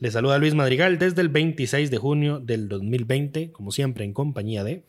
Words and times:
Les 0.00 0.14
saluda 0.14 0.38
Luis 0.38 0.54
Madrigal 0.54 0.98
desde 0.98 1.20
el 1.20 1.28
26 1.28 1.90
de 1.90 1.98
junio 1.98 2.40
del 2.40 2.70
2020, 2.70 3.52
como 3.52 3.70
siempre 3.70 4.02
en 4.02 4.14
compañía 4.14 4.64
de... 4.64 4.86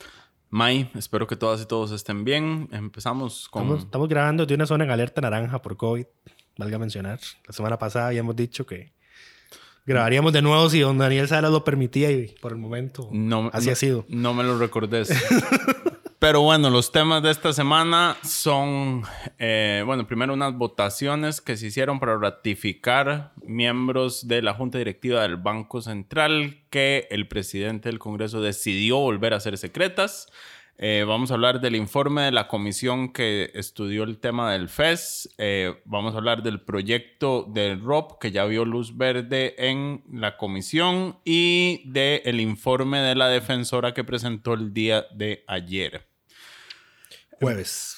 May, 0.50 0.90
espero 0.96 1.28
que 1.28 1.36
todas 1.36 1.62
y 1.62 1.66
todos 1.66 1.92
estén 1.92 2.24
bien. 2.24 2.70
Empezamos 2.72 3.50
con... 3.50 3.64
Estamos, 3.64 3.84
estamos 3.84 4.08
grabando 4.08 4.46
de 4.46 4.54
una 4.54 4.66
zona 4.66 4.86
en 4.86 4.92
alerta 4.92 5.20
naranja 5.20 5.62
por 5.62 5.76
COVID, 5.76 6.06
valga 6.58 6.80
mencionar. 6.80 7.20
La 7.46 7.52
semana 7.52 7.78
pasada 7.78 8.08
habíamos 8.08 8.38
dicho 8.38 8.66
que 8.66 8.94
Grabaríamos 9.86 10.32
de 10.32 10.42
nuevo 10.42 10.70
si 10.70 10.80
don 10.80 10.98
Daniel 10.98 11.28
Sala 11.28 11.50
lo 11.50 11.66
permitía 11.66 12.10
y 12.10 12.28
por 12.40 12.54
el 12.54 12.60
momento 12.60 13.10
no, 13.12 13.50
así 13.52 13.66
no, 13.66 13.72
ha 13.74 13.76
sido. 13.76 14.06
No 14.08 14.34
me 14.34 14.44
lo 14.44 14.58
recordes. 14.58 15.10
Pero 16.22 16.44
bueno, 16.44 16.70
los 16.70 16.92
temas 16.92 17.24
de 17.24 17.32
esta 17.32 17.52
semana 17.52 18.16
son, 18.24 19.02
eh, 19.40 19.82
bueno, 19.88 20.06
primero 20.06 20.36
unas 20.36 20.56
votaciones 20.56 21.42
que 21.42 21.58
se 21.58 21.66
hicieron 21.66 22.00
para 22.00 22.16
ratificar 22.16 23.32
miembros 23.44 24.28
de 24.28 24.44
la 24.44 24.54
Junta 24.54 24.78
Directiva 24.78 25.24
del 25.24 25.38
Banco 25.38 25.82
Central 25.82 26.62
que 26.70 27.08
el 27.10 27.28
presidente 27.28 27.90
del 27.90 27.98
Congreso 27.98 28.40
decidió 28.40 29.00
volver 29.00 29.34
a 29.34 29.40
ser 29.40 29.58
secretas. 29.58 30.32
Eh, 30.78 31.06
vamos 31.08 31.32
a 31.32 31.34
hablar 31.34 31.60
del 31.60 31.76
informe 31.76 32.22
de 32.22 32.32
la 32.32 32.48
comisión 32.48 33.12
que 33.12 33.50
estudió 33.56 34.04
el 34.04 34.20
tema 34.20 34.52
del 34.54 34.70
FES. 34.70 35.34
Eh, 35.40 35.74
vamos 35.86 36.14
a 36.14 36.18
hablar 36.18 36.44
del 36.44 36.62
proyecto 36.62 37.48
del 37.50 37.82
ROP 37.82 38.22
que 38.22 38.30
ya 38.30 38.46
vio 38.46 38.64
luz 38.64 38.96
verde 38.96 39.56
en 39.58 40.04
la 40.12 40.38
comisión 40.38 41.18
y 41.26 41.82
del 41.90 42.40
informe 42.42 43.00
de 43.00 43.16
la 43.16 43.28
defensora 43.28 43.96
que 43.96 44.04
presentó 44.04 44.54
el 44.54 44.72
día 44.72 45.08
de 45.16 45.44
ayer. 45.48 46.11
Jueves. 47.42 47.98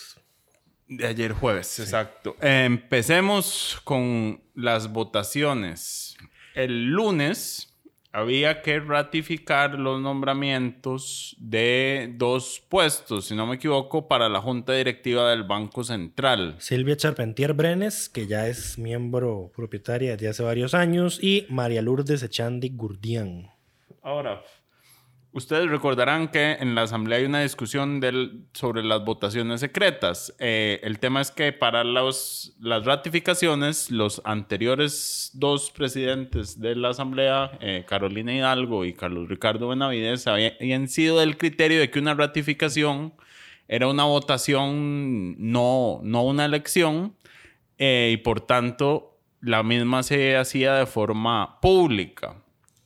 De 0.88 1.06
ayer 1.08 1.34
jueves, 1.34 1.80
exacto. 1.80 2.36
empecemos 2.42 3.80
con 3.84 4.42
las 4.54 4.92
votaciones. 4.92 6.16
El 6.56 6.92
lunes 6.92 7.74
había 8.14 8.62
que 8.62 8.80
ratificar 8.80 9.78
los 9.80 10.00
nombramientos 10.00 11.36
de 11.40 12.14
dos 12.16 12.64
puestos, 12.70 13.26
si 13.26 13.36
no 13.36 13.48
me 13.48 13.56
equivoco, 13.56 14.08
para 14.08 14.30
la 14.30 14.40
Junta 14.40 14.74
Directiva 14.74 15.32
del 15.32 15.44
Banco 15.44 15.84
Central. 15.84 16.56
Silvia 16.60 16.96
Charpentier 16.96 17.54
Brenes, 17.54 18.10
que 18.10 18.28
ya 18.28 18.48
es 18.48 18.78
miembro 18.78 19.52
propietaria 19.56 20.12
desde 20.12 20.30
hace 20.30 20.44
varios 20.44 20.76
años, 20.76 21.20
y 21.22 21.48
María 21.50 21.82
Lourdes 21.82 22.22
Echandi 22.22 22.70
Gurdian. 22.70 23.50
Ahora, 24.04 24.44
Ustedes 25.36 25.68
recordarán 25.68 26.28
que 26.28 26.52
en 26.60 26.76
la 26.76 26.84
Asamblea 26.84 27.18
hay 27.18 27.26
una 27.26 27.42
discusión 27.42 28.00
del, 28.00 28.46
sobre 28.54 28.84
las 28.84 29.04
votaciones 29.04 29.62
secretas. 29.62 30.36
Eh, 30.38 30.80
el 30.84 31.00
tema 31.00 31.22
es 31.22 31.32
que 31.32 31.52
para 31.52 31.84
los, 31.84 32.56
las 32.60 32.86
ratificaciones, 32.86 33.90
los 33.90 34.22
anteriores 34.26 35.32
dos 35.34 35.72
presidentes 35.72 36.60
de 36.60 36.76
la 36.76 36.90
Asamblea, 36.90 37.58
eh, 37.62 37.84
Carolina 37.88 38.32
Hidalgo 38.32 38.86
y 38.86 38.94
Carlos 38.94 39.28
Ricardo 39.28 39.70
Benavides, 39.70 40.28
habían 40.28 40.88
sido 40.88 41.18
del 41.20 41.36
criterio 41.36 41.80
de 41.80 41.90
que 41.90 41.98
una 41.98 42.14
ratificación 42.14 43.16
era 43.68 43.88
una 43.88 44.04
votación, 44.04 45.36
no, 45.40 46.00
no 46.04 46.26
una 46.26 46.46
elección, 46.46 47.16
eh, 47.80 48.12
y 48.14 48.18
por 48.18 48.42
tanto 48.42 49.18
la 49.42 49.64
misma 49.64 50.04
se 50.04 50.38
hacía 50.38 50.76
de 50.76 50.86
forma 50.86 51.60
pública 51.60 52.43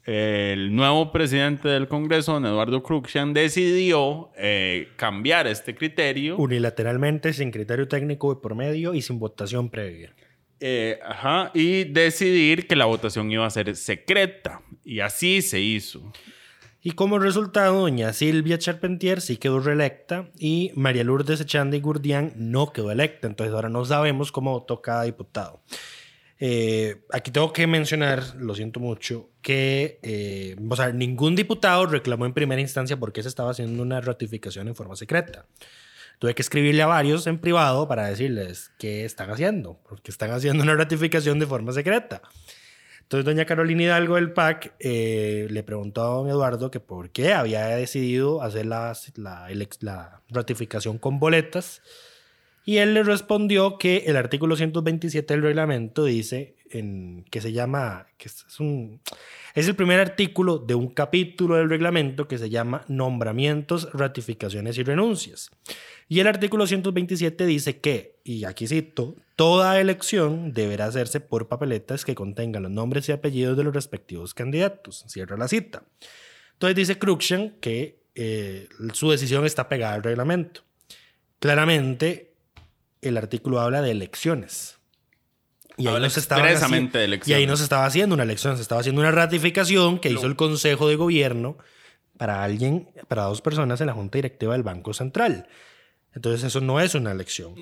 el 0.07 0.73
nuevo 0.73 1.12
presidente 1.12 1.68
del 1.68 1.90
Congreso, 1.90 2.31
don 2.31 2.45
Eduardo 2.45 2.81
Cruxian, 2.81 3.34
decidió 3.34 4.31
eh, 4.38 4.88
cambiar 4.95 5.47
este 5.47 5.75
criterio. 5.75 6.38
Unilateralmente, 6.38 7.34
sin 7.34 7.51
criterio 7.51 7.90
técnico 7.90 8.34
de 8.34 8.40
por 8.40 8.56
medio 8.56 8.94
y 8.94 9.01
sin 9.01 9.19
votación 9.19 9.69
previa. 9.69 10.16
Eh, 10.62 10.97
ajá, 11.06 11.51
y 11.53 11.84
decidir 11.84 12.68
que 12.68 12.78
la 12.78 12.85
votación 12.85 13.29
iba 13.29 13.45
a 13.45 13.50
ser 13.50 13.75
secreta. 13.75 14.62
Y 14.85 15.01
así 15.01 15.41
se 15.41 15.59
hizo. 15.59 16.13
Y 16.81 16.91
como 16.91 17.19
resultado, 17.19 17.81
doña 17.81 18.13
Silvia 18.13 18.57
Charpentier 18.57 19.19
sí 19.19 19.35
quedó 19.35 19.59
reelecta 19.59 20.29
y 20.39 20.72
María 20.74 21.03
Lourdes 21.03 21.41
Echandi 21.41 21.81
Gurdian 21.81 22.31
no 22.38 22.72
quedó 22.72 22.91
electa. 22.91 23.28
Entonces 23.28 23.53
ahora 23.53 23.68
no 23.68 23.84
sabemos 23.84 24.31
cómo 24.31 24.53
votó 24.53 24.81
cada 24.81 25.03
diputado. 25.03 25.59
Eh, 26.40 27.02
aquí 27.12 27.31
tengo 27.31 27.52
que 27.52 27.66
mencionar, 27.66 28.36
lo 28.36 28.53
siento 28.53 28.80
mucho, 28.80 29.30
que 29.42 30.00
eh, 30.03 30.56
o 30.70 30.75
sea, 30.75 30.92
ningún 30.92 31.36
diputado 31.36 31.86
reclamó 31.88 32.25
en 32.25 32.34
primera 32.34 32.62
instancia 32.62 32.98
por 32.98 33.12
qué 33.12 33.24
se 33.24 33.30
estaba 33.30 33.52
haciendo 33.52 33.81
una 33.81 34.02
ratificación 34.02 34.68
en 34.68 34.75
forma 34.75 34.96
secreta. 34.96 35.46
Tuve 36.20 36.36
que 36.36 36.42
escribirle 36.42 36.81
a 36.81 36.88
varios 36.88 37.28
en 37.28 37.40
privado 37.40 37.88
para 37.88 38.08
decirles 38.08 38.72
qué 38.80 39.06
están 39.06 39.30
haciendo, 39.30 39.80
porque 39.88 40.12
están 40.12 40.31
haciendo 40.31 40.64
una 40.64 40.75
ratificación 40.75 41.40
de 41.40 41.46
forma 41.46 41.72
secreta. 41.72 42.22
Entonces, 43.02 43.24
doña 43.24 43.46
Carolina 43.46 43.84
Hidalgo 43.84 44.16
del 44.16 44.34
PAC 44.34 44.74
eh, 44.80 45.48
le 45.50 45.64
preguntó 45.64 46.02
a 46.02 46.08
don 46.08 46.28
Eduardo 46.28 46.72
que 46.72 46.81
por 46.81 47.12
qué 47.12 47.34
había 47.34 47.68
decidido 47.68 48.42
hacer 48.42 48.66
la, 48.66 48.98
la, 49.16 49.48
la 49.80 50.22
ratificación 50.30 50.98
con 50.98 51.19
boletas 51.19 51.81
y 52.68 52.80
él 52.80 52.94
le 52.94 53.02
respondió 53.02 53.78
que 53.78 54.04
el 54.08 54.18
artículo 54.18 54.58
127 54.58 55.34
del 55.34 55.42
reglamento 55.42 56.04
dice 56.04 56.58
en, 56.70 57.24
que 57.32 57.40
se 57.40 57.54
llama, 57.54 58.08
que 58.18 58.28
es, 58.28 59.68
el 59.70 59.76
primer 59.78 60.02
artículo 60.02 60.58
de 60.58 60.76
un 60.76 60.90
capítulo 60.90 61.56
del 61.56 61.70
reglamento 61.70 62.28
que 62.28 62.38
se 62.38 62.50
llama 62.50 62.84
Nombramientos, 62.90 63.90
Ratificaciones 63.94 64.78
y 64.78 64.84
Renuncias. 64.84 65.50
Y 66.10 66.20
el 66.20 66.28
artículo 66.28 66.68
127 66.68 67.46
dice 67.46 67.80
que, 67.80 68.20
y 68.26 68.44
aquí 68.44 68.68
cito, 68.68 69.16
toda 69.38 69.80
elección 69.80 70.52
deberá 70.52 70.88
hacerse 70.88 71.22
por 71.22 71.48
papeletas 71.48 72.04
que 72.04 72.16
contengan 72.16 72.64
los 72.64 72.72
nombres 72.74 73.08
y 73.08 73.14
apellidos 73.14 73.56
de 73.56 73.64
los 73.64 73.74
respectivos 73.74 74.34
candidatos. 74.34 75.06
Cierra 75.08 75.38
la 75.38 75.48
cita. 75.48 75.84
Entonces 76.52 76.76
dice 76.76 77.00
Cruxian 77.00 77.52
que 77.62 78.02
eh, 78.14 78.68
su 78.92 79.10
decisión 79.10 79.46
está 79.46 79.70
pegada 79.70 79.94
al 79.94 80.04
reglamento. 80.04 80.64
Claramente, 81.40 82.28
el 83.02 83.18
artículo 83.18 83.59
habla 83.59 83.81
de 83.81 83.91
elecciones. 83.91 84.78
Y 85.78 85.88
ahí, 85.88 86.02
no 86.02 86.09
se 86.09 86.19
estaba 86.19 86.47
haciendo, 86.47 87.00
y 87.25 87.34
ahí 87.34 87.46
no 87.46 87.56
se 87.56 87.63
estaba 87.63 87.85
haciendo 87.85 88.16
una 88.16 88.24
elección, 88.24 88.56
se 88.56 88.63
estaba 88.63 88.81
haciendo 88.81 89.00
una 89.00 89.12
ratificación 89.12 90.00
que 90.00 90.09
hizo 90.09 90.25
el 90.25 90.35
Consejo 90.35 90.88
de 90.88 90.96
Gobierno 90.96 91.57
para 92.18 92.44
alguien, 92.44 92.89
para 93.07 93.24
dos 93.24 93.42
personas 93.42 93.80
en 93.80 93.88
la 93.88 93.94
Junta 93.94 94.18
Directiva 94.18 94.54
del 94.54 94.63
Banco 94.63 94.94
Central. 94.94 95.48
Entonces 96.16 96.44
eso 96.44 96.62
no 96.62 96.80
es 96.80 96.95
una 96.95 97.12
elección. 97.12 97.54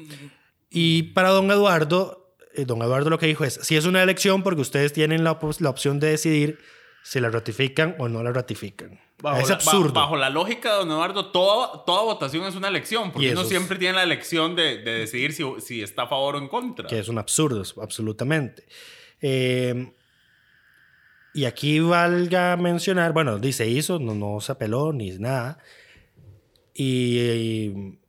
Y 0.70 1.04
para 1.14 1.30
don 1.30 1.52
Eduardo, 1.52 2.34
eh, 2.54 2.64
don 2.64 2.82
Eduardo 2.82 3.10
lo 3.10 3.20
que 3.20 3.28
dijo 3.28 3.44
es, 3.44 3.60
si 3.62 3.76
es 3.76 3.84
una 3.86 4.02
elección 4.02 4.44
porque 4.44 4.62
ustedes 4.62 4.94
tienen 4.94 5.26
la, 5.26 5.38
la 5.60 5.70
opción 5.70 6.00
de 6.00 6.08
decidir 6.08 6.60
si 7.06 7.20
la 7.20 7.30
ratifican 7.30 7.96
o 8.00 8.10
no 8.10 8.24
la 8.24 8.32
ratifican. 8.32 9.00
es 9.40 9.52
absurdo. 9.52 9.94
bajo 9.94 10.18
la 10.18 10.32
lógica 10.32 10.72
de 10.72 10.78
don 10.80 10.90
Eduardo, 10.90 11.28
toda, 11.28 11.86
toda 11.86 12.02
votación 12.02 12.46
es 12.46 12.56
una 12.56 12.68
elección, 12.68 13.12
porque 13.12 13.32
uno 13.32 13.44
siempre 13.44 13.78
tiene 13.78 13.94
la 13.94 14.04
elección 14.04 14.56
de, 14.56 14.80
de 14.80 14.92
decidir 15.00 15.32
si, 15.32 15.44
si, 15.60 15.84
está 15.84 16.04
a 16.04 16.08
favor 16.08 16.36
o 16.36 16.40
en 16.40 16.48
contra. 16.48 16.88
Que 16.88 16.98
es 16.98 17.08
un 17.08 17.20
absurdo, 17.20 17.62
absolutamente. 17.80 18.66
Em, 19.22 19.94
y 21.36 21.46
aquí 21.46 21.80
valga 21.80 22.58
mencionar, 22.58 23.14
bueno, 23.14 23.38
dice 23.38 23.68
hizo, 23.68 24.00
no, 24.00 24.16
no 24.16 24.42
se 24.42 24.54
apeló 24.54 24.92
ni 24.92 25.12
nada. 25.12 25.60
Y, 26.74 27.20
y 27.20 28.00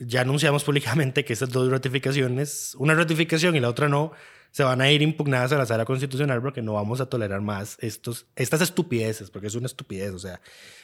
ya 0.00 0.22
anunciamos 0.22 0.64
públicamente 0.64 1.22
que 1.22 1.34
estas 1.34 1.50
dos 1.50 1.70
ratificaciones, 1.70 2.74
una 2.78 2.94
ratificación 2.94 3.56
y 3.56 3.60
la 3.60 3.68
otra 3.68 3.90
no, 3.90 4.12
se 4.58 4.64
van 4.64 4.80
a 4.80 4.90
ir 4.90 5.02
impugnadas 5.02 5.52
a 5.52 5.56
la 5.56 5.66
sala 5.66 5.84
constitucional 5.84 6.42
porque 6.42 6.62
no 6.62 6.72
vamos 6.72 7.00
a 7.00 7.06
tolerar 7.06 7.40
más 7.40 7.78
estos, 7.80 8.26
estas 8.34 8.60
estupideces, 8.60 9.30
porque 9.30 9.46
es 9.46 9.54
una 9.54 9.66
estupidez. 9.66 10.12
O 10.12 10.18
sea, 10.18 10.40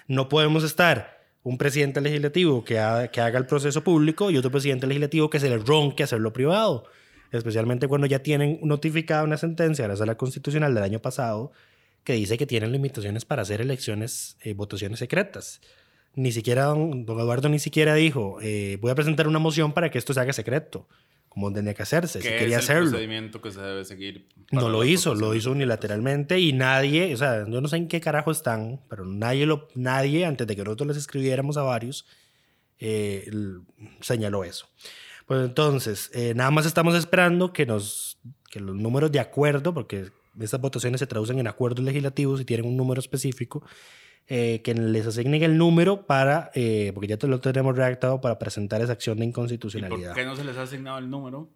no 0.07 0.29
podemos 0.29 0.63
estar 0.63 1.27
un 1.43 1.59
presidente 1.59 2.01
legislativo 2.01 2.63
que, 2.63 2.75
que 3.11 3.21
haga 3.21 3.37
el 3.37 3.47
proceso 3.47 3.83
público 3.83 4.31
y 4.31 4.37
otro 4.37 4.53
presidente 4.53 4.87
legislativo 4.87 5.29
que 5.29 5.41
se 5.41 5.51
le 5.51 5.59
ronque 5.59 6.05
hacerlo 6.05 6.33
privado. 6.33 6.85
Especialmente 7.33 7.89
cuando 7.89 8.07
ya 8.07 8.21
tienen 8.21 8.61
notificada 8.63 9.25
una 9.25 9.39
sentencia 9.39 9.87
de 9.87 9.89
la 9.89 9.97
sala 9.97 10.17
constitucional 10.17 10.73
del 10.73 10.85
año 10.85 11.03
pasado 11.03 11.51
que 12.05 12.13
dice 12.13 12.39
que 12.39 12.47
tienen 12.47 12.71
limitaciones 12.71 13.25
para 13.25 13.43
hacer 13.43 13.61
elecciones, 13.61 14.37
eh, 14.43 14.55
votaciones 14.55 15.01
secretas. 15.01 15.61
Ni 16.15 16.31
siquiera 16.31 16.67
don, 16.67 17.05
don 17.07 17.19
Eduardo 17.19 17.49
ni 17.49 17.59
siquiera 17.59 17.97
dijo, 17.97 18.39
eh, 18.41 18.79
voy 18.81 18.93
a 18.93 18.95
presentar 18.95 19.27
una 19.27 19.41
moción 19.41 19.73
para 19.73 19.91
que 19.91 19.99
esto 19.99 20.15
se 20.15 20.21
haga 20.21 20.33
secreto, 20.33 20.87
como 21.35 21.53
tenía 21.53 21.75
que 21.75 21.83
hacerse, 21.83 22.23
si 22.23 22.29
¿Qué 22.29 22.37
quería 22.37 22.59
es 22.59 22.65
el 22.65 22.71
hacerlo. 22.71 22.91
procedimiento 22.91 23.43
que 23.43 23.51
se 23.51 23.61
debe 23.61 23.85
seguir? 23.85 24.29
No 24.53 24.69
lo 24.69 24.85
hizo, 24.85 25.17
lo 25.17 25.35
hizo 25.35 25.51
unilateralmente 25.51 26.39
y 26.39 26.53
nadie, 26.53 27.13
o 27.13 27.17
sea, 27.17 27.45
yo 27.49 27.61
no 27.61 27.67
sé 27.67 27.77
en 27.77 27.89
qué 27.89 28.01
carajo 28.01 28.31
están, 28.31 28.81
pero 28.89 29.05
nadie, 29.05 29.45
lo, 29.45 29.67
nadie 29.75 30.25
antes 30.27 30.47
de 30.47 30.55
que 30.55 30.63
nosotros 30.63 30.87
les 30.87 30.97
escribiéramos 30.97 31.57
a 31.57 31.63
varios, 31.63 32.07
eh, 32.79 33.29
señaló 34.01 34.45
eso. 34.45 34.69
Pues 35.27 35.45
entonces, 35.45 36.09
eh, 36.15 36.35
nada 36.37 36.53
más 36.53 36.67
estamos 36.67 36.95
esperando 36.95 37.53
que, 37.53 37.67
nos, 37.67 38.19
que 38.49 38.61
los 38.61 38.77
números 38.77 39.11
de 39.11 39.19
acuerdo, 39.19 39.75
porque 39.75 40.13
estas 40.39 40.61
votaciones 40.61 41.01
se 41.01 41.09
traducen 41.09 41.41
en 41.41 41.49
acuerdos 41.49 41.85
legislativos 41.85 42.41
y 42.41 42.45
tienen 42.45 42.67
un 42.67 42.77
número 42.77 43.01
específico, 43.01 43.67
eh, 44.29 44.63
que 44.63 44.75
les 44.75 45.07
asignen 45.07 45.43
el 45.43 45.59
número 45.59 46.07
para, 46.07 46.51
eh, 46.55 46.93
porque 46.95 47.09
ya 47.09 47.17
te 47.17 47.27
lo 47.29 47.41
tenemos 47.41 47.77
redactado 47.77 48.21
para 48.21 48.39
presentar 48.39 48.81
esa 48.83 48.93
acción 48.93 49.19
de 49.19 49.25
¿Y 49.25 49.29
inconstitucionalidad. 49.29 50.11
por 50.11 50.17
qué 50.17 50.25
no 50.25 50.37
se 50.37 50.45
les 50.45 50.57
ha 50.57 50.63
asignado 50.63 50.99
el 50.99 51.11
número? 51.11 51.51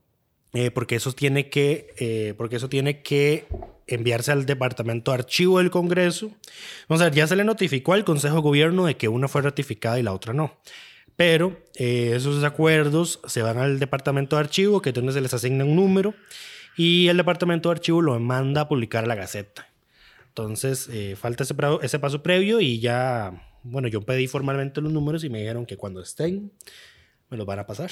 Eh, 0.55 0.71
porque 0.71 0.97
eso 0.97 1.13
tiene 1.13 1.51
que 1.51 1.95
eh, 1.99 2.35
porque 2.39 2.57
eso 2.57 2.71
tiene 2.71 3.03
que 3.03 3.47
enviarse 3.87 4.33
al 4.33 4.47
departamento 4.47 5.11
de 5.11 5.19
archivo 5.19 5.59
del 5.59 5.71
Congreso. 5.71 6.31
Vamos 6.89 7.03
a 7.03 7.05
ver, 7.05 7.15
ya 7.15 7.27
se 7.27 7.37
le 7.37 7.45
notificó 7.45 7.93
al 7.93 8.05
Consejo 8.05 8.37
de 8.37 8.41
Gobierno 8.43 8.87
de 8.87 8.97
que 8.97 9.09
una 9.09 9.29
fue 9.29 9.43
ratificada 9.43 9.99
y 9.99 10.03
la 10.03 10.13
otra 10.15 10.33
no. 10.33 10.59
Pero 11.17 11.59
eh, 11.75 12.13
esos 12.15 12.43
acuerdos 12.45 13.21
se 13.27 13.43
van 13.43 13.59
al 13.59 13.79
departamento 13.79 14.37
de 14.37 14.41
archivo, 14.41 14.81
que 14.81 14.91
es 14.91 14.95
donde 14.95 15.13
se 15.13 15.21
les 15.21 15.35
asigna 15.35 15.65
un 15.65 15.77
número, 15.77 16.15
y 16.77 17.09
el 17.09 17.17
departamento 17.17 17.69
de 17.69 17.75
archivo 17.75 18.01
lo 18.01 18.19
manda 18.19 18.63
a 18.63 18.69
publicar 18.69 19.05
a 19.05 19.07
la 19.07 19.17
Gaceta. 19.17 19.68
Entonces, 20.43 20.89
eh, 20.93 21.17
falta 21.17 21.43
ese, 21.83 21.99
paso 21.99 22.23
previo 22.23 22.61
y 22.61 22.79
ya, 22.79 23.57
bueno, 23.65 23.89
yo 23.89 24.03
pedí 24.03 24.29
formalmente 24.29 24.81
los 24.81 24.93
números 24.93 25.25
y 25.25 25.31
me 25.31 25.41
dijeron 25.41 25.67
que 25.67 25.77
cuando 25.77 26.01
estén, 26.01 26.53
me 27.29 27.37
los 27.37 27.45
van 27.45 27.59
a 27.59 27.67
pasar. 27.67 27.91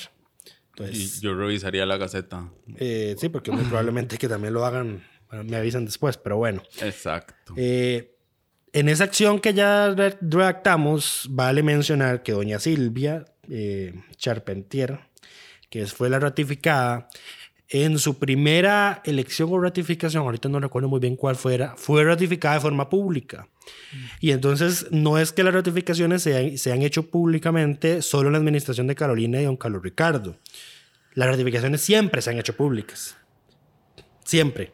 Entonces, 0.68 1.18
Y 1.18 1.20
yo 1.22 1.34
revisaría 1.34 1.84
la 1.86 1.96
gaceta. 1.96 2.48
eh, 2.76 3.16
sí, 3.18 3.28
porque 3.30 3.50
muy 3.50 3.64
probablemente 3.64 4.16
que 4.16 4.28
también 4.28 4.54
lo 4.54 4.64
hagan, 4.64 5.02
me 5.44 5.56
avisan 5.56 5.86
después, 5.86 6.18
pero 6.18 6.36
bueno. 6.36 6.62
Exacto. 6.80 7.52
Eh, 7.56 8.16
en 8.72 8.88
esa 8.88 9.04
acción 9.04 9.40
que 9.40 9.52
ya 9.52 9.90
re- 9.90 10.16
redactamos, 10.20 11.26
vale 11.30 11.64
mencionar 11.64 12.22
que 12.22 12.30
doña 12.32 12.60
Silvia 12.60 13.24
eh, 13.50 13.92
Charpentier, 14.16 15.00
que 15.68 15.84
fue 15.86 16.10
la 16.10 16.20
ratificada, 16.20 17.08
en 17.68 17.98
su 17.98 18.18
primera 18.18 19.02
elección 19.04 19.48
o 19.52 19.60
ratificación, 19.60 20.22
ahorita 20.22 20.48
no 20.48 20.60
recuerdo 20.60 20.88
muy 20.88 21.00
bien 21.00 21.16
cuál 21.16 21.36
fuera, 21.36 21.74
fue 21.76 22.04
ratificada 22.04 22.54
de 22.54 22.60
forma 22.60 22.88
pública. 22.88 23.48
Y 24.20 24.30
entonces 24.30 24.86
no 24.90 25.18
es 25.18 25.32
que 25.32 25.42
las 25.42 25.54
ratificaciones 25.54 26.22
se, 26.22 26.58
se 26.58 26.72
han 26.72 26.82
hecho 26.82 27.10
públicamente 27.10 28.02
solo 28.02 28.28
en 28.28 28.32
la 28.34 28.38
administración 28.38 28.86
de 28.86 28.94
Carolina 28.94 29.40
y 29.40 29.44
don 29.44 29.56
Carlos 29.56 29.82
Ricardo. 29.82 30.36
Las 31.14 31.28
ratificaciones 31.28 31.80
siempre 31.80 32.22
se 32.22 32.30
han 32.30 32.38
hecho 32.38 32.56
públicas. 32.56 33.16
Siempre. 34.24 34.72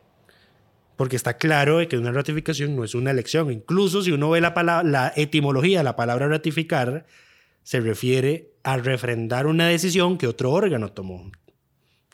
Porque 0.96 1.16
está 1.16 1.38
claro 1.38 1.78
de 1.78 1.88
que 1.88 1.96
una 1.96 2.12
ratificación 2.12 2.76
no 2.76 2.84
es 2.84 2.94
una 2.94 3.10
elección. 3.10 3.50
Incluso 3.50 4.02
si 4.02 4.12
uno 4.12 4.30
ve 4.30 4.40
la, 4.40 5.12
etimología 5.16 5.82
la 5.82 5.96
palabra 5.96 6.28
ratificar, 6.28 7.06
se 7.62 7.80
refiere 7.80 8.50
a 8.64 8.76
refrendar 8.76 9.46
una 9.46 9.68
decisión 9.68 10.18
que 10.18 10.26
otro 10.26 10.50
órgano 10.50 10.92
tomó, 10.92 11.30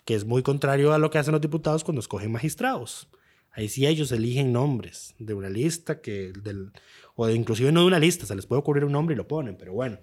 que 0.08 0.14
es 0.14 0.24
muy 0.24 0.42
contrario 0.42 0.94
a 0.94 0.98
lo 0.98 1.10
que 1.10 1.18
hacen 1.18 1.32
los 1.32 1.40
diputados 1.42 1.84
cuando 1.84 2.00
escogen 2.00 2.32
magistrados. 2.32 3.10
Ahí 3.52 3.68
sí 3.68 3.86
ellos 3.86 4.10
eligen 4.10 4.54
nombres 4.54 5.14
de 5.18 5.34
una 5.34 5.50
lista, 5.50 6.00
que 6.00 6.32
del, 6.32 6.72
o 7.14 7.26
de, 7.26 7.34
inclusive 7.34 7.72
no 7.72 7.82
de 7.82 7.88
una 7.88 7.98
lista, 7.98 8.24
se 8.24 8.34
les 8.34 8.46
puede 8.46 8.60
ocurrir 8.60 8.86
un 8.86 8.92
nombre 8.92 9.12
y 9.12 9.18
lo 9.18 9.28
ponen, 9.28 9.58
pero 9.58 9.74
bueno. 9.74 9.98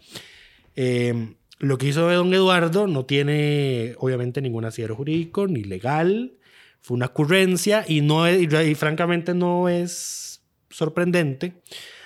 Eh, 0.75 1.33
lo 1.57 1.79
que 1.79 1.87
hizo 1.87 2.07
don 2.07 2.31
Eduardo 2.35 2.85
no 2.85 3.05
tiene 3.05 3.95
obviamente 3.97 4.43
ningún 4.43 4.65
asidero 4.65 4.95
jurídico 4.95 5.47
ni 5.47 5.63
legal, 5.63 6.33
fue 6.81 6.93
una 6.93 7.07
ocurrencia 7.07 7.83
y, 7.87 8.01
no 8.01 8.31
y, 8.31 8.45
y 8.45 8.75
francamente 8.75 9.33
no 9.33 9.69
es 9.69 10.43
sorprendente, 10.69 11.63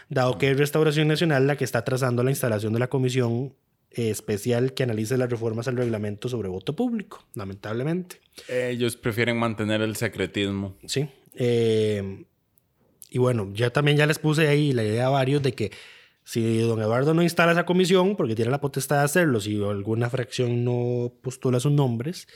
dado 0.07 0.38
que 0.38 0.51
es 0.51 0.57
Restauración 0.57 1.10
Nacional 1.10 1.48
la 1.48 1.57
que 1.57 1.66
está 1.66 1.84
trazando 1.84 2.24
la 2.24 2.31
instalación 2.31 2.72
de 2.72 2.80
la 2.80 2.88
comisión 2.88 3.56
especial 3.91 4.74
que 4.74 4.83
analice 4.83 5.18
las 5.18 5.30
reformas 5.30 5.68
al 5.68 5.77
reglamento 5.77 6.30
sobre 6.30 6.50
voto 6.50 6.75
público, 6.75 7.24
lamentablemente. 7.33 8.21
Ellos 8.47 8.95
prefieren 8.95 9.38
mantener 9.38 9.81
el 9.81 9.95
secretismo. 9.95 10.75
Sí. 10.86 11.09
Eh, 11.36 12.25
y 13.09 13.18
bueno, 13.18 13.50
ya 13.53 13.71
también 13.71 13.97
ya 13.97 14.06
les 14.06 14.19
puse 14.19 14.47
ahí 14.47 14.71
la 14.71 14.83
idea 14.83 15.07
a 15.07 15.09
varios 15.09 15.41
de 15.41 15.53
que 15.53 15.71
si 16.24 16.59
don 16.59 16.80
Eduardo 16.80 17.15
no 17.15 17.24
instala 17.24 17.53
esa 17.53 17.65
comisión, 17.65 18.15
porque 18.15 18.36
tiene 18.36 18.51
la 18.51 18.62
potestad 18.62 18.97
de 18.97 19.06
hacerlo, 19.06 19.39
si 19.39 19.63
alguna 19.63 20.12
fracción 20.12 20.63
no 20.63 21.12
postula 21.24 21.59
sus 21.59 21.71
nombres, 21.71 22.27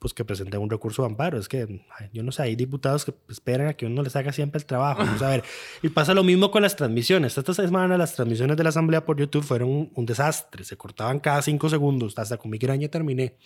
pues 0.00 0.14
que 0.14 0.24
presenten 0.24 0.60
un 0.60 0.70
recurso 0.70 1.02
de 1.02 1.08
amparo. 1.08 1.38
Es 1.38 1.46
que, 1.46 1.84
yo 2.12 2.22
no 2.22 2.32
sé, 2.32 2.42
hay 2.42 2.56
diputados 2.56 3.04
que 3.04 3.14
esperan 3.28 3.68
a 3.68 3.74
que 3.74 3.84
uno 3.84 4.02
les 4.02 4.16
haga 4.16 4.32
siempre 4.32 4.58
el 4.58 4.64
trabajo. 4.64 5.04
Vamos 5.04 5.22
a 5.22 5.28
ver. 5.28 5.44
Y 5.82 5.90
pasa 5.90 6.14
lo 6.14 6.24
mismo 6.24 6.50
con 6.50 6.62
las 6.62 6.74
transmisiones. 6.74 7.36
Esta 7.36 7.52
semana 7.52 7.96
las 7.98 8.14
transmisiones 8.14 8.56
de 8.56 8.62
la 8.62 8.70
Asamblea 8.70 9.04
por 9.04 9.18
YouTube 9.18 9.44
fueron 9.44 9.68
un, 9.68 9.92
un 9.94 10.06
desastre. 10.06 10.64
Se 10.64 10.76
cortaban 10.76 11.20
cada 11.20 11.42
cinco 11.42 11.68
segundos. 11.68 12.18
Hasta 12.18 12.38
con 12.38 12.50
migraña 12.50 12.88
terminé. 12.88 13.36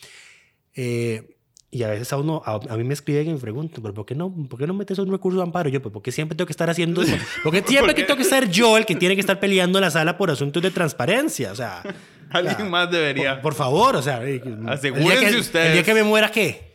Eh, 0.75 1.37
y 1.73 1.83
a 1.83 1.89
veces 1.89 2.13
a 2.13 2.19
uno, 2.19 2.41
a, 2.47 2.55
a 2.55 2.77
mí 2.77 2.85
me 2.85 2.95
escriben 2.95 3.29
y 3.29 3.33
me 3.33 3.41
preguntan, 3.41 3.83
¿pero 3.83 3.93
por 3.93 4.07
qué 4.07 4.15
no, 4.15 4.33
por 4.49 4.61
qué 4.61 4.67
no 4.69 4.75
metes 4.75 4.97
un 5.01 5.11
recurso 5.11 5.39
de 5.39 5.43
amparo? 5.43 5.69
Yo, 5.69 5.83
pues, 5.83 5.93
¿por 5.93 6.03
qué 6.03 6.13
siempre 6.13 6.37
tengo 6.37 6.47
que 6.47 6.53
estar 6.53 6.71
haciendo 6.71 7.03
eso? 7.03 7.17
Porque 7.43 7.65
siempre 7.67 7.97
que 7.97 8.05
tengo 8.05 8.17
que 8.17 8.25
ser 8.25 8.49
yo 8.49 8.79
el 8.79 8.87
que 8.87 8.95
tiene 8.95 9.17
que 9.17 9.21
estar 9.21 9.41
peleando 9.41 9.79
en 9.79 9.83
la 9.83 9.91
sala 9.91 10.17
por 10.17 10.31
asuntos 10.31 10.63
de 10.63 10.71
transparencia. 10.71 11.51
O 11.51 11.57
sea, 11.57 11.83
Alguien 12.31 12.71
más 12.71 12.91
debería. 12.91 13.35
por, 13.35 13.43
por 13.43 13.55
favor, 13.55 13.97
o 13.97 14.03
sea, 14.03 14.21
Asegúrense 14.69 15.27
el 15.27 15.35
que, 15.35 15.41
ustedes. 15.41 15.67
El 15.69 15.73
día 15.75 15.83
que 15.83 15.95
me 15.95 16.03
muera, 16.03 16.31
¿qué? 16.31 16.75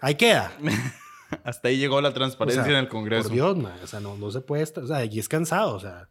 Ahí 0.00 0.14
queda. 0.14 0.52
Hasta 1.44 1.68
ahí 1.68 1.78
llegó 1.78 2.00
la 2.00 2.08
O 2.08 2.12
transparencia 2.12 2.64
sea, 2.64 2.72
en 2.72 2.78
el 2.78 2.88
Congreso. 2.88 3.24
Por 3.24 3.32
Dios, 3.32 3.56
man, 3.56 3.74
o 3.82 3.86
sea, 3.86 4.00
no, 4.00 4.16
no 4.16 4.30
se 4.30 4.40
puede 4.40 4.62
estar, 4.62 4.82
o 4.82 4.86
sea, 4.86 5.04
y 5.04 5.18
es 5.18 5.28
cansado, 5.28 5.74
o 5.74 5.80
sea, 5.80 6.08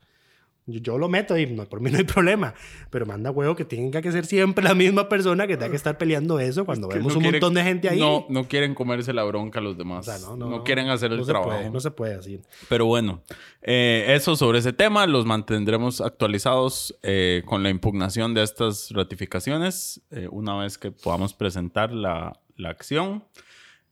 yo, 0.68 0.80
yo 0.82 0.98
lo 0.98 1.10
meto 1.10 1.38
y 1.38 1.48
no, 1.48 1.66
por 1.66 1.82
mí 1.82 1.90
no 1.90 1.98
hay 1.98 2.04
problema, 2.04 2.54
pero 2.90 3.06
manda 3.06 3.32
huevo 3.32 3.56
que 3.56 3.66
tenga 3.66 4.02
que 4.02 4.12
ser 4.12 4.26
siempre 4.26 4.64
la 4.64 4.76
misma 4.76 5.10
persona 5.10 5.48
que 5.48 5.58
tenga 5.58 5.70
que 5.70 5.78
estar 5.78 5.98
peleando 5.98 6.40
eso 6.40 6.66
cuando 6.66 6.90
Que 6.90 6.98
vemos 6.98 7.14
no 7.14 7.20
un 7.20 7.26
montón 7.32 7.54
de 7.54 7.64
gente 7.64 7.90
ahí. 7.90 8.00
No, 8.00 8.26
no 8.30 8.48
quieren 8.48 8.76
comerse 8.76 9.14
la 9.14 9.24
bronca 9.24 9.60
a 9.60 9.64
los 9.64 9.76
o 9.76 9.78
demás. 9.78 10.06
sea, 10.06 10.20
no, 10.20 10.36
no, 10.36 10.50
no, 10.50 10.64
quieren 10.64 10.90
hacer 10.90 11.12
el 11.12 11.26
trabajo. 11.26 11.50
puede, 11.50 11.70
no 11.70 11.80
se 11.80 11.92
puede 11.92 12.16
así. 12.16 12.42
Pero 12.70 12.86
bueno, 12.86 13.24
eh, 13.62 14.06
eso 14.10 14.36
sobre 14.36 14.60
ese 14.60 14.74
tema 14.74 15.06
los 15.08 15.26
mantendremos 15.26 16.02
actualizados 16.02 16.98
eh, 17.02 17.44
con 17.46 17.64
la 17.64 17.70
impugnación 17.70 18.34
de 18.34 18.44
estas 18.44 18.92
ratificaciones 18.92 20.02
eh, 20.12 20.28
una 20.30 20.58
vez 20.58 20.78
que 20.78 20.92
podamos 20.92 21.34
presentar 21.34 21.92
la, 21.94 22.40
la 22.58 22.70
acción. 22.70 23.24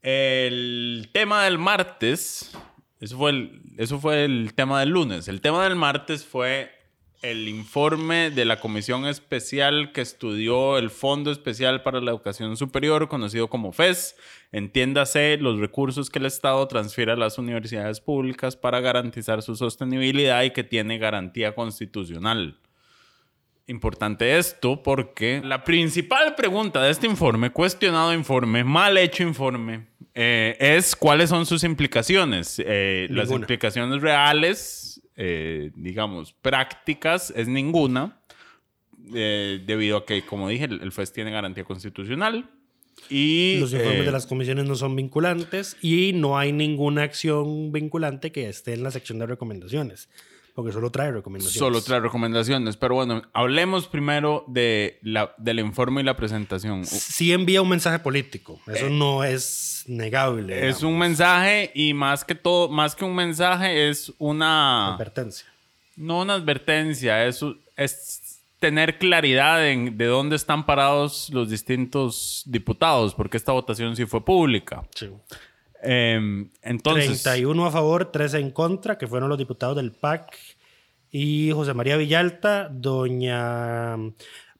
El 0.01 1.09
tema 1.13 1.45
del 1.45 1.57
martes, 1.57 2.51
eso 2.99 3.17
fue 3.17 3.31
el, 3.31 3.61
eso 3.77 3.99
fue 3.99 4.25
el 4.25 4.53
tema 4.53 4.79
del 4.79 4.89
lunes. 4.89 5.27
El 5.27 5.41
tema 5.41 5.63
del 5.63 5.75
martes 5.75 6.25
fue 6.25 6.71
el 7.21 7.47
informe 7.47 8.29
de 8.29 8.45
la 8.45 8.59
comisión 8.59 9.07
especial 9.07 9.91
que 9.91 10.01
estudió 10.01 10.77
el 10.77 10.89
Fondo 10.89 11.31
Especial 11.31 11.81
para 11.81 11.99
la 11.99 12.11
Educación 12.11 12.55
Superior, 12.55 13.07
conocido 13.07 13.49
como 13.49 13.71
FES. 13.71 14.15
Entiéndase 14.51 15.37
los 15.37 15.59
recursos 15.59 16.09
que 16.09 16.19
el 16.19 16.27
Estado 16.27 16.67
transfiere 16.67 17.13
a 17.13 17.15
las 17.15 17.37
universidades 17.37 17.99
públicas 17.99 18.55
para 18.55 18.79
garantizar 18.79 19.41
su 19.41 19.55
sostenibilidad 19.55 20.43
y 20.43 20.51
que 20.51 20.63
tiene 20.63 20.97
garantía 20.97 21.55
constitucional. 21.55 22.59
Importante 23.67 24.37
esto 24.37 24.83
porque 24.83 25.41
la 25.43 25.63
principal 25.63 26.35
pregunta 26.35 26.83
de 26.83 26.91
este 26.91 27.07
informe, 27.07 27.49
cuestionado 27.49 28.13
informe, 28.13 28.63
mal 28.63 28.95
hecho 28.99 29.23
informe, 29.23 29.87
eh, 30.15 30.55
es 30.59 30.95
cuáles 30.95 31.29
son 31.29 31.45
sus 31.45 31.65
implicaciones. 31.65 32.61
Eh, 32.65 33.07
las 33.11 33.29
implicaciones 33.29 34.01
reales, 34.01 35.01
eh, 35.17 35.71
digamos, 35.75 36.31
prácticas, 36.31 37.33
es 37.35 37.49
ninguna, 37.49 38.21
debido 38.97 39.97
a 39.97 40.05
que, 40.05 40.25
como 40.25 40.47
dije, 40.49 40.65
el, 40.65 40.81
el 40.81 40.91
FES 40.91 41.11
tiene 41.11 41.31
garantía 41.31 41.65
constitucional. 41.65 42.49
Y, 43.09 43.57
Los 43.59 43.73
informes 43.73 44.05
de 44.05 44.11
las 44.11 44.25
comisiones 44.25 44.65
no 44.65 44.75
son 44.75 44.95
vinculantes 44.95 45.77
y 45.81 46.13
no 46.13 46.37
hay 46.39 46.53
ninguna 46.53 47.03
acción 47.03 47.71
vinculante 47.71 48.31
que 48.31 48.47
esté 48.47 48.73
en 48.73 48.83
la 48.83 48.91
sección 48.91 49.19
de 49.19 49.27
recomendaciones. 49.27 50.09
Porque 50.55 50.71
solo 50.71 50.89
trae 50.89 51.11
recomendaciones. 51.11 51.59
Solo 51.59 51.81
trae 51.81 51.99
recomendaciones. 51.99 52.77
Pero 52.77 52.95
bueno, 52.95 53.21
hablemos 53.33 53.87
primero 53.87 54.45
de 54.47 54.99
la, 55.01 55.35
del 55.37 55.59
informe 55.59 55.99
y 55.99 56.05
la 56.05 56.15
presentación. 56.15 56.85
Sí 56.85 57.33
envía 57.33 57.61
un 57.61 57.67
mensaje 57.67 57.99
político. 57.99 58.61
Eso 58.65 58.89
no 58.89 59.25
es 59.25 59.83
negable. 59.87 60.53
Es 60.53 60.77
digamos. 60.77 60.83
un 60.83 60.97
mensaje 60.97 61.71
y 61.75 61.93
más 61.93 62.23
que 62.23 62.35
todo, 62.35 62.69
más 62.69 62.95
que 62.95 63.03
un 63.03 63.13
mensaje, 63.13 63.89
es 63.89 64.13
una... 64.17 64.93
advertencia. 64.93 65.45
No 65.97 66.21
una 66.21 66.35
advertencia, 66.35 67.25
es, 67.25 67.43
es 67.75 68.41
tener 68.59 68.97
claridad 68.97 69.67
en 69.67 69.97
de 69.97 70.05
dónde 70.05 70.37
están 70.37 70.65
parados 70.65 71.29
los 71.31 71.49
distintos 71.49 72.43
diputados, 72.45 73.13
porque 73.13 73.35
esta 73.35 73.51
votación 73.51 73.93
sí 73.97 74.05
fue 74.05 74.23
pública. 74.23 74.83
Sí. 74.95 75.09
Em, 75.85 76.49
entonces, 76.61 77.23
31 77.23 77.65
a 77.65 77.71
favor, 77.71 78.11
13 78.11 78.39
en 78.39 78.51
contra, 78.51 78.97
que 78.97 79.07
fueron 79.07 79.29
los 79.29 79.37
diputados 79.37 79.75
del 79.75 79.91
PAC 79.91 80.35
y 81.11 81.51
José 81.51 81.73
María 81.73 81.97
Villalta, 81.97 82.67
doña 82.69 83.95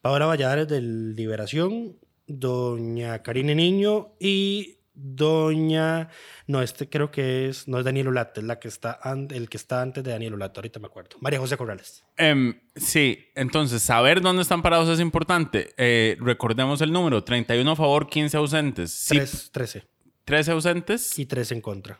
Paola 0.01 0.25
Valladares 0.27 0.67
del 0.67 1.15
Liberación, 1.15 1.97
doña 2.27 3.21
Karine 3.23 3.55
Niño 3.55 4.13
y 4.19 4.77
doña 4.93 6.07
no 6.47 6.61
este 6.61 6.87
creo 6.89 7.11
que 7.11 7.49
es 7.49 7.67
no 7.67 7.79
es 7.79 7.85
Daniel 7.85 8.07
Olate, 8.07 8.39
es 8.39 8.45
la 8.45 8.59
que 8.59 8.67
está 8.69 8.97
el 9.31 9.49
que 9.49 9.57
está 9.57 9.81
antes 9.81 10.03
de 10.03 10.11
Daniel 10.11 10.35
Olate, 10.35 10.59
ahorita 10.59 10.79
me 10.79 10.87
acuerdo. 10.87 11.17
María 11.19 11.39
José 11.39 11.57
Corrales. 11.57 12.03
em, 12.15 12.57
sí, 12.75 13.25
entonces 13.35 13.81
saber 13.81 14.21
dónde 14.21 14.41
están 14.41 14.61
parados 14.61 14.87
es 14.87 14.99
importante. 15.01 15.73
Eh, 15.77 16.15
recordemos 16.21 16.79
el 16.81 16.91
número, 16.93 17.23
31 17.23 17.71
a 17.71 17.75
favor, 17.75 18.07
15 18.07 18.37
ausentes. 18.37 18.91
Sí, 18.91 19.15
Tres- 19.17 19.49
13 19.51 19.83
13 20.25 20.51
ausentes. 20.51 21.17
y 21.19 21.25
13 21.25 21.55
en 21.55 21.61
contra. 21.61 21.99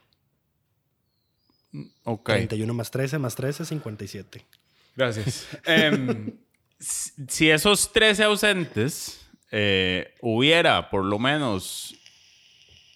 Ok. 2.03 2.25
31 2.29 2.74
más 2.74 2.91
13 2.91 3.20
más 3.20 3.36
13 3.36 3.65
57. 3.65 4.46
Gracias. 4.96 5.48
Em, 5.65 6.32
si 6.79 7.12
si 7.27 7.50
esos 7.50 7.91
13 7.91 8.24
ausentes 8.24 9.25
eh, 9.51 10.13
hubiera 10.22 10.89
por 10.89 11.05
lo 11.05 11.20
menos 11.20 11.96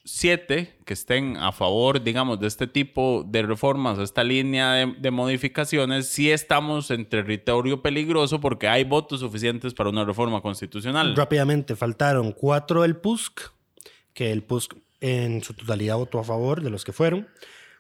7 0.06 0.78
que 0.86 0.94
estén 0.94 1.38
a 1.38 1.52
favor, 1.52 2.02
digamos, 2.04 2.40
de 2.40 2.48
este 2.48 2.68
tipo 2.68 3.24
de 3.28 3.44
reformas, 3.44 4.00
esta 4.00 4.24
línea 4.24 4.74
de, 4.74 4.96
de 4.98 5.12
modificaciones, 5.12 6.08
sí 6.08 6.32
estamos 6.32 6.90
en 6.90 7.08
territorio 7.08 7.82
peligroso 7.82 8.42
porque 8.42 8.68
hay 8.68 8.84
votos 8.84 9.20
suficientes 9.20 9.74
para 9.74 9.90
una 9.90 10.06
reforma 10.06 10.42
constitucional. 10.42 11.16
Rápidamente, 11.16 11.76
faltaron 11.76 12.32
cuatro 12.32 12.82
del 12.82 12.98
PUSC, 12.98 13.52
que 14.14 14.32
el 14.32 14.44
PUSC 14.44 14.74
en 15.02 15.44
su 15.44 15.54
totalidad 15.54 15.98
votó 15.98 16.20
a 16.20 16.24
favor 16.24 16.62
de 16.62 16.70
los 16.70 16.84
que 16.84 16.94
fueron. 16.94 17.28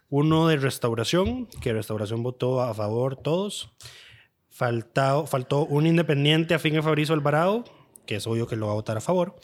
Uno 0.09 0.47
de 0.47 0.57
Restauración, 0.57 1.47
que 1.61 1.73
Restauración 1.73 2.23
votó 2.23 2.61
a 2.61 2.73
favor 2.73 3.15
todos. 3.15 3.71
Faltado, 4.49 5.27
faltó 5.27 5.65
un 5.65 5.85
independiente 5.85 6.53
a 6.53 6.59
Fabrizio 6.59 7.13
Alvarado, 7.13 7.63
que 8.05 8.15
es 8.15 8.27
obvio 8.27 8.47
que 8.47 8.55
lo 8.55 8.65
va 8.67 8.71
a 8.71 8.75
votar 8.75 8.97
a 8.97 9.01
favor. 9.01 9.35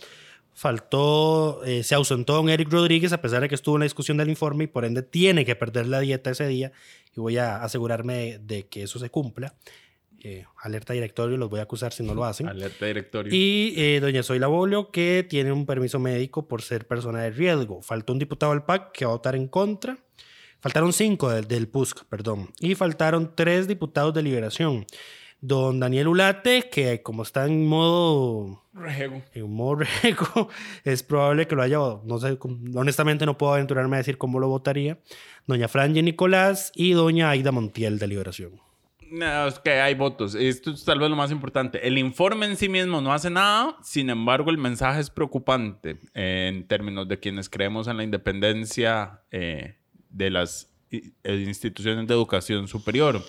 Faltó, 0.53 1.63
eh, 1.65 1.83
se 1.83 1.95
ausentó 1.95 2.33
don 2.33 2.49
Eric 2.49 2.71
Rodríguez, 2.71 3.11
a 3.13 3.21
pesar 3.21 3.41
de 3.41 3.49
que 3.49 3.55
estuvo 3.55 3.75
en 3.75 3.81
la 3.81 3.85
discusión 3.85 4.17
del 4.17 4.29
informe 4.29 4.63
y 4.63 4.67
por 4.67 4.85
ende 4.85 5.03
tiene 5.03 5.45
que 5.45 5.55
perder 5.55 5.85
la 5.87 5.99
dieta 5.99 6.31
ese 6.31 6.47
día. 6.47 6.71
Y 7.15 7.19
voy 7.19 7.37
a 7.37 7.57
asegurarme 7.57 8.13
de, 8.15 8.39
de 8.39 8.67
que 8.67 8.83
eso 8.83 8.97
se 8.97 9.09
cumpla. 9.09 9.55
Eh, 10.27 10.43
alerta 10.57 10.91
directorio, 10.93 11.37
los 11.37 11.51
voy 11.51 11.59
a 11.59 11.63
acusar 11.63 11.93
si 11.93 12.01
no 12.01 12.15
lo 12.15 12.25
hacen. 12.25 12.47
Alerta 12.47 12.87
directorio. 12.87 13.31
Y 13.31 13.75
eh, 13.77 13.99
doña 13.99 14.23
Zoila 14.23 14.47
Bolio, 14.47 14.89
que 14.89 15.23
tiene 15.29 15.51
un 15.51 15.67
permiso 15.67 15.99
médico 15.99 16.47
por 16.47 16.63
ser 16.63 16.87
persona 16.87 17.21
de 17.21 17.29
riesgo. 17.29 17.83
Faltó 17.83 18.11
un 18.11 18.17
diputado 18.17 18.51
del 18.51 18.63
PAC 18.63 18.91
que 18.91 19.05
va 19.05 19.11
a 19.11 19.15
votar 19.17 19.35
en 19.35 19.47
contra. 19.47 19.99
Faltaron 20.61 20.93
cinco 20.93 21.29
del, 21.29 21.47
del 21.47 21.67
PUSC, 21.67 22.05
perdón. 22.05 22.49
Y 22.59 22.73
faltaron 22.73 23.33
tres 23.35 23.67
diputados 23.67 24.15
de 24.15 24.23
liberación. 24.23 24.87
Don 25.41 25.79
Daniel 25.79 26.07
Ulate, 26.07 26.69
que 26.71 27.03
como 27.03 27.21
está 27.21 27.45
en 27.45 27.67
modo, 27.67 28.63
Rego. 28.73 29.21
en 29.31 29.53
modo 29.53 29.75
rego, 30.03 30.49
es 30.83 31.03
probable 31.03 31.45
que 31.45 31.55
lo 31.55 31.61
haya, 31.61 31.77
no 32.03 32.17
sé, 32.17 32.39
honestamente 32.73 33.27
no 33.27 33.37
puedo 33.37 33.53
aventurarme 33.53 33.97
a 33.97 33.99
decir 33.99 34.17
cómo 34.17 34.39
lo 34.39 34.47
votaría. 34.47 34.97
Doña 35.45 35.67
Franje 35.67 36.01
Nicolás 36.01 36.71
y 36.73 36.93
doña 36.93 37.29
Aida 37.29 37.51
Montiel 37.51 37.99
de 37.99 38.07
liberación. 38.07 38.64
No, 39.15 39.47
es 39.47 39.59
que 39.59 39.71
hay 39.71 39.95
votos. 39.95 40.35
Esto 40.35 40.71
es 40.71 40.83
tal 40.83 40.99
vez 40.99 41.09
lo 41.09 41.15
más 41.15 41.31
importante. 41.31 41.87
El 41.87 41.97
informe 41.97 42.47
en 42.47 42.57
sí 42.57 42.67
mismo 42.67 42.99
no 42.99 43.13
hace 43.13 43.29
nada, 43.29 43.77
sin 43.81 44.09
embargo, 44.09 44.51
el 44.51 44.57
mensaje 44.57 44.99
es 44.99 45.09
preocupante 45.09 46.01
eh, 46.13 46.51
en 46.51 46.67
términos 46.67 47.07
de 47.07 47.17
quienes 47.17 47.49
creemos 47.49 47.87
en 47.87 47.95
la 47.95 48.03
independencia 48.03 49.21
eh, 49.31 49.77
de 50.09 50.29
las 50.29 50.69
eh, 50.91 51.13
instituciones 51.47 52.05
de 52.07 52.13
educación 52.13 52.67
superior. 52.67 53.23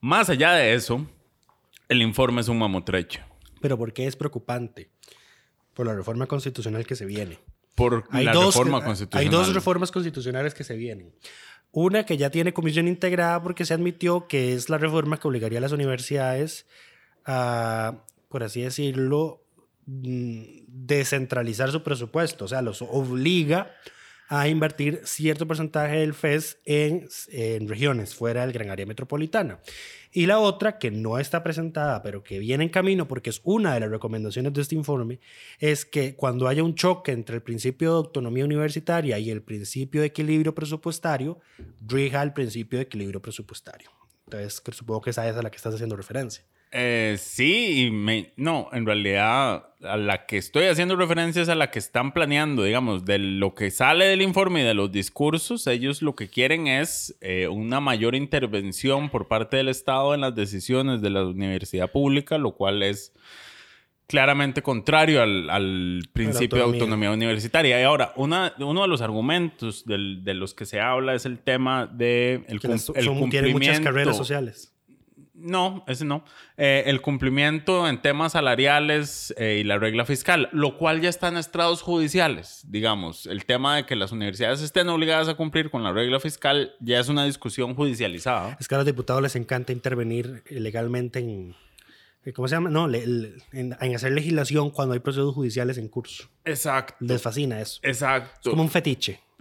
Más 0.00 0.28
allá 0.28 0.54
de 0.54 0.74
eso, 0.74 1.06
el 1.88 2.02
informe 2.02 2.40
es 2.40 2.48
un 2.48 2.58
mamotrecho. 2.58 3.20
Pero 3.60 3.78
¿por 3.78 3.92
qué 3.92 4.08
es 4.08 4.16
preocupante? 4.16 4.90
Por 5.72 5.86
la 5.86 5.94
reforma 5.94 6.26
constitucional 6.26 6.84
que 6.84 6.96
se 6.96 7.06
viene. 7.06 7.38
Por 7.76 8.06
Hay 8.10 8.24
la 8.24 8.32
dos, 8.32 8.56
reforma 8.56 8.78
hay 8.78 8.84
constitucional. 8.84 9.30
dos 9.30 9.54
reformas 9.54 9.92
constitucionales 9.92 10.52
que 10.52 10.64
se 10.64 10.74
vienen. 10.74 11.14
Una 11.72 12.04
que 12.04 12.16
ya 12.16 12.30
tiene 12.30 12.52
comisión 12.52 12.88
integrada 12.88 13.42
porque 13.42 13.64
se 13.64 13.74
admitió 13.74 14.26
que 14.26 14.54
es 14.54 14.68
la 14.68 14.78
reforma 14.78 15.18
que 15.18 15.28
obligaría 15.28 15.58
a 15.58 15.62
las 15.62 15.72
universidades 15.72 16.66
a, 17.24 18.04
por 18.28 18.42
así 18.42 18.62
decirlo, 18.62 19.44
mm, 19.86 20.42
descentralizar 20.66 21.70
su 21.70 21.82
presupuesto. 21.82 22.46
O 22.46 22.48
sea, 22.48 22.62
los 22.62 22.82
obliga 22.82 23.70
a 24.32 24.46
invertir 24.46 25.00
cierto 25.04 25.44
porcentaje 25.44 25.96
del 25.96 26.14
FES 26.14 26.60
en, 26.64 27.08
regiones 27.68 28.14
fuera 28.14 28.42
del 28.42 28.52
gran 28.52 28.70
área 28.70 28.86
metropolitana. 28.86 29.58
Y 30.12 30.26
la 30.26 30.38
otra, 30.38 30.78
que 30.78 30.92
no 30.92 31.18
está 31.18 31.42
presentada, 31.42 32.00
pero 32.00 32.22
que 32.22 32.38
viene 32.38 32.62
en 32.62 32.70
camino 32.70 33.08
porque 33.08 33.30
es 33.30 33.40
una 33.42 33.74
de 33.74 33.80
las 33.80 33.90
recomendaciones 33.90 34.52
de 34.52 34.62
este 34.62 34.76
informe, 34.76 35.18
es 35.58 35.84
que 35.84 36.14
cuando 36.14 36.46
haya 36.46 36.62
un 36.62 36.76
choque 36.76 37.10
entre 37.10 37.34
el 37.34 37.42
principio 37.42 37.90
de 37.90 37.96
autonomía 37.96 38.44
universitaria 38.44 39.18
y 39.18 39.30
el 39.30 39.42
principio 39.42 40.02
de 40.02 40.06
equilibrio 40.06 40.54
presupuestario, 40.54 41.40
rija 41.84 42.22
el 42.22 42.32
principio 42.32 42.78
de 42.78 42.84
equilibrio 42.84 43.20
presupuestario. 43.20 43.90
Entonces, 44.26 44.62
supongo 44.76 45.00
que 45.00 45.10
esa 45.10 45.28
es 45.28 45.36
a 45.36 45.42
la 45.42 45.50
que 45.50 45.56
estás 45.56 45.74
haciendo 45.74 45.96
referencia. 45.96 46.44
Eh, 46.72 47.16
sí, 47.18 47.86
y 47.86 47.90
me, 47.90 48.32
no, 48.36 48.68
en 48.72 48.86
realidad 48.86 49.66
a 49.82 49.96
la 49.96 50.26
que 50.26 50.36
estoy 50.36 50.66
haciendo 50.66 50.94
referencia 50.94 51.42
es 51.42 51.48
a 51.48 51.54
la 51.56 51.70
que 51.72 51.80
están 51.80 52.12
planeando, 52.12 52.62
digamos, 52.62 53.04
de 53.04 53.18
lo 53.18 53.54
que 53.56 53.70
sale 53.72 54.04
del 54.04 54.22
informe 54.22 54.60
y 54.60 54.64
de 54.64 54.74
los 54.74 54.92
discursos, 54.92 55.66
ellos 55.66 56.00
lo 56.00 56.14
que 56.14 56.28
quieren 56.28 56.68
es 56.68 57.16
eh, 57.22 57.48
una 57.48 57.80
mayor 57.80 58.14
intervención 58.14 59.10
por 59.10 59.26
parte 59.26 59.56
del 59.56 59.68
Estado 59.68 60.14
en 60.14 60.20
las 60.20 60.34
decisiones 60.36 61.00
de 61.02 61.10
la 61.10 61.24
universidad 61.24 61.90
pública, 61.90 62.38
lo 62.38 62.52
cual 62.52 62.82
es 62.84 63.12
claramente 64.06 64.60
contrario 64.62 65.22
al, 65.22 65.48
al 65.50 66.02
principio 66.12 66.58
de 66.58 66.64
autonomía. 66.64 67.10
universitaria. 67.12 67.80
Y 67.80 67.84
ahora, 67.84 68.12
una, 68.16 68.54
uno 68.58 68.82
de 68.82 68.88
los 68.88 69.00
argumentos 69.02 69.84
del- 69.86 70.24
de 70.24 70.34
los 70.34 70.52
que 70.52 70.66
se 70.66 70.80
habla 70.80 71.14
es 71.14 71.26
el 71.26 71.38
tema 71.38 71.86
de 71.86 72.44
el, 72.48 72.60
cum- 72.60 72.72
el 72.72 72.78
son- 72.80 72.94
tienen 72.94 73.14
muchas 73.16 73.40
cumplimiento- 73.78 73.82
carreras 73.84 74.16
sociales. 74.16 74.72
No, 75.42 75.84
ese 75.88 76.04
no. 76.04 76.24
Eh, 76.56 76.84
el 76.86 77.00
cumplimiento 77.00 77.88
en 77.88 78.00
temas 78.02 78.32
salariales 78.32 79.34
eh, 79.36 79.58
y 79.60 79.64
la 79.64 79.78
regla 79.78 80.04
fiscal, 80.04 80.48
lo 80.52 80.76
cual 80.76 81.00
ya 81.00 81.08
está 81.08 81.28
en 81.28 81.36
estrados 81.36 81.82
judiciales, 81.82 82.64
digamos. 82.68 83.26
El 83.26 83.44
tema 83.44 83.76
de 83.76 83.86
que 83.86 83.96
las 83.96 84.12
universidades 84.12 84.60
estén 84.62 84.88
obligadas 84.88 85.28
a 85.28 85.34
cumplir 85.34 85.70
con 85.70 85.82
la 85.82 85.92
regla 85.92 86.20
fiscal 86.20 86.74
ya 86.80 87.00
es 87.00 87.08
una 87.08 87.24
discusión 87.24 87.74
judicializada. 87.74 88.56
Es 88.60 88.68
que 88.68 88.74
a 88.74 88.78
los 88.78 88.86
diputados 88.86 89.22
les 89.22 89.36
encanta 89.36 89.72
intervenir 89.72 90.42
legalmente 90.50 91.18
en... 91.20 91.54
eh, 92.24 92.32
¿Cómo 92.32 92.46
se 92.48 92.56
llama? 92.56 92.70
No, 92.70 92.86
le- 92.88 93.06
le- 93.06 93.34
en, 93.52 93.76
en 93.80 93.94
hacer 93.94 94.12
legislación 94.12 94.70
cuando 94.70 94.94
hay 94.94 95.00
procesos 95.00 95.34
judiciales 95.34 95.78
en 95.78 95.88
curso. 95.88 96.28
Exacto. 96.44 96.94
Les 97.00 97.20
fascina 97.22 97.60
eso. 97.60 97.80
Es 97.82 97.98
Exacto. 98.02 98.50
como 98.50 98.62
un 98.62 98.70
fetiche. 98.70 99.20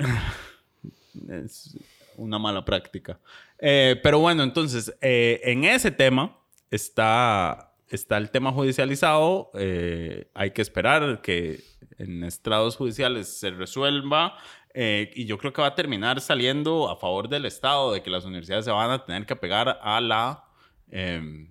es 1.30 1.78
una 2.18 2.38
mala 2.40 2.64
práctica. 2.66 3.20
Eh, 3.62 4.00
pero 4.04 4.20
bueno, 4.20 4.44
entonces, 4.44 4.96
eh, 5.02 5.42
en 5.44 5.64
ese 5.66 5.92
tema 5.92 6.38
está, 6.72 7.74
está 7.90 8.18
el 8.18 8.30
tema 8.32 8.52
judicializado. 8.52 9.52
eh, 9.56 10.30
hay 10.34 10.52
que 10.52 10.62
esperar 10.62 11.22
que 11.22 11.60
en 11.98 12.24
estrados 12.24 12.76
judiciales 12.78 13.28
se 13.28 13.52
resuelva. 13.52 14.38
eh, 14.74 15.12
y 15.16 15.26
yo 15.26 15.38
creo 15.40 15.52
que 15.52 15.62
va 15.62 15.70
a 15.70 15.76
terminar 15.76 16.22
saliendo 16.22 16.90
a 16.90 16.96
favor 16.96 17.28
del 17.28 17.46
Estado, 17.46 17.92
de 17.92 18.02
que 18.04 18.10
las 18.12 18.24
universidades 18.26 18.66
se 18.66 18.72
van 18.72 18.92
a 18.92 19.04
tener 19.06 19.26
que 19.26 19.36
pegar 19.36 19.80
a 19.82 20.00
la 20.00 20.46
eh, 20.92 21.48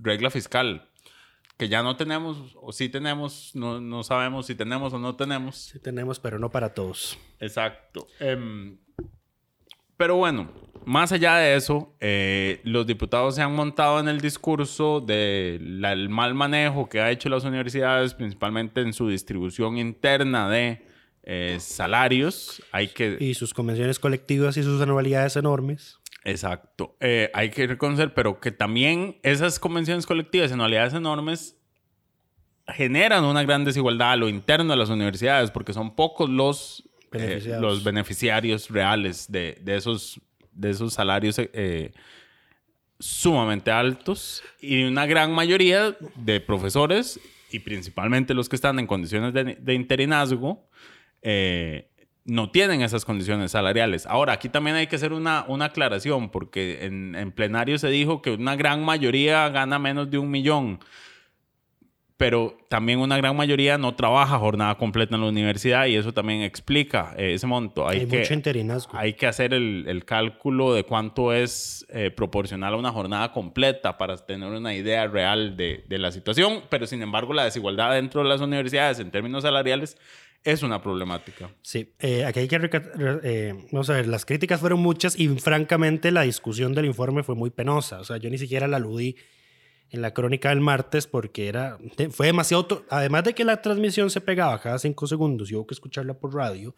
regla 0.00 0.30
fiscal. 0.30 0.86
Que 1.58 1.68
ya 1.68 1.82
no 1.82 1.96
tenemos, 1.96 2.56
o 2.58 2.72
sí 2.72 2.88
tenemos, 2.88 3.50
no, 3.54 3.80
no 3.82 4.02
sabemos 4.02 4.46
si 4.46 4.54
tenemos 4.54 4.94
o 4.94 4.98
no 4.98 5.14
tenemos. 5.16 5.56
Sí 5.56 5.78
tenemos, 5.78 6.18
pero 6.18 6.38
no 6.38 6.48
para 6.50 6.72
todos. 6.72 7.18
Exacto. 7.38 8.06
Em, 8.18 8.78
pero 10.00 10.16
bueno, 10.16 10.48
más 10.86 11.12
allá 11.12 11.36
de 11.36 11.56
eso, 11.56 11.94
eh, 12.00 12.62
los 12.64 12.86
diputados 12.86 13.34
se 13.34 13.42
han 13.42 13.54
montado 13.54 14.00
en 14.00 14.08
el 14.08 14.22
discurso 14.22 15.02
del 15.02 16.08
mal 16.08 16.32
manejo 16.32 16.88
que 16.88 17.02
ha 17.02 17.10
hecho 17.10 17.28
las 17.28 17.44
universidades, 17.44 18.14
principalmente 18.14 18.80
en 18.80 18.94
su 18.94 19.10
distribución 19.10 19.76
interna 19.76 20.48
de 20.48 20.86
eh, 21.22 21.58
salarios. 21.60 22.62
Hay 22.72 22.88
que... 22.88 23.18
Y 23.20 23.34
sus 23.34 23.52
convenciones 23.52 23.98
colectivas 23.98 24.56
y 24.56 24.62
sus 24.62 24.80
anualidades 24.80 25.36
enormes. 25.36 25.98
Exacto. 26.24 26.96
Eh, 27.00 27.30
hay 27.34 27.50
que 27.50 27.66
reconocer, 27.66 28.14
pero 28.14 28.40
que 28.40 28.50
también 28.50 29.18
esas 29.22 29.58
convenciones 29.58 30.06
colectivas 30.06 30.48
en 30.48 30.54
anualidades 30.54 30.94
enormes 30.94 31.58
generan 32.68 33.24
una 33.24 33.42
gran 33.42 33.66
desigualdad 33.66 34.12
a 34.12 34.16
lo 34.16 34.30
interno 34.30 34.72
de 34.72 34.78
las 34.78 34.88
universidades, 34.88 35.50
porque 35.50 35.74
son 35.74 35.94
pocos 35.94 36.30
los 36.30 36.89
eh, 37.12 37.58
los 37.60 37.82
beneficiarios 37.82 38.68
reales 38.70 39.30
de, 39.30 39.58
de 39.62 39.76
esos, 39.76 40.20
de 40.52 40.70
esos 40.70 40.94
salarios 40.94 41.36
eh, 41.38 41.92
sumamente 42.98 43.70
altos 43.70 44.42
y 44.60 44.84
una 44.84 45.06
gran 45.06 45.32
mayoría 45.32 45.96
de 46.16 46.40
profesores 46.40 47.18
y 47.50 47.60
principalmente 47.60 48.34
los 48.34 48.48
que 48.48 48.56
están 48.56 48.78
en 48.78 48.86
condiciones 48.86 49.32
de, 49.32 49.56
de 49.56 49.74
interinazgo 49.74 50.68
eh, 51.22 51.88
no 52.24 52.50
tienen 52.50 52.82
esas 52.82 53.04
condiciones 53.04 53.52
salariales. 53.52 54.06
Ahora, 54.06 54.34
aquí 54.34 54.48
también 54.48 54.76
hay 54.76 54.86
que 54.86 54.96
hacer 54.96 55.12
una, 55.12 55.44
una 55.48 55.66
aclaración 55.66 56.30
porque 56.30 56.84
en, 56.84 57.14
en 57.16 57.32
plenario 57.32 57.78
se 57.78 57.88
dijo 57.88 58.22
que 58.22 58.30
una 58.30 58.54
gran 58.56 58.84
mayoría 58.84 59.48
gana 59.48 59.78
menos 59.78 60.10
de 60.10 60.18
un 60.18 60.30
millón 60.30 60.78
pero 62.20 62.54
también 62.68 62.98
una 62.98 63.16
gran 63.16 63.34
mayoría 63.34 63.78
no 63.78 63.94
trabaja 63.94 64.38
jornada 64.38 64.76
completa 64.76 65.14
en 65.14 65.22
la 65.22 65.28
universidad 65.28 65.86
y 65.86 65.96
eso 65.96 66.12
también 66.12 66.42
explica 66.42 67.14
eh, 67.16 67.32
ese 67.32 67.46
monto. 67.46 67.88
Hay, 67.88 68.00
Hay 68.00 68.06
que, 68.06 68.18
mucho 68.18 68.34
interinazgo. 68.34 68.94
hay 68.94 69.14
que 69.14 69.26
hacer 69.26 69.54
el, 69.54 69.86
el 69.88 70.04
cálculo 70.04 70.74
de 70.74 70.84
cuánto 70.84 71.32
es 71.32 71.86
eh, 71.88 72.10
proporcional 72.10 72.74
a 72.74 72.76
una 72.76 72.92
jornada 72.92 73.32
completa 73.32 73.96
para 73.96 74.18
tener 74.18 74.50
una 74.50 74.74
idea 74.74 75.06
real 75.06 75.56
de, 75.56 75.82
de 75.88 75.96
la 75.96 76.12
situación, 76.12 76.60
pero 76.68 76.86
sin 76.86 77.00
embargo 77.00 77.32
la 77.32 77.44
desigualdad 77.44 77.94
dentro 77.94 78.22
de 78.22 78.28
las 78.28 78.42
universidades 78.42 78.98
en 78.98 79.10
términos 79.10 79.42
salariales 79.44 79.96
es 80.44 80.62
una 80.62 80.82
problemática. 80.82 81.48
Sí, 81.62 81.94
eh, 82.00 82.26
aquí 82.26 82.40
hay 82.40 82.48
que... 82.48 82.82
eh, 83.24 83.54
vamos 83.72 83.88
a 83.88 83.94
ver, 83.94 84.08
las 84.08 84.26
críticas 84.26 84.60
fueron 84.60 84.80
muchas 84.80 85.18
y 85.18 85.28
francamente 85.28 86.10
la 86.10 86.20
discusión 86.20 86.74
del 86.74 86.84
informe 86.84 87.22
fue 87.22 87.34
muy 87.34 87.48
penosa. 87.48 87.98
O 87.98 88.04
sea, 88.04 88.18
yo 88.18 88.28
ni 88.28 88.36
siquiera 88.36 88.68
la 88.68 88.76
aludí 88.76 89.16
en 89.90 90.02
la 90.02 90.12
crónica 90.14 90.50
del 90.50 90.60
martes 90.60 91.06
porque 91.06 91.48
era, 91.48 91.78
fue 92.10 92.26
demasiado... 92.26 92.84
Además 92.90 93.24
de 93.24 93.34
que 93.34 93.44
la 93.44 93.60
transmisión 93.60 94.10
se 94.10 94.20
pegaba 94.20 94.60
cada 94.60 94.78
cinco 94.78 95.06
segundos 95.06 95.50
y 95.50 95.54
hubo 95.56 95.66
que 95.66 95.74
escucharla 95.74 96.14
por 96.14 96.34
radio, 96.34 96.74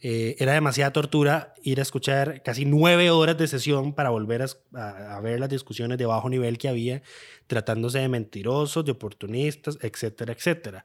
eh, 0.00 0.36
era 0.38 0.52
demasiada 0.52 0.92
tortura 0.92 1.54
ir 1.64 1.80
a 1.80 1.82
escuchar 1.82 2.42
casi 2.44 2.64
nueve 2.64 3.10
horas 3.10 3.36
de 3.36 3.48
sesión 3.48 3.92
para 3.92 4.10
volver 4.10 4.42
a- 4.74 5.16
a 5.16 5.20
ver 5.20 5.40
las 5.40 5.48
discusiones 5.48 5.98
de 5.98 6.06
bajo 6.06 6.28
nivel 6.28 6.56
que 6.58 6.68
había, 6.68 7.02
tratándose 7.48 7.98
de 7.98 8.08
mentirosos, 8.08 8.84
de 8.84 8.92
oportunistas, 8.92 9.76
etcétera, 9.82 10.32
etcétera. 10.32 10.84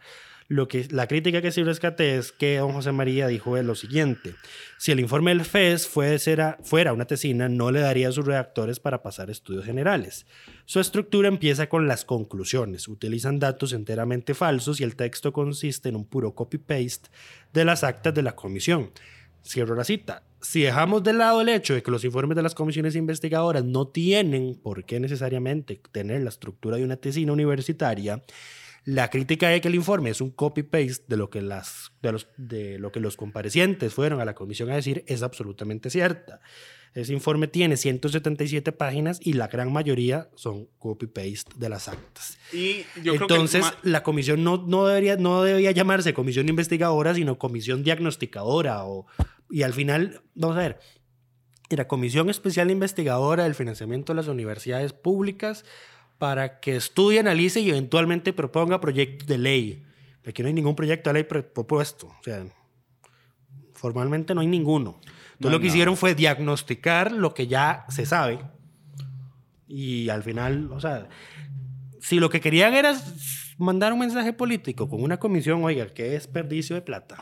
Lo 0.53 0.67
que, 0.67 0.88
la 0.91 1.07
crítica 1.07 1.41
que 1.41 1.51
sí 1.51 1.63
rescaté 1.63 2.15
es 2.15 2.31
que 2.31 2.57
don 2.57 2.74
José 2.74 2.91
María 2.91 3.25
dijo 3.27 3.60
lo 3.60 3.74
siguiente, 3.74 4.36
si 4.77 4.91
el 4.91 5.00
informe 5.00 5.31
del 5.31 5.43
FES 5.43 5.88
fue, 5.88 6.19
será- 6.19 6.60
fuera 6.62 6.93
una 6.93 7.05
tesina, 7.05 7.50
no 7.50 7.72
le 7.72 7.79
daría 7.79 8.10
a 8.10 8.12
sus 8.12 8.24
redactores 8.27 8.79
para 8.79 9.01
pasar 9.01 9.31
estudios 9.31 9.65
generales. 9.65 10.27
Su 10.65 10.79
estructura 10.79 11.27
empieza 11.27 11.69
con 11.69 11.88
las 11.88 12.05
conclusiones, 12.05 12.88
utilizan 12.88 13.39
datos 13.39 13.74
enteramente 13.74 14.36
falsos 14.36 14.79
y 14.79 14.83
el 14.83 14.95
texto 14.95 15.33
consiste 15.33 15.89
en 15.89 15.95
un 15.95 16.05
puro 16.05 16.36
copy-paste 16.36 17.10
de 17.51 17.65
las 17.65 17.83
actas 17.83 18.13
de 18.13 18.22
la 18.22 18.36
comisión. 18.36 18.91
Cierro 19.43 19.74
la 19.75 19.83
cita. 19.83 20.22
Si 20.39 20.62
dejamos 20.62 21.03
de 21.03 21.13
lado 21.13 21.41
el 21.41 21.50
hecho 21.50 21.74
de 21.74 21.81
que 21.81 21.89
los 21.89 22.05
informes 22.05 22.36
de 22.36 22.43
las 22.43 22.53
comisiones 22.53 22.95
investigadoras 22.95 23.63
no 23.65 23.88
tienen 23.88 24.53
por 24.62 24.86
qué 24.86 25.00
necesariamente 25.00 25.81
tener 25.91 26.22
la 26.22 26.29
estructura 26.29 26.77
de 26.77 26.83
una 26.83 26.98
tesina 26.98 27.33
universitaria, 27.33 28.22
la 28.86 29.10
crítica 29.10 29.48
de 29.50 29.62
que 29.62 29.70
el 29.70 29.75
informe 29.75 30.10
es 30.10 30.20
un 30.22 30.30
copy-paste 30.32 31.06
de, 31.08 31.18
lo 31.18 31.30
que 31.30 31.42
las- 31.42 31.92
de, 32.02 32.12
los, 32.12 32.28
de 32.38 32.80
lo 32.80 32.92
que 32.92 33.00
los 33.00 33.16
comparecientes 33.16 33.94
fueron 33.94 34.20
a 34.20 34.25
la 34.25 34.36
comisión 34.36 34.70
a 34.72 34.75
decir 34.75 35.04
es 35.08 35.24
absolutamente 35.24 35.90
cierta. 35.90 36.42
Ese 36.94 37.12
informe 37.13 37.48
tiene 37.48 37.75
177 37.75 38.72
páginas 38.72 39.20
y 39.20 39.34
la 39.34 39.48
gran 39.48 39.72
mayoría 39.74 40.30
son 40.36 40.68
copy-paste 40.78 41.54
de 41.56 41.70
las 41.70 41.88
actas. 41.88 42.38
Y 42.52 42.86
yo 43.02 43.13
Entonces, 43.16 43.66
creo 43.66 43.82
que... 43.82 43.90
la 43.90 44.04
comisión 44.04 44.44
no, 44.44 44.58
no, 44.68 44.86
debería, 44.86 45.16
no 45.16 45.42
debería 45.44 45.72
llamarse 45.72 46.13
comisión 46.13 46.50
investigadora, 46.50 47.16
sino 47.16 47.40
comisión 47.40 47.84
diagnosticadora. 47.84 48.86
O, 48.86 49.08
y 49.50 49.63
al 49.63 49.74
final, 49.74 50.22
vamos 50.36 50.58
a 50.58 50.60
ver, 50.60 50.80
era 51.70 51.88
Comisión 51.88 52.30
Especial 52.30 52.70
Investigadora 52.70 53.46
del 53.46 53.56
Financiamiento 53.56 54.13
de 54.13 54.18
las 54.18 54.28
Universidades 54.28 54.94
Públicas 54.94 55.66
para 56.17 56.60
que 56.60 56.75
estudie, 56.75 57.20
analice 57.20 57.60
y 57.60 57.70
eventualmente 57.70 58.34
proponga 58.34 58.79
proyectos 58.79 59.27
de 59.27 59.38
ley. 59.38 59.83
Aquí 60.25 60.42
no 60.42 60.48
hay 60.48 60.53
ningún 60.53 60.75
proyecto 60.75 61.09
de 61.09 61.14
ley 61.16 61.24
pro- 61.24 61.46
propuesto. 61.53 62.07
O 62.07 62.24
sea, 62.24 62.46
formalmente 63.74 64.33
no 64.33 64.42
hay 64.42 64.48
ninguno. 64.48 65.00
Entonces 65.03 65.38
No 65.40 65.50
lo 65.50 65.59
que 65.59 65.68
hicieron 65.68 65.98
fue 65.98 66.16
diagnosticar 66.16 67.11
lo 67.11 67.33
que 67.33 67.48
ya 67.48 67.85
se 67.90 68.05
sabe. 68.05 68.40
Y 69.68 70.09
al 70.09 70.24
final, 70.24 70.72
o 70.72 70.79
sea, 70.79 71.07
si 72.00 72.20
lo 72.20 72.29
que 72.29 72.40
querían 72.40 72.74
era 72.74 72.94
mandar 73.57 73.92
un 73.94 74.00
mensaje 74.00 74.31
político 74.33 74.88
con 74.90 75.01
una 75.03 75.18
comisión, 75.18 75.64
oiga, 75.64 75.88
qué 75.88 76.03
desperdicio 76.03 76.75
de 76.75 76.81
plata. 76.81 77.18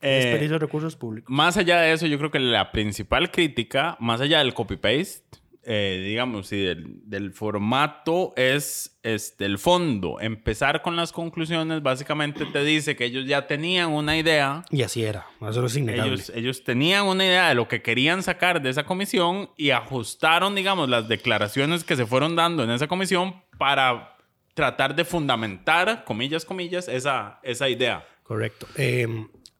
Qué 0.00 0.08
Eh, 0.08 0.16
desperdicio 0.20 0.54
de 0.54 0.58
recursos 0.60 0.94
públicos. 0.96 1.28
Más 1.34 1.56
allá 1.56 1.80
de 1.80 1.92
eso, 1.92 2.06
yo 2.06 2.18
creo 2.18 2.30
que 2.30 2.38
la 2.38 2.70
principal 2.72 3.30
crítica, 3.30 3.96
más 4.00 4.20
allá 4.20 4.38
del 4.38 4.54
copy-paste, 4.54 5.38
eh, 5.68 6.00
digamos, 6.06 6.52
y 6.52 6.62
del, 6.62 7.00
del 7.08 7.32
formato, 7.32 8.32
es 8.36 8.96
este, 9.02 9.46
el 9.46 9.58
fondo. 9.58 10.20
Empezar 10.20 10.80
con 10.80 10.94
las 10.94 11.10
conclusiones 11.10 11.82
básicamente 11.82 12.46
te 12.46 12.62
dice 12.62 12.94
que 12.94 13.04
ellos 13.04 13.26
ya 13.26 13.48
tenían 13.48 13.90
una 13.90 14.16
idea. 14.16 14.64
Y 14.70 14.82
así 14.82 15.02
era. 15.02 15.26
Eso 15.40 15.66
es 15.66 15.76
innegable. 15.76 16.14
Ellos, 16.14 16.32
ellos 16.32 16.62
tenían 16.62 17.06
una 17.06 17.24
idea 17.24 17.48
de 17.48 17.56
lo 17.56 17.66
que 17.66 17.82
querían 17.82 18.22
sacar 18.22 18.62
de 18.62 18.70
esa 18.70 18.84
comisión 18.84 19.50
y 19.56 19.70
ajustaron, 19.70 20.54
digamos, 20.54 20.88
las 20.88 21.08
declaraciones 21.08 21.82
que 21.82 21.96
se 21.96 22.06
fueron 22.06 22.36
dando 22.36 22.62
en 22.62 22.70
esa 22.70 22.86
comisión 22.86 23.34
para 23.58 24.16
tratar 24.54 24.94
de 24.94 25.04
fundamentar, 25.04 26.04
comillas, 26.04 26.44
comillas, 26.44 26.86
esa, 26.86 27.40
esa 27.42 27.68
idea. 27.68 28.06
Correcto. 28.22 28.68
Eh, 28.76 29.08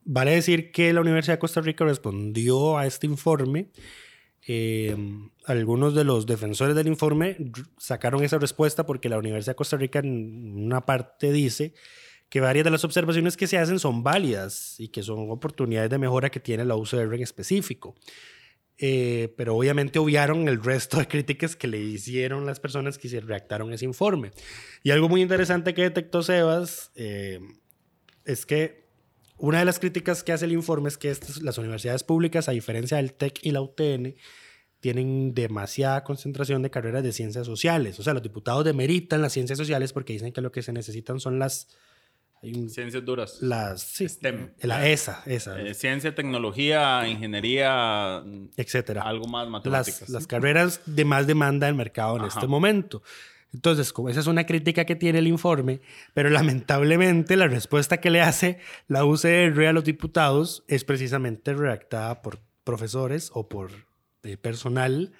vale 0.04 0.30
decir 0.30 0.70
que 0.70 0.92
la 0.92 1.00
Universidad 1.00 1.34
de 1.34 1.40
Costa 1.40 1.60
Rica 1.62 1.84
respondió 1.84 2.78
a 2.78 2.86
este 2.86 3.08
informe. 3.08 3.66
Eh, 4.46 4.96
algunos 5.46 5.94
de 5.94 6.04
los 6.04 6.26
defensores 6.26 6.74
del 6.74 6.88
informe 6.88 7.36
sacaron 7.78 8.22
esa 8.24 8.38
respuesta 8.38 8.84
porque 8.84 9.08
la 9.08 9.18
Universidad 9.18 9.52
de 9.52 9.56
Costa 9.56 9.76
Rica 9.76 10.00
en 10.00 10.64
una 10.64 10.84
parte 10.84 11.30
dice 11.30 11.72
que 12.28 12.40
varias 12.40 12.64
de 12.64 12.72
las 12.72 12.84
observaciones 12.84 13.36
que 13.36 13.46
se 13.46 13.56
hacen 13.56 13.78
son 13.78 14.02
válidas 14.02 14.74
y 14.80 14.88
que 14.88 15.04
son 15.04 15.30
oportunidades 15.30 15.88
de 15.88 15.98
mejora 15.98 16.30
que 16.30 16.40
tiene 16.40 16.64
la 16.64 16.74
UCR 16.74 17.14
en 17.14 17.22
específico. 17.22 17.94
Eh, 18.78 19.32
pero 19.38 19.56
obviamente 19.56 19.98
obviaron 19.98 20.48
el 20.48 20.62
resto 20.62 20.98
de 20.98 21.06
críticas 21.08 21.56
que 21.56 21.68
le 21.68 21.78
hicieron 21.78 22.44
las 22.44 22.60
personas 22.60 22.98
que 22.98 23.08
se 23.08 23.20
redactaron 23.20 23.72
ese 23.72 23.84
informe. 23.84 24.32
Y 24.82 24.90
algo 24.90 25.08
muy 25.08 25.22
interesante 25.22 25.72
que 25.74 25.82
detectó 25.82 26.24
Sebas 26.24 26.90
eh, 26.96 27.38
es 28.24 28.44
que 28.44 28.84
una 29.38 29.60
de 29.60 29.64
las 29.64 29.78
críticas 29.78 30.24
que 30.24 30.32
hace 30.32 30.46
el 30.46 30.52
informe 30.52 30.88
es 30.88 30.98
que 30.98 31.14
las 31.42 31.58
universidades 31.58 32.02
públicas, 32.02 32.48
a 32.48 32.52
diferencia 32.52 32.96
del 32.96 33.12
TEC 33.12 33.38
y 33.42 33.52
la 33.52 33.60
UTN, 33.60 34.16
tienen 34.80 35.34
demasiada 35.34 36.04
concentración 36.04 36.62
de 36.62 36.70
carreras 36.70 37.02
de 37.02 37.12
ciencias 37.12 37.46
sociales. 37.46 37.98
O 37.98 38.02
sea, 38.02 38.12
los 38.14 38.22
diputados 38.22 38.64
demeritan 38.64 39.22
las 39.22 39.32
ciencias 39.32 39.58
sociales 39.58 39.92
porque 39.92 40.12
dicen 40.12 40.32
que 40.32 40.40
lo 40.40 40.52
que 40.52 40.62
se 40.62 40.72
necesitan 40.72 41.18
son 41.20 41.38
las... 41.38 41.68
un- 42.42 42.68
Ciencias 42.70 43.04
duras. 43.04 43.38
las 43.40 43.80
sí, 43.82 44.08
STEM. 44.08 44.50
La 44.62 44.86
ESA, 44.88 45.22
esa, 45.26 45.60
Eh, 45.60 45.74
ciencia, 45.74 46.14
tecnología, 46.14 47.08
ingeniería, 47.08 48.22
etcétera. 48.56 49.02
algo 49.02 49.26
más 49.26 49.48
matemáticas. 49.48 50.02
las, 50.02 50.10
las 50.10 50.26
carreras 50.26 50.80
de 50.86 51.04
más 51.04 51.26
demanda 51.26 51.66
del 51.66 51.74
mercado 51.74 52.16
en 52.16 52.22
Ajá. 52.22 52.38
este 52.38 52.46
momento. 52.46 53.02
Entonces, 53.54 53.92
como 53.92 54.10
esa 54.10 54.20
es 54.20 54.26
una 54.26 54.44
crítica 54.44 54.84
que 54.84 54.96
tiene 54.96 55.20
el 55.20 55.26
informe, 55.26 55.80
pero 56.12 56.28
lamentablemente 56.28 57.36
la 57.36 57.48
respuesta 57.48 57.96
que 57.98 58.10
le 58.10 58.20
hace 58.20 58.58
la 58.86 59.04
UCR 59.06 59.66
a 59.66 59.72
los 59.72 59.84
diputados 59.84 60.64
es 60.68 60.84
precisamente 60.84 61.54
redactada 61.54 62.20
por 62.20 62.38
profesores 62.64 63.30
o 63.32 63.48
por 63.48 63.70
eh, 64.28 64.36
personal 64.36 65.12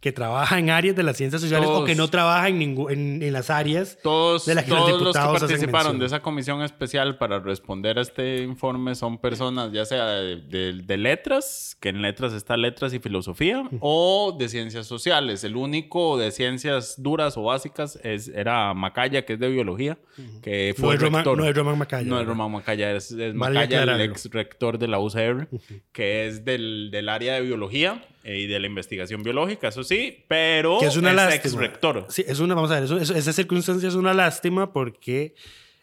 que 0.00 0.12
trabaja 0.12 0.58
en 0.58 0.70
áreas 0.70 0.96
de 0.96 1.02
las 1.02 1.18
ciencias 1.18 1.42
sociales 1.42 1.68
o 1.68 1.72
Todos. 1.74 1.86
que 1.86 1.94
no 1.94 2.08
trabaja 2.08 2.48
en, 2.48 2.62
en, 2.62 3.22
en 3.22 3.32
las 3.34 3.50
áreas 3.50 3.98
Todos, 4.02 4.46
de 4.46 4.54
las 4.54 4.64
que 4.64 4.70
los 4.70 4.78
todos 4.78 4.90
los 4.92 4.98
que 4.98 5.04
diputados 5.04 5.36
hacen 5.36 5.48
participaron 5.48 5.86
mención. 5.92 5.98
de 6.00 6.06
esa 6.06 6.22
comisión 6.22 6.62
especial 6.62 7.18
para 7.18 7.38
responder 7.38 7.98
a 7.98 8.00
este 8.00 8.38
informe 8.42 8.94
son 8.94 9.18
personas 9.18 9.72
ya 9.72 9.84
sea 9.84 10.06
de, 10.06 10.36
de- 10.36 10.72
de 10.72 10.96
letras, 10.96 11.76
que 11.80 11.90
en 11.90 12.00
letras 12.00 12.32
está 12.32 12.56
letras 12.56 12.94
y 12.94 12.98
filosofía, 12.98 13.62
o 13.80 14.34
de 14.38 14.48
ciencias 14.48 14.86
sociales. 14.86 15.44
El 15.44 15.54
único 15.56 16.16
de 16.16 16.30
ciencias 16.30 16.94
duras 16.96 17.36
o 17.36 17.42
básicas 17.42 17.98
es, 18.02 18.28
era 18.28 18.72
Macaya, 18.72 19.26
que 19.26 19.34
es 19.34 19.38
de 19.38 19.50
biología, 19.50 19.98
que 20.40 20.74
fue 20.78 20.96
No 20.96 21.06
es, 21.08 21.12
rector. 21.12 21.36
no 21.36 21.44
es 21.46 21.54
Román 21.54 21.76
Macaya. 21.76 22.08
No 22.08 22.18
es. 22.18 22.26
Román 22.26 22.50
Macaya, 22.52 22.92
es, 22.96 23.10
es 23.12 23.34
Macaya, 23.34 23.82
el 23.82 24.00
ex 24.00 24.30
rector 24.30 24.78
de 24.78 24.88
la 24.88 24.98
UCR, 24.98 25.46
que 25.92 26.26
es 26.26 26.42
del, 26.42 26.88
del 26.90 27.10
área 27.10 27.34
de 27.34 27.42
biología 27.42 28.02
y 28.24 28.46
de 28.46 28.60
la 28.60 28.66
investigación 28.66 29.22
biológica, 29.22 29.68
eso 29.68 29.82
sí, 29.82 30.24
pero 30.28 30.78
que 30.80 30.86
es 30.86 30.96
una 30.96 31.10
ex 31.12 31.16
lástima. 31.16 31.60
rector. 31.62 32.06
Sí, 32.08 32.24
es 32.26 32.38
una, 32.40 32.54
vamos 32.54 32.70
a 32.70 32.74
ver, 32.74 32.84
eso- 32.84 32.98
eso- 32.98 33.14
esa 33.14 33.32
circunstancia 33.32 33.88
es 33.88 33.94
una 33.94 34.12
lástima 34.14 34.72
porque 34.72 35.34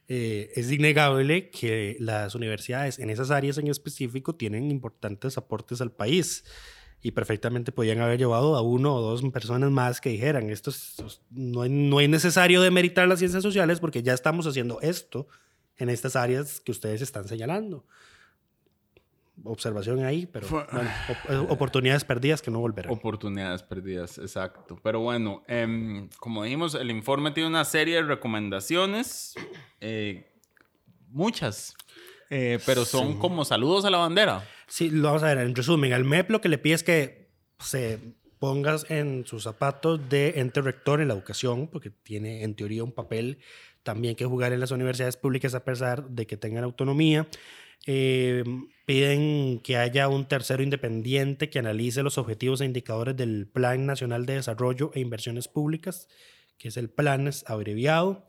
eh, 0.09 0.51
es 0.55 0.71
innegable 0.71 1.49
que 1.49 1.97
las 1.99 2.33
universidades 2.35 2.97
en 2.99 3.09
esas 3.09 3.29
áreas 3.31 3.57
en 3.57 3.67
específico 3.67 4.35
tienen 4.35 4.71
importantes 4.71 5.37
aportes 5.37 5.81
al 5.81 5.91
país. 5.91 6.43
y 6.99 7.11
perfectamente 7.11 7.71
podían 7.71 7.99
haber 8.01 8.17
llevado 8.17 8.55
a 8.55 8.61
uno 8.63 8.95
o 8.95 9.01
dos 9.01 9.21
personas 9.31 9.69
más 9.69 10.01
que 10.01 10.09
dijeran, 10.09 10.49
esto 10.49 10.71
es- 10.71 10.95
no, 11.29 11.63
es, 11.63 11.69
no 11.69 11.99
es 12.01 12.09
necesario 12.09 12.59
demeritar 12.59 13.07
las 13.07 13.19
ciencias 13.19 13.43
sociales 13.43 13.79
porque 13.79 14.01
ya 14.01 14.13
estamos 14.15 14.47
haciendo 14.47 14.81
esto 14.81 15.27
en 15.77 15.89
estas 15.89 16.15
áreas 16.15 16.59
que 16.59 16.71
ustedes 16.71 17.03
están 17.03 17.27
señalando. 17.27 17.85
Observación 19.43 20.03
ahí, 20.03 20.25
pero 20.25 20.47
bueno, 20.49 20.67
op- 21.43 21.51
oportunidades 21.51 22.03
perdidas 22.03 22.41
que 22.41 22.49
no 22.49 22.59
volverán. 22.59 22.91
Oportunidades 22.91 23.61
perdidas, 23.63 24.17
exacto. 24.17 24.79
Pero 24.83 24.99
bueno, 25.01 25.43
em, 25.47 26.09
como 26.19 26.43
dijimos, 26.43 26.73
el 26.75 26.89
informe 26.89 27.31
tiene 27.31 27.47
una 27.49 27.63
serie 27.63 27.95
de 27.97 28.01
recomendaciones, 28.03 29.35
eh, 29.79 30.31
muchas, 31.09 31.75
eh, 32.29 32.59
pero 32.65 32.83
son 32.83 33.19
como 33.19 33.45
saludos 33.45 33.85
a 33.85 33.89
la 33.89 33.99
bandera. 33.99 34.43
Sí, 34.67 34.89
lo 34.89 35.03
vamos 35.09 35.23
a 35.23 35.27
ver. 35.27 35.37
En 35.39 35.55
resumen, 35.55 35.93
al 35.93 36.03
MEP 36.03 36.29
lo 36.31 36.41
que 36.41 36.49
le 36.49 36.57
pide 36.57 36.73
es 36.73 36.83
que 36.83 37.29
se 37.59 37.99
pongas 38.39 38.89
en 38.91 39.25
sus 39.25 39.43
zapatos 39.43 40.09
de 40.09 40.33
ente 40.39 40.61
rector 40.61 40.99
en 41.01 41.07
la 41.09 41.13
educación, 41.13 41.67
porque 41.67 41.89
tiene 41.89 42.43
en 42.43 42.55
teoría 42.55 42.83
un 42.83 42.91
papel 42.91 43.39
también 43.83 44.15
que 44.15 44.25
jugar 44.25 44.51
en 44.51 44.59
las 44.59 44.71
universidades 44.71 45.15
públicas 45.15 45.55
a 45.55 45.63
pesar 45.63 46.09
de 46.09 46.27
que 46.27 46.37
tengan 46.37 46.63
autonomía. 46.63 47.27
Eh, 47.85 48.43
piden 48.87 49.59
que 49.59 49.75
haya 49.75 50.07
un 50.07 50.29
tercero 50.29 50.63
independiente 50.63 51.49
que 51.49 51.59
analice 51.59 52.03
los 52.03 52.17
objetivos 52.17 52.61
e 52.61 52.65
indicadores 52.65 53.17
del 53.17 53.45
Plan 53.45 53.85
Nacional 53.85 54.25
de 54.25 54.35
Desarrollo 54.35 54.91
e 54.93 55.01
Inversiones 55.01 55.49
Públicas, 55.49 56.07
que 56.57 56.69
es 56.69 56.77
el 56.77 56.89
PLANES 56.89 57.43
abreviado. 57.47 58.25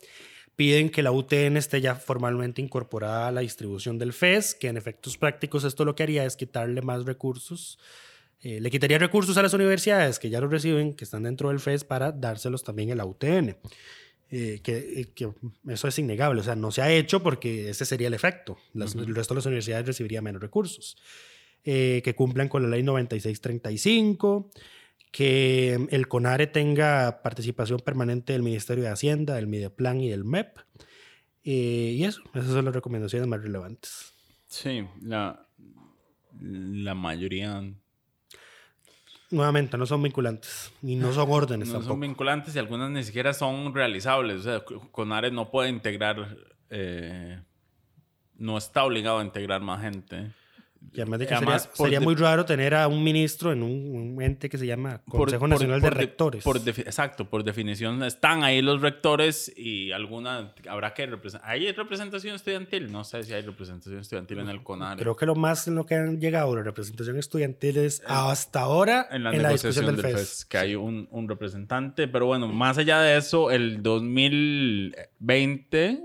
Piden 0.57 0.90
que 0.90 1.05
la 1.05 1.12
UTN 1.12 1.57
esté 1.57 1.81
ya 1.81 1.94
formalmente 1.94 2.61
incorporada 2.61 3.29
a 3.29 3.31
la 3.31 3.42
distribución 3.42 3.99
del 3.99 4.12
FES, 4.12 4.57
que 4.57 4.66
en 4.66 4.77
efectos 4.77 5.16
prácticos 5.16 5.62
esto 5.62 5.85
lo 5.85 5.94
que 5.94 6.03
haría 6.03 6.25
es 6.25 6.35
quitarle 6.35 6.83
más 6.83 7.05
recursos. 7.05 7.79
eh, 8.40 8.61
le 8.61 8.68
quitaría 8.68 8.99
recursos 8.99 9.38
a 9.38 9.42
las 9.42 9.55
universidades 9.55 10.18
que 10.18 10.29
ya 10.29 10.40
los 10.40 10.51
reciben, 10.51 10.94
que 10.94 11.05
están 11.05 11.23
dentro 11.23 11.51
del 11.51 11.61
FES, 11.61 11.85
para 11.85 12.11
dárselos 12.11 12.64
también 12.64 12.90
a 12.90 12.97
la 12.97 13.05
UTN. 13.05 13.57
Eh, 14.31 14.61
que, 14.62 14.77
eh, 15.01 15.12
que 15.14 15.31
eso 15.69 15.88
es 15.88 15.99
innegable, 15.99 16.43
o 16.43 16.45
sea, 16.45 16.55
no 16.55 16.71
se 16.71 16.83
ha 16.83 16.93
hecho 16.93 17.23
porque 17.23 17.71
ese 17.71 17.87
sería 17.87 18.09
el 18.09 18.14
efecto. 18.14 18.59
Las- 18.75 18.95
El 18.95 19.14
resto 19.14 19.33
de 19.35 19.38
las 19.38 19.47
universidades 19.47 19.87
recibiría 19.87 20.21
menos 20.21 20.43
recursos. 20.43 20.97
Eh, 21.64 22.03
que 22.05 22.14
cumplan 22.14 22.49
con 22.49 22.62
la 22.62 22.69
ley 22.69 22.83
9635, 22.83 24.51
que 25.11 25.88
el 25.91 26.09
CONARE 26.09 26.47
tenga 26.47 27.23
participación 27.23 27.81
permanente 27.81 28.33
del 28.35 28.43
Ministerio 28.43 28.85
de 28.85 28.91
Hacienda, 28.91 29.35
del 29.35 29.47
Mideplan 29.47 30.01
y 30.01 30.11
del 30.11 30.25
MEP. 30.25 30.59
Eh, 31.45 31.95
y 31.97 32.05
eso, 32.05 32.21
esas 32.35 32.51
son 32.51 32.67
las 32.67 32.75
recomendaciones 32.75 33.27
más 33.27 33.43
relevantes. 33.43 34.12
Sí, 34.47 34.85
la, 35.03 35.47
la 36.41 36.95
mayoría 36.95 37.62
Nuevamente, 39.31 39.77
no 39.77 39.85
son 39.85 40.03
vinculantes 40.03 40.73
y 40.83 40.97
no 40.97 41.12
son 41.12 41.31
órdenes 41.31 41.69
no 41.69 41.75
tampoco. 41.75 41.93
son 41.93 42.01
vinculantes 42.01 42.57
y 42.57 42.59
algunas 42.59 42.91
ni 42.91 43.05
siquiera 43.05 43.35
son 43.35 43.75
realizables. 43.75 44.41
O 44.41 44.43
sea, 44.43 44.62
no 45.33 45.51
puede 45.51 45.69
integrar, 45.69 46.37
eh, 46.71 47.43
no 48.37 48.57
está 48.57 48.85
obligado 48.85 49.19
a 49.19 49.25
integrar 49.25 49.61
más 49.61 49.83
gente. 49.83 50.33
Y 50.93 51.01
además 51.01 51.19
de 51.21 51.27
que 51.27 51.35
Además, 51.35 51.62
sería, 51.62 51.75
por 51.77 51.87
sería 51.87 51.99
de- 52.01 52.05
muy 52.05 52.14
raro 52.14 52.45
tener 52.47 52.75
a 52.75 52.88
un 52.88 53.03
ministro 53.05 53.53
en 53.53 53.62
un, 53.62 53.95
un 54.14 54.23
ente 54.23 54.49
que 54.49 54.57
se 54.59 54.67
llama 54.67 55.03
Por- 55.05 55.21
Consejo 55.21 55.41
por- 55.41 55.49
Nacional 55.51 55.81
por 55.81 55.91
de 55.91 55.95
de- 56.01 56.07
Rectores. 56.07 56.45
por 56.45 56.61
defi- 56.61 56.81
exacto, 56.87 57.29
por 57.29 57.45
definición 57.45 58.03
están 58.05 58.43
ahí 58.43 58.62
los 58.62 58.81
rectores 58.81 59.53
y 59.57 59.93
alguna 59.93 60.55
habrá 60.69 60.95
que 60.95 61.05
representar. 61.07 61.49
¿Hay 61.51 61.71
representación 61.73 62.35
estudiantil? 62.37 62.91
No 62.91 63.05
sé 63.05 63.23
si 63.25 63.35
hay 63.35 63.43
representación 63.43 64.01
estudiantil 64.01 64.38
en 64.38 64.49
el 64.49 64.62
CONARE. 64.62 65.01
Creo 65.03 65.14
que 65.17 65.27
lo 65.27 65.35
más 65.35 65.69
en 65.69 65.75
lo 65.75 65.85
que 65.85 65.95
han 65.97 66.21
llegado 66.21 66.57
la 66.57 66.62
representación 66.62 67.19
estudiantil 67.19 67.77
es 67.77 68.03
hasta 68.07 68.61
ahora 68.61 69.07
en 69.11 69.25
la 69.25 69.35
en 69.35 69.43
la 69.43 69.51
discusión 69.51 69.85
negociación 69.85 69.97
del 69.97 69.97
del 69.97 70.05
FES. 70.27 70.37
FES, 70.38 70.45
que 70.47 70.59
hay 70.59 70.75
un, 70.75 71.07
un 71.11 71.29
representante. 71.29 72.09
Pero 72.09 72.27
bueno, 72.27 72.49
más 72.49 72.79
allá 72.79 73.01
de 73.01 73.19
eso, 73.19 73.51
el 73.51 73.83
2020 73.83 75.88
eh, 75.91 76.03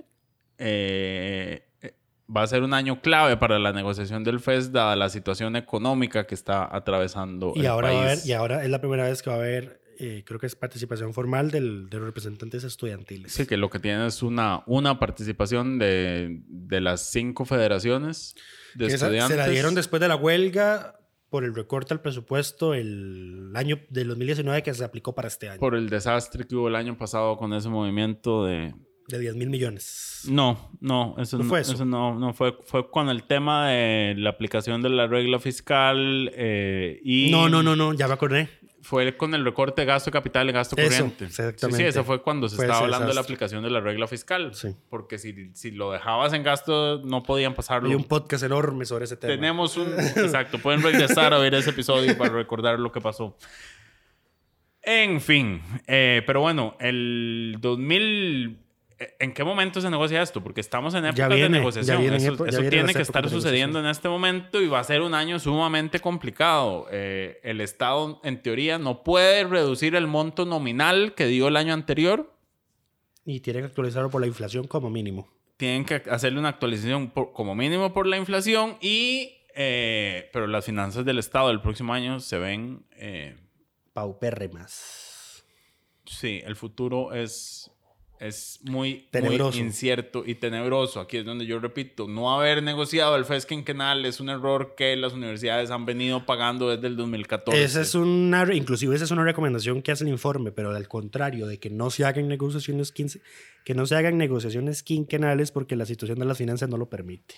eh, 0.57 1.67
va 2.33 2.43
a 2.43 2.47
ser 2.47 2.63
un 2.63 2.73
año 2.73 3.01
clave 3.01 3.38
para 3.38 3.59
la 3.59 3.73
negociación 3.73 4.23
del 4.23 4.39
FES, 4.39 4.71
dada 4.71 4.95
la 4.95 5.09
situación 5.09 5.55
económica 5.55 6.25
que 6.25 6.36
está 6.36 6.73
atravesando 6.75 7.53
Y 7.55 7.62
el 7.62 7.67
ahora, 7.67 7.88
país. 7.89 7.97
va 7.99 8.03
a 8.05 8.12
haber, 8.13 8.19
y 8.25 8.31
ahora 8.33 8.63
es 8.63 8.69
la 8.69 8.79
primera 8.79 9.03
vez 9.05 9.21
que 9.21 9.29
va 9.29 9.36
a 9.36 9.39
haber, 9.39 9.81
eh, 9.99 10.23
creo 10.25 10.39
que 10.39 10.47
es 10.47 10.55
participación 10.55 11.13
formal 11.13 11.51
del, 11.51 11.89
de 11.89 11.97
los 11.97 12.05
representantes 12.07 12.63
estudiantiles. 12.63 13.31
Sí, 13.33 13.45
que 13.45 13.57
lo 13.57 13.69
que 13.69 13.79
tiene 13.79 14.07
es 14.07 14.23
una, 14.23 14.63
una 14.67 14.99
participación 14.99 15.77
de, 15.79 16.41
de 16.47 16.81
las 16.81 17.12
cinco 17.12 17.45
federaciones 17.45 18.36
de 18.75 18.88
Que 18.88 18.93
estudiantes. 18.93 19.27
se 19.31 19.38
la 19.38 19.47
dieron 19.47 19.75
después 19.75 19.99
de 20.01 20.07
la 20.07 20.15
huelga 20.15 20.99
por 21.29 21.43
el 21.43 21.53
recorte 21.55 21.93
al 21.93 21.99
presupuesto 22.01 22.73
el 22.75 23.51
año 23.55 23.79
del 23.89 24.07
2019 24.09 24.62
que 24.63 24.73
se 24.73 24.83
aplicó 24.83 25.15
para 25.15 25.27
este 25.27 25.49
año, 25.49 25.59
por 25.59 25.73
el 25.75 25.89
desastre 25.89 26.45
que 26.45 26.55
hubo 26.55 26.67
el 26.67 26.75
año 26.75 26.95
pasado 26.97 27.38
con 27.38 27.53
ese 27.53 27.69
movimiento 27.69 28.45
de... 28.45 28.73
de 29.07 29.19
10 29.19 29.35
mil 29.35 29.49
millones. 29.49 30.21
No, 30.29 30.71
no, 30.79 31.15
eso 31.17 31.37
¿No 31.37 31.43
no, 31.43 31.49
fue 31.49 31.61
eso? 31.61 31.73
eso? 31.73 31.85
no, 31.85 32.17
no 32.17 32.33
fue, 32.33 32.57
fue 32.65 32.89
con 32.89 33.09
el 33.09 33.23
tema 33.23 33.67
de 33.69 34.15
la 34.17 34.29
aplicación 34.29 34.81
de 34.81 34.89
la 34.89 35.07
regla 35.07 35.39
fiscal 35.39 36.31
eh, 36.33 36.99
y... 37.03 37.29
No, 37.29 37.49
no, 37.49 37.61
no, 37.61 37.75
no, 37.75 37.93
ya 37.93 38.07
me 38.07 38.13
acordé. 38.13 38.49
Fue 38.81 39.15
con 39.15 39.33
el 39.33 39.45
recorte 39.45 39.81
de 39.81 39.85
gasto 39.85 40.09
de 40.09 40.13
capital 40.13 40.49
y 40.49 40.51
gasto 40.51 40.75
Eso, 40.77 40.89
corriente. 40.89 41.25
exactamente. 41.25 41.77
Sí, 41.77 41.83
sí, 41.83 41.87
eso 41.87 42.03
fue 42.03 42.21
cuando 42.21 42.49
se 42.49 42.57
Fue 42.57 42.65
estaba 42.65 42.83
hablando 42.83 43.07
de 43.07 43.13
la 43.13 43.21
aplicación 43.21 43.63
de 43.63 43.69
la 43.69 43.79
regla 43.79 44.07
fiscal. 44.07 44.53
Sí. 44.53 44.75
Porque 44.89 45.17
si, 45.17 45.51
si 45.53 45.71
lo 45.71 45.91
dejabas 45.91 46.33
en 46.33 46.43
gasto, 46.43 47.01
no 47.03 47.23
podían 47.23 47.53
pasarlo. 47.53 47.87
Hay 47.87 47.95
un 47.95 48.03
podcast 48.03 48.43
enorme 48.43 48.85
sobre 48.85 49.05
ese 49.05 49.15
tema. 49.15 49.33
Tenemos 49.33 49.77
un... 49.77 49.87
Exacto, 50.17 50.59
pueden 50.59 50.81
regresar 50.81 51.33
a 51.33 51.37
ver 51.37 51.53
ese 51.55 51.69
episodio 51.69 52.17
para 52.17 52.31
recordar 52.33 52.77
lo 52.77 52.91
que 52.91 52.99
pasó. 52.99 53.37
En 54.81 55.21
fin, 55.21 55.61
eh, 55.87 56.21
pero 56.25 56.41
bueno, 56.41 56.75
el 56.79 57.57
2000... 57.61 58.59
¿En 59.19 59.34
qué 59.34 59.43
momento 59.43 59.82
se 59.82 59.89
negocia 59.89 60.21
esto? 60.21 60.41
Porque 60.43 60.62
estamos 60.62 60.93
en 60.93 61.06
épocas 61.06 61.29
viene, 61.29 61.43
de 61.43 61.49
negociación. 61.49 61.99
vienen 61.99 62.21
eso 62.21 62.45
eso 62.45 62.62
tiene 62.69 62.93
que 62.93 63.01
estar 63.01 63.27
sucediendo 63.29 63.79
en 63.79 63.86
este 63.88 64.08
momento 64.10 64.62
y 64.62 64.67
va 64.67 64.79
a 64.79 64.84
ser 64.84 65.01
un 65.01 65.13
año 65.13 65.39
sumamente 65.39 65.99
complicado. 65.99 66.88
Eh, 66.91 67.39
el 67.43 67.62
Estado, 67.62 68.21
en 68.23 68.41
teoría, 68.41 68.77
no 68.77 69.03
puede 69.03 69.43
reducir 69.45 69.95
el 69.95 70.08
monto 70.08 70.45
nominal 70.45 71.13
que 71.15 71.25
dio 71.27 71.47
el 71.47 71.58
año 71.58 71.73
anterior. 71.73 72.32
Y 73.25 73.39
tienen 73.39 73.63
que 73.63 73.67
actualizarlo 73.67 74.10
por 74.10 74.21
la 74.21 74.27
inflación 74.27 74.67
como 74.67 74.89
mínimo. 74.89 75.27
Tienen 75.58 75.86
que 75.86 75.95
hacerle 76.10 76.39
una 76.39 76.49
actualización 76.49 77.10
por- 77.12 77.32
como 77.34 77.56
mínimo 77.56 77.93
por 77.93 78.06
la 78.08 78.17
inflación 78.17 78.77
y... 78.82 79.38
eh, 79.56 80.29
pero 80.34 80.47
las 80.47 80.65
finanzas 80.65 81.06
del 81.06 81.19
Estado 81.19 81.47
del 81.49 81.62
próximo 81.62 81.93
año 81.93 82.19
se 82.19 82.38
ven... 82.38 82.86
eh, 82.95 83.38
Paupérrimas. 83.93 85.45
Sí, 86.06 86.41
el 86.45 86.56
futuro 86.56 87.13
es, 87.13 87.71
es 88.23 88.59
muy, 88.63 89.07
muy 89.21 89.36
incierto 89.59 90.23
y 90.25 90.36
tenebroso. 90.36 91.01
Aquí 91.01 91.17
es 91.17 91.25
donde 91.25 91.45
yo 91.45 91.59
repito, 91.59 92.07
no 92.07 92.33
haber 92.33 92.63
negociado 92.63 93.17
el 93.17 93.25
FES 93.25 93.45
quinquenal 93.45 94.05
es 94.05 94.21
un 94.21 94.29
error 94.29 94.75
que 94.77 94.95
las 94.95 95.13
universidades 95.13 95.71
han 95.71 95.86
venido 95.86 96.25
pagando 96.25 96.69
desde 96.69 96.88
el 96.88 96.95
2014. 96.95 97.62
Esa 97.62 97.81
es 97.81 97.95
una, 97.95 98.47
inclusive 98.53 98.95
esa 98.95 99.03
es 99.03 99.12
una 99.12 99.25
recomendación 99.25 99.81
que 99.81 99.91
hace 99.91 100.05
el 100.05 100.09
informe, 100.09 100.51
pero 100.51 100.73
al 100.73 100.88
contrario, 100.88 101.47
de 101.47 101.59
que 101.59 101.69
no 101.69 101.89
se 101.89 102.05
hagan 102.05 102.29
negociaciones 102.29 102.93
quince, 102.93 103.19
que 103.65 103.73
no 103.73 103.86
se 103.86 103.95
hagan 103.95 104.17
negociaciones 104.17 104.83
quinquenales 104.83 105.51
porque 105.51 105.75
la 105.75 105.86
situación 105.86 106.17
de 106.17 106.25
las 106.25 106.38
finanzas 106.38 106.69
no 106.69 106.77
lo 106.77 106.89
permite. 106.89 107.36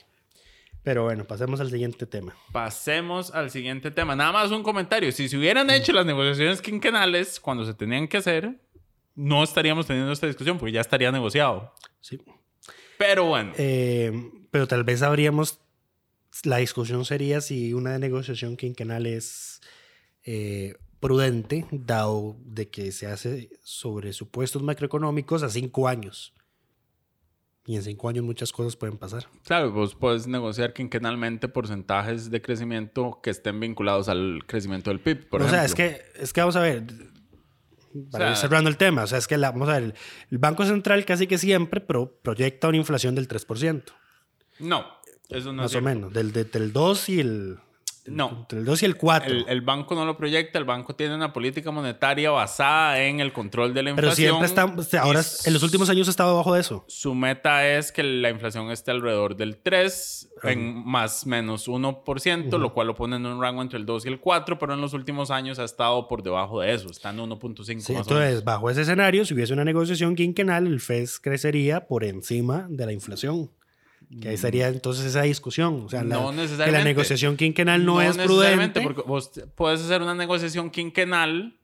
Pero 0.83 1.03
bueno, 1.03 1.25
pasemos 1.25 1.59
al 1.61 1.71
siguiente 1.71 2.05
tema. 2.05 2.35
Pasemos 2.51 3.33
al 3.33 3.49
siguiente 3.49 3.89
tema. 3.89 4.15
Nada 4.15 4.31
más 4.31 4.51
un 4.51 4.61
comentario. 4.61 5.11
Si 5.11 5.27
se 5.27 5.35
hubieran 5.35 5.71
hecho 5.71 5.91
las 5.93 6.05
negociaciones 6.05 6.61
quinquenales 6.61 7.39
cuando 7.39 7.65
se 7.65 7.73
tenían 7.73 8.07
que 8.07 8.17
hacer, 8.17 8.59
no 9.15 9.43
estaríamos 9.43 9.85
teniendo 9.87 10.11
esta 10.11 10.27
discusión 10.27 10.57
porque 10.57 10.73
ya 10.73 10.81
estaría 10.81 11.11
negociado. 11.11 11.73
Sí. 12.01 12.19
Pero 12.97 13.25
bueno, 13.25 13.53
Eh, 13.57 14.11
pero 14.51 14.67
tal 14.67 14.83
vez 14.83 15.01
habríamos, 15.01 15.59
la 16.43 16.57
discusión 16.57 17.03
sería 17.05 17.41
si 17.41 17.73
una 17.73 17.97
negociación 17.99 18.55
quinquenal 18.57 19.05
es 19.05 19.61
eh, 20.23 20.75
prudente, 20.99 21.65
dado 21.71 22.35
de 22.45 22.69
que 22.69 22.91
se 22.91 23.07
hace 23.07 23.49
sobre 23.63 24.13
supuestos 24.13 24.63
macroeconómicos 24.63 25.43
a 25.43 25.49
cinco 25.49 25.87
años. 25.87 26.33
Y 27.67 27.75
en 27.75 27.81
cinco 27.83 28.09
años 28.09 28.23
muchas 28.23 28.51
cosas 28.51 28.75
pueden 28.75 28.97
pasar. 28.97 29.27
claro, 29.43 29.71
vos 29.71 29.95
puedes 29.95 30.27
negociar 30.27 30.71
quinquenalmente 30.73 31.47
porcentajes 31.47 32.29
de 32.29 32.39
crecimiento 32.41 33.19
que 33.23 33.31
estén 33.31 33.59
vinculados 33.59 34.07
al 34.07 34.43
crecimiento 34.45 34.91
del 34.91 34.99
PIB, 34.99 35.27
por 35.29 35.41
o 35.41 35.45
ejemplo. 35.45 35.57
sea, 35.57 35.65
es 35.65 35.73
que, 35.75 36.01
es 36.21 36.31
que 36.31 36.41
vamos 36.41 36.55
a 36.55 36.59
ver, 36.61 36.83
para 38.11 38.25
sea- 38.25 38.31
ir 38.31 38.37
cerrando 38.37 38.69
el 38.69 38.77
tema, 38.77 39.03
o 39.03 39.07
sea, 39.07 39.17
es 39.17 39.27
que 39.27 39.37
la, 39.37 39.51
vamos 39.51 39.69
a 39.69 39.73
ver, 39.73 39.83
el, 39.83 39.93
el 40.31 40.37
Banco 40.37 40.65
Central 40.65 41.05
casi 41.05 41.27
que 41.27 41.37
siempre 41.37 41.81
pro- 41.81 42.19
proyecta 42.21 42.67
una 42.67 42.77
inflación 42.77 43.15
del 43.15 43.27
3%, 43.27 43.83
No, 44.59 44.85
eso 45.29 45.51
no 45.53 45.63
es 45.65 45.71
más 45.71 45.75
o 45.75 45.81
menos, 45.81 46.13
del, 46.13 46.31
de- 46.31 46.45
del 46.45 46.71
2 46.73 47.09
y 47.09 47.19
el... 47.19 47.57
No. 48.07 48.29
Entre 48.41 48.59
el 48.59 48.65
2 48.65 48.83
y 48.83 48.85
el 48.85 48.97
4. 48.97 49.31
El, 49.31 49.45
el 49.47 49.61
banco 49.61 49.95
no 49.95 50.05
lo 50.05 50.15
proyecta, 50.15 50.59
el 50.59 50.65
banco 50.65 50.95
tiene 50.95 51.15
una 51.15 51.33
política 51.33 51.71
monetaria 51.71 52.29
basada 52.29 53.01
en 53.01 53.19
el 53.19 53.33
control 53.33 53.73
de 53.73 53.81
la 53.83 53.95
Pero 53.95 54.07
inflación. 54.09 54.27
siempre 54.41 54.47
está, 54.47 54.65
o 54.65 54.83
sea, 54.83 55.01
ahora 55.01 55.21
en 55.45 55.53
los 55.53 55.63
últimos 55.63 55.89
años 55.89 56.07
ha 56.07 56.11
estado 56.11 56.31
debajo 56.31 56.53
de 56.53 56.61
eso. 56.61 56.85
Su 56.87 57.15
meta 57.15 57.67
es 57.67 57.91
que 57.91 58.03
la 58.03 58.29
inflación 58.29 58.69
esté 58.71 58.91
alrededor 58.91 59.35
del 59.35 59.57
3, 59.57 60.29
en 60.43 60.85
más 60.85 61.25
menos 61.25 61.67
1%, 61.67 62.57
lo 62.59 62.73
cual 62.73 62.87
lo 62.87 62.95
pone 62.95 63.15
en 63.15 63.25
un 63.25 63.41
rango 63.41 63.61
entre 63.61 63.79
el 63.79 63.85
2 63.85 64.05
y 64.05 64.09
el 64.09 64.19
4, 64.19 64.59
pero 64.59 64.73
en 64.75 64.81
los 64.81 64.93
últimos 64.93 65.31
años 65.31 65.57
ha 65.59 65.63
estado 65.63 66.07
por 66.07 66.21
debajo 66.21 66.61
de 66.61 66.73
eso, 66.73 66.89
está 66.89 67.09
en 67.09 67.17
1.5 67.17 67.65
Sí, 67.65 67.73
más 67.75 67.89
o 67.89 67.93
menos. 67.93 68.07
entonces, 68.07 68.43
bajo 68.43 68.69
ese 68.69 68.81
escenario, 68.83 69.25
si 69.25 69.33
hubiese 69.33 69.53
una 69.53 69.65
negociación 69.65 70.15
quinquenal, 70.15 70.67
el 70.67 70.79
FES 70.79 71.19
crecería 71.19 71.87
por 71.87 72.03
encima 72.03 72.67
de 72.69 72.85
la 72.85 72.91
inflación. 72.93 73.49
Que 74.21 74.29
ahí 74.29 74.37
sería 74.37 74.67
entonces 74.67 75.05
esa 75.05 75.23
discusión. 75.23 75.83
O 75.85 75.89
sea, 75.89 76.03
la, 76.03 76.15
No 76.15 76.29
que 76.29 76.35
la 76.35 76.41
necesariamente. 76.43 76.83
negociación 76.85 77.37
quinquenal 77.37 77.85
no, 77.85 78.01
es 78.01 78.15
necesariamente, 78.15 78.79
prudente. 78.81 78.81
porque 78.81 79.01
vos 79.01 79.31
puedes 79.55 79.81
hacer 79.81 80.01
una 80.01 80.13
negociación 80.13 80.69
quinquenal 80.69 81.57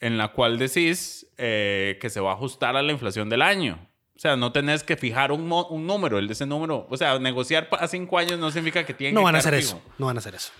en 0.00 0.18
la 0.18 0.28
cual 0.32 0.58
decís 0.58 1.26
eh, 1.38 1.98
que 2.00 2.10
se 2.10 2.20
va 2.20 2.32
a 2.32 2.34
ajustar 2.34 2.76
a 2.76 2.82
la 2.82 2.92
inflación 2.92 3.28
del 3.28 3.42
año. 3.42 3.78
O 4.14 4.18
sea, 4.18 4.36
no 4.36 4.52
tenés 4.52 4.82
que 4.82 4.96
fijar 4.96 5.30
un, 5.32 5.48
número, 5.48 6.18
el 6.18 6.26
de 6.26 6.32
ese 6.32 6.46
número. 6.46 6.86
O 6.90 6.96
sea, 6.96 7.18
negociar 7.18 7.68
a 7.72 7.86
cinco 7.86 8.18
años 8.18 8.38
no 8.38 8.50
significa 8.50 8.84
que 8.84 8.94
tiene 8.94 9.12
No 9.12 9.20
que 9.20 9.24
van 9.24 9.36
a 9.36 9.38
hacer 9.38 9.54
fijo. 9.54 9.76
eso. 9.76 9.82
No 9.98 10.06
van 10.06 10.16
a 10.16 10.20
hacer 10.20 10.34
eso. 10.34 10.52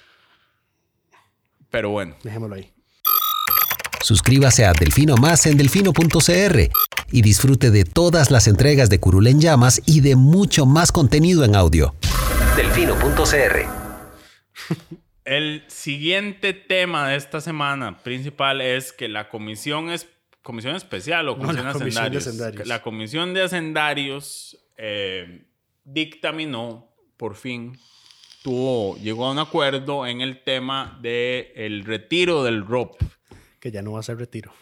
Pero 1.71 1.91
bueno. 1.91 2.17
Dejémoslo 2.23 2.55
ahí. 2.57 2.71
Suscríbase 4.03 4.65
a 4.65 4.73
Delfino 4.73 5.17
Más 5.17 5.47
en 5.47 5.57
delfino.cr 5.57 6.86
y 7.11 7.23
disfrute 7.23 7.71
de 7.71 7.85
todas 7.85 8.31
las 8.31 8.49
entregas 8.49 8.91
de 8.91 9.01
Curul 9.01 9.27
en 9.27 9.41
Llamas 9.41 9.83
y 9.87 10.01
de 10.01 10.17
mucho 10.17 10.67
más 10.67 10.93
contenido 10.93 11.45
en 11.45 11.57
audio. 11.57 11.95
Delfino.cr 12.57 13.67
El 15.25 15.65
siguiente 15.69 16.53
tema 16.53 17.09
de 17.09 17.17
esta 17.17 17.41
semana 17.41 17.99
principal 18.03 18.61
es 18.61 18.93
que 18.93 19.09
la 19.09 19.29
comisión 19.29 19.91
es 19.91 20.09
comisión 20.43 20.77
especial 20.77 21.29
o 21.29 21.37
No, 21.37 21.43
comisión, 21.43 21.65
la 21.65 21.73
de, 21.73 21.79
comisión 21.79 22.13
de 22.13 22.19
hacendarios. 22.19 22.27
hacendarios. 22.27 22.69
La 22.69 22.83
comisión 22.83 23.35
de 23.35 23.43
hacendarios 23.43 24.59
eh, 24.77 25.47
dictaminó 25.85 26.89
por 27.17 27.35
fin 27.35 27.79
tuvo 28.47 28.97
llegó 28.99 29.27
a 29.27 29.33
un 29.33 29.41
acuerdo 29.41 30.07
en 30.07 30.21
el 30.21 30.45
tema 30.45 30.97
de 31.03 31.53
el 31.57 31.85
retiro 31.85 32.45
del 32.45 32.65
ROP. 32.65 32.97
Que 33.59 33.73
ya 33.73 33.83
no 33.83 33.91
va 33.91 33.99
a 33.99 34.03
ser 34.05 34.19
retiro. 34.19 34.53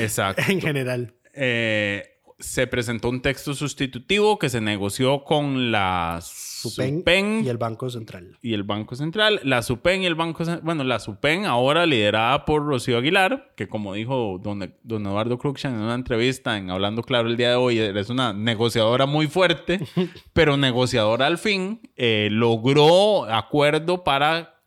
Exacto. 0.00 0.42
en 0.48 0.60
general. 0.60 1.14
Eh, 1.34 2.14
se 2.40 2.68
presentó 2.68 3.08
un 3.08 3.20
texto 3.20 3.52
sustitutivo 3.52 4.38
que 4.38 4.48
se 4.48 4.60
negoció 4.60 5.24
con 5.24 5.72
la 5.72 6.20
Supen, 6.22 6.98
Supen 6.98 7.44
y 7.44 7.48
el 7.48 7.56
Banco 7.56 7.90
Central. 7.90 8.38
y 8.40 8.54
el 8.54 8.62
Banco 8.62 8.94
Central. 8.94 9.40
La 9.42 9.60
SUPEN 9.62 10.02
y 10.02 10.06
el 10.06 10.14
Banco 10.14 10.44
Cen- 10.44 10.60
Bueno, 10.62 10.84
la 10.84 11.00
SUPEN 11.00 11.46
ahora 11.46 11.84
liderada 11.84 12.44
por 12.44 12.64
Rocío 12.64 12.98
Aguilar, 12.98 13.52
que 13.56 13.66
como 13.66 13.94
dijo 13.94 14.38
don, 14.40 14.72
don 14.84 15.06
Eduardo 15.06 15.36
Cruxan 15.36 15.74
en 15.74 15.80
una 15.80 15.94
entrevista 15.96 16.56
en 16.56 16.70
Hablando 16.70 17.02
Claro 17.02 17.26
el 17.28 17.36
día 17.36 17.50
de 17.50 17.56
hoy, 17.56 17.80
es 17.80 18.08
una 18.08 18.32
negociadora 18.32 19.06
muy 19.06 19.26
fuerte, 19.26 19.80
pero 20.32 20.56
negociadora 20.56 21.26
al 21.26 21.38
fin, 21.38 21.80
eh, 21.96 22.28
logró 22.30 23.24
acuerdo 23.24 24.04
para 24.04 24.57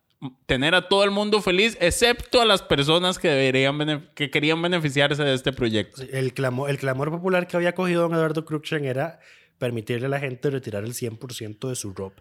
tener 0.46 0.76
a 0.76 0.88
todo 0.88 1.04
el 1.04 1.12
mundo 1.12 1.42
feliz, 1.42 1.78
excepto 1.82 2.42
a 2.42 2.46
las 2.46 2.62
personas 2.62 3.18
que, 3.18 3.30
deberían 3.30 4.10
que 4.14 4.30
querían 4.30 4.62
beneficiarse 4.62 5.24
de 5.24 5.34
este 5.34 5.52
proyecto. 5.52 6.04
El 6.12 6.34
clamor, 6.34 6.70
el 6.70 6.78
clamor 6.78 7.10
popular 7.10 7.48
que 7.48 7.58
había 7.58 7.74
cogido 7.74 8.04
don 8.04 8.14
Eduardo 8.14 8.46
Cruxen 8.46 8.86
era 8.86 9.20
permitirle 9.58 10.08
a 10.08 10.10
la 10.10 10.20
gente 10.20 10.50
retirar 10.50 10.84
el 10.84 10.94
100% 10.94 11.70
de 11.70 11.76
su 11.76 11.94
ROP. 11.94 12.14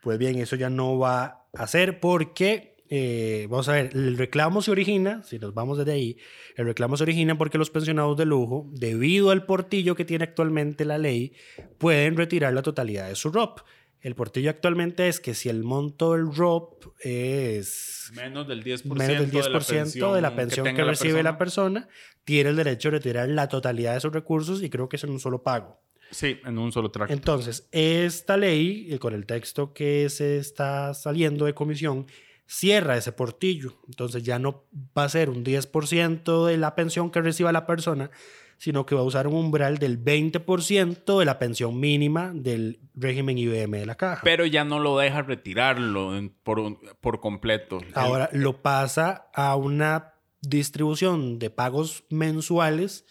Pues 0.00 0.18
bien, 0.18 0.38
eso 0.38 0.56
ya 0.56 0.70
no 0.70 0.98
va 0.98 1.44
a 1.52 1.66
ser 1.66 2.00
porque, 2.00 2.76
eh, 2.88 3.46
vamos 3.50 3.68
a 3.68 3.72
ver, 3.72 3.90
el 3.92 4.16
reclamo 4.16 4.62
se 4.62 4.70
origina, 4.70 5.22
si 5.24 5.38
nos 5.38 5.54
vamos 5.54 5.78
desde 5.78 5.92
ahí, 5.92 6.16
el 6.56 6.66
reclamo 6.66 6.96
se 6.96 7.02
origina 7.02 7.36
porque 7.36 7.58
los 7.58 7.70
pensionados 7.70 8.16
de 8.16 8.26
lujo, 8.26 8.68
debido 8.72 9.30
al 9.30 9.44
portillo 9.44 9.94
que 9.94 10.04
tiene 10.04 10.24
actualmente 10.24 10.84
la 10.84 10.98
ley, 10.98 11.32
pueden 11.78 12.16
retirar 12.16 12.52
la 12.52 12.62
totalidad 12.62 13.08
de 13.08 13.16
su 13.16 13.30
ROP. 13.30 13.60
El 14.00 14.14
portillo 14.14 14.50
actualmente 14.50 15.08
es 15.08 15.20
que 15.20 15.34
si 15.34 15.48
el 15.48 15.64
monto 15.64 16.12
del 16.12 16.32
ROP 16.32 16.84
es 17.00 18.10
Menos 18.14 18.46
del 18.46 18.62
10%, 18.62 18.84
menos 18.94 19.18
del 19.18 19.30
10% 19.30 20.14
de 20.14 20.20
la 20.20 20.36
pensión, 20.36 20.74
que, 20.74 20.84
recibe 20.84 21.22
la 21.22 21.36
persona, 21.36 21.88
tiene 22.24 22.50
el 22.50 22.56
derecho 22.56 22.88
a 22.88 22.92
retirar 22.92 23.28
la 23.28 23.48
totalidad 23.48 23.94
de 23.94 24.00
sus 24.00 24.12
recursos 24.12 24.62
y 24.62 24.70
creo 24.70 24.88
que 24.88 24.96
es 24.96 25.04
en 25.04 25.10
un 25.10 25.20
solo 25.20 25.42
pago. 25.42 25.80
Sí, 26.10 26.40
en 26.44 26.58
un 26.58 26.72
solo 26.72 26.90
tracto. 26.90 27.12
Entonces, 27.12 27.68
esta 27.70 28.36
ley, 28.36 28.96
con 28.98 29.14
el 29.14 29.26
texto 29.26 29.74
que 29.74 30.08
se 30.08 30.38
está 30.38 30.94
saliendo 30.94 31.44
de 31.44 31.54
comisión, 31.54 32.06
cierra 32.48 32.96
ese 32.96 33.12
portillo. 33.12 33.74
Entonces 33.86 34.22
ya 34.22 34.38
no 34.38 34.64
va 34.96 35.04
a 35.04 35.08
ser 35.08 35.28
un 35.28 35.44
10% 35.44 36.46
de 36.46 36.56
la 36.56 36.74
pensión 36.74 37.10
que 37.10 37.20
reciba 37.20 37.52
la 37.52 37.66
persona, 37.66 38.10
sino 38.58 38.84
que 38.84 38.94
va 38.94 39.02
a 39.02 39.04
usar 39.04 39.26
un 39.26 39.34
umbral 39.34 39.78
del 39.78 40.02
20% 40.02 41.18
de 41.18 41.24
la 41.24 41.38
pensión 41.38 41.78
mínima 41.78 42.32
del 42.34 42.80
régimen 42.94 43.38
IBM 43.38 43.78
de 43.78 43.86
la 43.86 43.94
caja. 43.94 44.20
pero 44.24 44.44
ya 44.44 44.64
no 44.64 44.80
lo 44.80 44.98
deja 44.98 45.22
retirarlo 45.22 46.12
por, 46.42 46.78
por 47.00 47.20
completo. 47.20 47.80
Ahora 47.94 48.28
lo 48.32 48.60
pasa 48.60 49.30
a 49.32 49.54
una 49.56 50.14
distribución 50.40 51.38
de 51.38 51.50
pagos 51.50 52.04
mensuales 52.10 53.04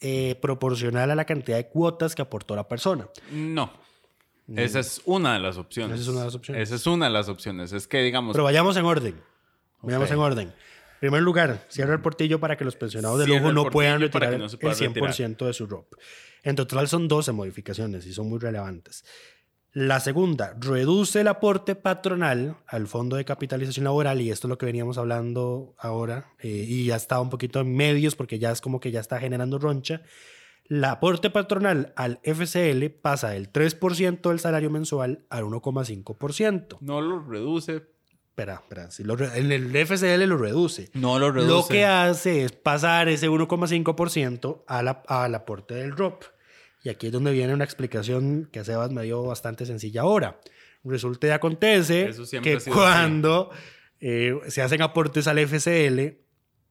eh, 0.00 0.38
proporcional 0.40 1.10
a 1.10 1.14
la 1.14 1.24
cantidad 1.24 1.56
de 1.56 1.68
cuotas 1.68 2.14
que 2.14 2.22
aportó 2.22 2.54
la 2.56 2.68
persona. 2.68 3.08
No. 3.32 3.70
Esa 4.56 4.80
es 4.80 5.00
una 5.04 5.34
de 5.34 5.40
las 5.40 5.56
opciones. 5.58 6.00
Esa 6.00 6.02
es 6.02 6.08
una 6.08 6.20
de 6.20 6.26
las 6.26 6.34
opciones. 6.34 6.62
Esa 6.62 6.74
es 6.74 6.86
una 6.86 7.06
de 7.06 7.12
las 7.12 7.28
opciones. 7.28 7.72
Es 7.72 7.86
que, 7.86 8.02
digamos, 8.02 8.32
Pero 8.32 8.44
vayamos 8.44 8.76
en 8.76 8.84
orden. 8.84 9.22
Vayamos 9.82 10.10
en 10.10 10.18
orden. 10.18 10.52
En 11.00 11.08
primer 11.08 11.22
lugar, 11.22 11.64
cierra 11.68 11.94
el 11.94 12.02
portillo 12.02 12.40
para 12.40 12.58
que 12.58 12.64
los 12.66 12.76
pensionados 12.76 13.20
de 13.20 13.26
lujo 13.26 13.52
no 13.54 13.70
puedan 13.70 14.02
retirar 14.02 14.38
no 14.38 14.46
pueda 14.50 14.74
el 14.74 14.92
100% 14.92 15.46
de 15.46 15.52
su 15.54 15.66
ROP. 15.66 15.94
En 16.42 16.56
total 16.56 16.88
son 16.88 17.08
12 17.08 17.32
modificaciones 17.32 18.04
y 18.04 18.12
son 18.12 18.28
muy 18.28 18.38
relevantes. 18.38 19.04
La 19.72 20.00
segunda, 20.00 20.54
reduce 20.60 21.22
el 21.22 21.28
aporte 21.28 21.74
patronal 21.74 22.58
al 22.66 22.86
Fondo 22.86 23.16
de 23.16 23.24
Capitalización 23.24 23.84
Laboral, 23.84 24.20
y 24.20 24.30
esto 24.30 24.46
es 24.46 24.50
lo 24.50 24.58
que 24.58 24.66
veníamos 24.66 24.98
hablando 24.98 25.74
ahora, 25.78 26.34
eh, 26.40 26.66
y 26.68 26.84
ya 26.84 26.96
está 26.96 27.18
un 27.18 27.30
poquito 27.30 27.60
en 27.60 27.74
medios 27.74 28.14
porque 28.14 28.38
ya 28.38 28.50
es 28.50 28.60
como 28.60 28.78
que 28.78 28.90
ya 28.90 29.00
está 29.00 29.18
generando 29.20 29.58
roncha. 29.58 30.02
El 30.68 30.84
aporte 30.84 31.30
patronal 31.30 31.94
al 31.96 32.20
FCL 32.24 32.90
pasa 33.00 33.30
del 33.30 33.50
3% 33.50 34.28
del 34.28 34.38
salario 34.38 34.68
mensual 34.68 35.24
al 35.30 35.44
1,5%. 35.44 36.76
no 36.80 37.00
lo 37.00 37.24
reduce. 37.24 37.86
Espera, 38.40 38.54
espera, 38.62 38.90
si 38.90 39.04
lo 39.04 39.18
en 39.20 39.52
el 39.52 39.74
FCL 39.76 40.24
lo 40.26 40.36
reduce. 40.38 40.90
No 40.94 41.18
lo 41.18 41.30
reduce. 41.30 41.50
Lo 41.52 41.66
que 41.68 41.84
hace 41.84 42.44
es 42.44 42.52
pasar 42.52 43.08
ese 43.08 43.28
1,5% 43.28 44.64
a 44.66 44.82
la- 44.82 45.02
al 45.06 45.34
aporte 45.34 45.74
del 45.74 45.92
ROP. 45.96 46.24
Y 46.82 46.88
aquí 46.88 47.08
es 47.08 47.12
donde 47.12 47.32
viene 47.32 47.52
una 47.52 47.64
explicación 47.64 48.48
que 48.50 48.60
a 48.60 48.64
Sebas 48.64 48.90
me 48.90 49.02
dio 49.02 49.22
bastante 49.24 49.66
sencilla 49.66 50.02
ahora. 50.02 50.40
Resulta 50.84 51.26
y 51.26 51.30
acontece 51.30 52.06
que 52.42 52.54
cuando 52.72 53.50
eh, 54.00 54.34
se 54.48 54.62
hacen 54.62 54.80
aportes 54.80 55.26
al 55.26 55.38
FCL, 55.38 56.16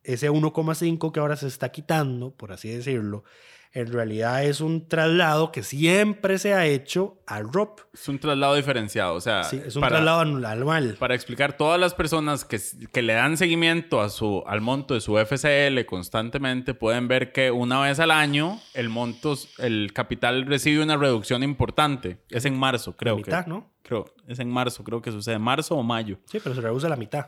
ese 0.03 0.29
1,5 0.31 1.11
que 1.11 1.19
ahora 1.19 1.35
se 1.35 1.47
está 1.47 1.69
quitando, 1.69 2.31
por 2.31 2.51
así 2.51 2.69
decirlo, 2.69 3.23
en 3.71 3.93
realidad 3.93 4.43
es 4.45 4.61
un 4.61 4.87
traslado 4.87 5.51
que 5.51 5.61
siempre 5.61 6.39
se 6.39 6.55
ha 6.55 6.65
hecho 6.65 7.19
al 7.27 7.53
ROP. 7.53 7.81
Es 7.93 8.07
un 8.09 8.17
traslado 8.17 8.55
diferenciado. 8.55 9.13
O 9.13 9.21
sea, 9.21 9.43
Sí, 9.43 9.61
es 9.63 9.75
un 9.75 9.81
para- 9.81 9.97
traslado 9.97 10.21
anual. 10.21 10.95
Para 10.99 11.13
explicar, 11.13 11.55
todas 11.55 11.79
las 11.79 11.93
personas 11.93 12.45
que, 12.45 12.59
que 12.91 13.03
le 13.03 13.13
dan 13.13 13.37
seguimiento 13.37 14.01
a 14.01 14.09
su, 14.09 14.43
al 14.47 14.61
monto 14.61 14.95
de 14.95 15.01
su 15.01 15.19
FCL 15.19 15.85
constantemente 15.85 16.73
pueden 16.73 17.07
ver 17.07 17.31
que 17.31 17.51
una 17.51 17.79
vez 17.81 17.99
al 17.99 18.09
año 18.09 18.59
el 18.73 18.89
monto, 18.89 19.35
el 19.59 19.91
capital 19.93 20.47
recibe 20.47 20.81
una 20.81 20.97
reducción 20.97 21.43
importante. 21.43 22.23
Es 22.29 22.45
en 22.45 22.57
marzo, 22.57 22.97
creo 22.97 23.17
mitad, 23.17 23.43
que. 23.43 23.51
¿no? 23.51 23.71
Creo, 23.83 24.05
es 24.27 24.39
en 24.39 24.49
marzo, 24.49 24.83
creo 24.83 25.03
que 25.03 25.11
sucede. 25.11 25.37
¿Marzo 25.37 25.75
o 25.75 25.83
mayo? 25.83 26.17
Sí, 26.25 26.39
pero 26.43 26.55
se 26.55 26.61
reduce 26.61 26.87
a 26.87 26.89
la 26.89 26.95
mitad. 26.95 27.27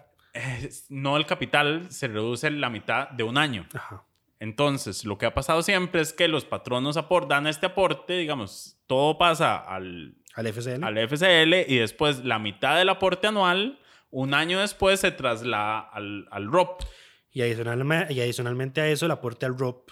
No 0.90 1.18
el 1.18 1.26
capital 1.26 1.88
se 1.92 2.08
reduce 2.08 2.50
la 2.52 2.70
mitad 2.70 3.10
de 3.10 3.24
un 3.24 3.38
año. 3.38 3.66
Ajá. 3.74 4.04
Entonces, 4.40 5.06
lo 5.06 5.18
que 5.18 5.26
ha 5.28 5.34
pasado 5.34 5.62
siempre 5.62 6.02
es 6.02 6.14
que 6.14 6.28
los 6.28 6.46
patronos 6.46 6.98
apor- 6.98 7.28
dan 7.28 7.46
este 7.48 7.68
aporte, 7.68 8.18
digamos, 8.18 8.78
todo 8.88 9.18
pasa 9.20 9.56
al, 9.58 10.16
Al 10.34 10.48
FCL. 10.48 10.84
al 10.84 10.98
FCL 10.98 11.66
y 11.72 11.78
después 11.78 12.24
la 12.26 12.40
mitad 12.40 12.78
del 12.78 12.90
aporte 12.90 13.28
anual, 13.28 13.80
un 14.10 14.34
año 14.34 14.60
después 14.60 15.00
se 15.00 15.12
traslada 15.12 15.80
al, 15.82 16.28
al 16.32 16.48
ROP. 16.52 16.82
Y, 17.32 17.42
adicionalmente, 17.44 18.14
y 18.14 18.20
adicionalmente 18.22 18.82
a 18.82 18.88
eso, 18.88 19.06
el 19.06 19.12
aporte 19.12 19.46
al 19.46 19.58
ROP 19.58 19.92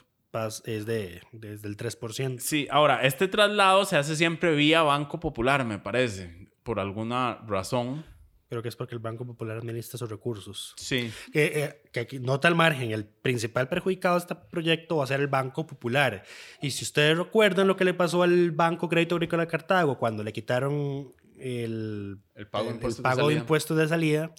es 0.66 0.86
de, 0.86 1.22
desde 1.32 1.68
el 1.68 1.78
3%. 1.78 2.40
Sí, 2.40 2.68
ahora, 2.72 3.04
este 3.04 3.28
traslado 3.28 3.86
se 3.86 3.98
hace 3.98 4.16
siempre 4.16 4.56
vía 4.56 4.82
Banco 4.82 5.20
Popular, 5.20 5.64
me 5.64 5.78
parece, 5.80 6.50
por 6.64 6.80
alguna 6.80 7.40
razón. 7.48 8.04
Pero 8.50 8.64
que 8.64 8.70
es 8.70 8.76
porque 8.76 8.96
el 8.96 9.00
Banco 9.00 9.26
Popular 9.28 9.58
administra 9.58 9.98
sus 10.00 10.10
recursos. 10.10 10.74
Sí. 10.76 11.12
Que, 11.32 11.64
eh, 11.64 11.82
que 11.92 12.00
aquí 12.02 12.20
nota 12.20 12.48
al 12.48 12.56
margen, 12.56 12.92
el 12.92 13.06
principal 13.06 13.70
perjudicado 13.70 14.16
de 14.16 14.22
este 14.22 14.36
proyecto 14.36 14.98
va 14.98 15.04
a 15.04 15.08
ser 15.08 15.20
el 15.20 15.28
Banco 15.28 15.68
Popular. 15.68 16.24
Y 16.62 16.72
si 16.72 16.84
ustedes 16.84 17.16
recuerdan 17.18 17.68
lo 17.68 17.76
que 17.78 17.86
le 17.86 17.94
pasó 17.94 18.24
al 18.24 18.50
Banco 18.52 18.90
Crédito 18.90 19.16
Agrícola 19.16 19.44
de 19.44 19.52
Cartago 19.52 20.00
cuando 20.00 20.24
le 20.24 20.34
quitaron 20.34 21.14
el, 21.38 22.18
El 22.36 22.48
pago 22.48 22.66
de 22.66 22.70
el- 22.72 22.76
el 22.76 22.78
impuestos 22.78 22.98
de 22.98 23.04
pago 23.04 23.18
de 23.18 23.24
salida. 23.26 23.40
impuestos 23.40 23.78
de 23.78 23.88
salida. 23.88 24.32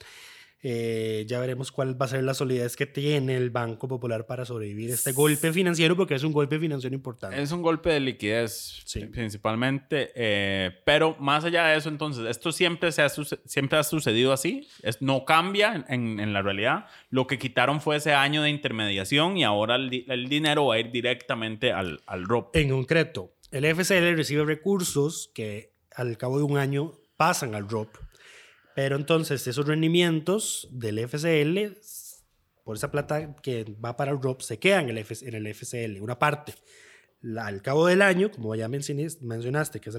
Eh, 0.62 1.24
ya 1.26 1.40
veremos 1.40 1.72
cuál 1.72 2.00
va 2.00 2.04
a 2.04 2.08
ser 2.08 2.22
la 2.22 2.34
solidez 2.34 2.76
que 2.76 2.84
tiene 2.86 3.34
el 3.36 3.48
Banco 3.50 3.88
Popular 3.88 4.26
para 4.26 4.44
sobrevivir 4.44 4.90
este 4.90 5.12
golpe 5.12 5.52
financiero, 5.52 5.96
porque 5.96 6.14
es 6.14 6.22
un 6.22 6.32
golpe 6.32 6.58
financiero 6.58 6.94
importante. 6.94 7.40
Es 7.40 7.50
un 7.52 7.62
golpe 7.62 7.90
de 7.90 8.00
liquidez, 8.00 8.82
Sí. 8.84 9.06
principalmente. 9.06 10.10
eh, 10.14 10.70
pero 10.84 11.16
más 11.18 11.44
allá 11.44 11.66
de 11.68 11.78
eso, 11.78 11.88
entonces, 11.88 12.26
esto 12.28 12.52
siempre, 12.52 12.92
se 12.92 13.02
ha, 13.02 13.08
siempre 13.08 13.78
ha 13.78 13.82
sucedido 13.84 14.32
así. 14.32 14.68
Es, 14.82 15.00
no 15.00 15.24
cambia 15.24 15.84
en, 15.88 16.20
en 16.20 16.32
la 16.32 16.42
realidad. 16.42 16.86
Lo 17.08 17.26
que 17.26 17.38
quitaron 17.38 17.80
fue 17.80 17.96
ese 17.96 18.12
año 18.12 18.42
de 18.42 18.50
intermediación 18.50 19.36
y 19.38 19.44
ahora 19.44 19.76
el, 19.76 20.04
el 20.08 20.28
dinero 20.28 20.66
va 20.66 20.74
a 20.74 20.78
ir 20.80 20.90
directamente 20.90 21.72
al, 21.72 22.00
al 22.06 22.24
ROP. 22.26 22.54
En 22.56 22.68
concreto, 22.68 23.32
el 23.50 23.64
FCL 23.64 24.14
recibe 24.16 24.44
recursos 24.44 25.30
que 25.34 25.72
al 25.94 26.16
cabo 26.18 26.38
de 26.38 26.44
un 26.44 26.58
año 26.58 26.92
pasan 27.16 27.54
al 27.54 27.68
ROP, 27.68 27.88
pero 28.74 28.96
entonces 28.96 29.46
esos 29.46 29.66
rendimientos 29.66 30.68
del 30.72 30.98
FCL, 30.98 31.76
por 32.64 32.76
esa 32.76 32.90
plata 32.90 33.36
que 33.42 33.64
va 33.84 33.96
para 33.96 34.12
el 34.12 34.20
ROP, 34.20 34.40
se 34.42 34.58
quedan 34.58 34.84
en 34.84 34.90
el, 34.90 34.98
F- 34.98 35.26
en 35.26 35.34
el 35.34 35.46
FCL, 35.54 36.00
una 36.00 36.18
parte. 36.18 36.54
Al 37.38 37.60
cabo 37.60 37.86
del 37.86 38.00
año, 38.00 38.30
como 38.30 38.54
ya 38.54 38.68
mencionaste, 38.68 39.80
que 39.80 39.90
es 39.90 39.96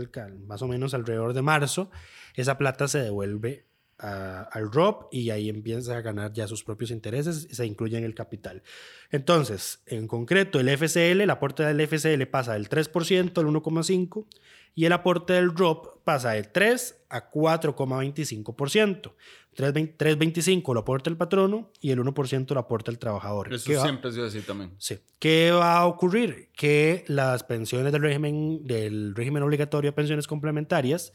más 0.47 0.61
o 0.61 0.67
menos 0.67 0.93
alrededor 0.93 1.33
de 1.33 1.41
marzo, 1.43 1.91
esa 2.35 2.57
plata 2.57 2.87
se 2.87 2.99
devuelve 2.99 3.67
a- 4.01 4.43
al 4.51 4.71
ROP 4.71 5.07
y 5.13 5.29
ahí 5.29 5.47
empieza 5.49 5.97
a 5.97 6.01
ganar 6.01 6.33
ya 6.33 6.47
sus 6.47 6.63
propios 6.63 6.91
intereses 6.91 7.47
se 7.51 7.65
incluye 7.65 7.97
en 7.97 8.03
el 8.03 8.15
capital. 8.15 8.63
Entonces, 9.11 9.81
en 9.85 10.07
concreto, 10.07 10.59
el 10.59 10.69
FCL, 10.69 11.21
el 11.21 11.29
aporte 11.29 11.63
del 11.63 11.79
FCL 11.81 12.25
pasa 12.27 12.53
del 12.53 12.67
3% 12.69 13.39
al 13.41 13.47
1,5% 13.47 14.25
y 14.73 14.85
el 14.85 14.93
aporte 14.93 15.33
del 15.33 15.53
ROP 15.55 16.01
pasa 16.03 16.31
del 16.31 16.47
3 16.49 17.03
a 17.09 17.29
4,25%. 17.29 19.15
3,20 19.53 19.97
3,25 19.97 20.73
lo 20.73 20.79
aporta 20.79 21.09
el 21.09 21.17
patrono 21.17 21.71
y 21.81 21.91
el 21.91 21.99
1% 21.99 22.53
lo 22.53 22.59
aporta 22.61 22.89
el 22.89 22.97
trabajador. 22.99 23.53
Eso 23.53 23.65
¿Qué 23.69 23.75
va- 23.75 23.83
siempre 23.83 24.09
ha 24.09 24.13
sido 24.13 24.25
así 24.27 24.39
también. 24.41 24.71
Sí. 24.77 24.99
¿Qué 25.19 25.51
va 25.51 25.77
a 25.79 25.85
ocurrir? 25.87 26.49
Que 26.55 27.03
las 27.07 27.43
pensiones 27.43 27.91
del 27.91 28.01
régimen, 28.01 28.65
del 28.65 29.13
régimen 29.13 29.43
obligatorio 29.43 29.89
de 29.91 29.95
pensiones 29.95 30.25
complementarias 30.27 31.11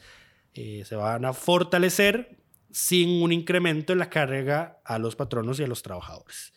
eh, 0.52 0.84
se 0.86 0.96
van 0.96 1.24
a 1.24 1.32
fortalecer 1.32 2.36
sin 2.70 3.22
un 3.22 3.32
incremento 3.32 3.92
en 3.92 3.98
la 3.98 4.10
carga 4.10 4.80
a 4.84 4.98
los 4.98 5.16
patronos 5.16 5.60
y 5.60 5.64
a 5.64 5.66
los 5.66 5.82
trabajadores. 5.82 6.52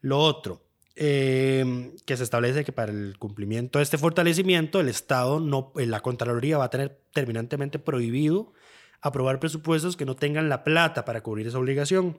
Lo 0.00 0.18
otro, 0.18 0.64
eh, 0.94 1.94
que 2.04 2.16
se 2.16 2.24
establece 2.24 2.64
que 2.64 2.72
para 2.72 2.92
el 2.92 3.16
cumplimiento 3.18 3.78
de 3.78 3.84
este 3.84 3.98
fortalecimiento, 3.98 4.80
el 4.80 4.88
Estado, 4.88 5.40
no, 5.40 5.72
eh, 5.76 5.86
la 5.86 6.00
Contraloría 6.00 6.58
va 6.58 6.64
a 6.64 6.70
tener 6.70 7.00
terminantemente 7.12 7.78
prohibido 7.78 8.52
aprobar 9.00 9.40
presupuestos 9.40 9.96
que 9.96 10.04
no 10.04 10.16
tengan 10.16 10.48
la 10.48 10.64
plata 10.64 11.04
para 11.04 11.22
cubrir 11.22 11.46
esa 11.46 11.58
obligación 11.58 12.16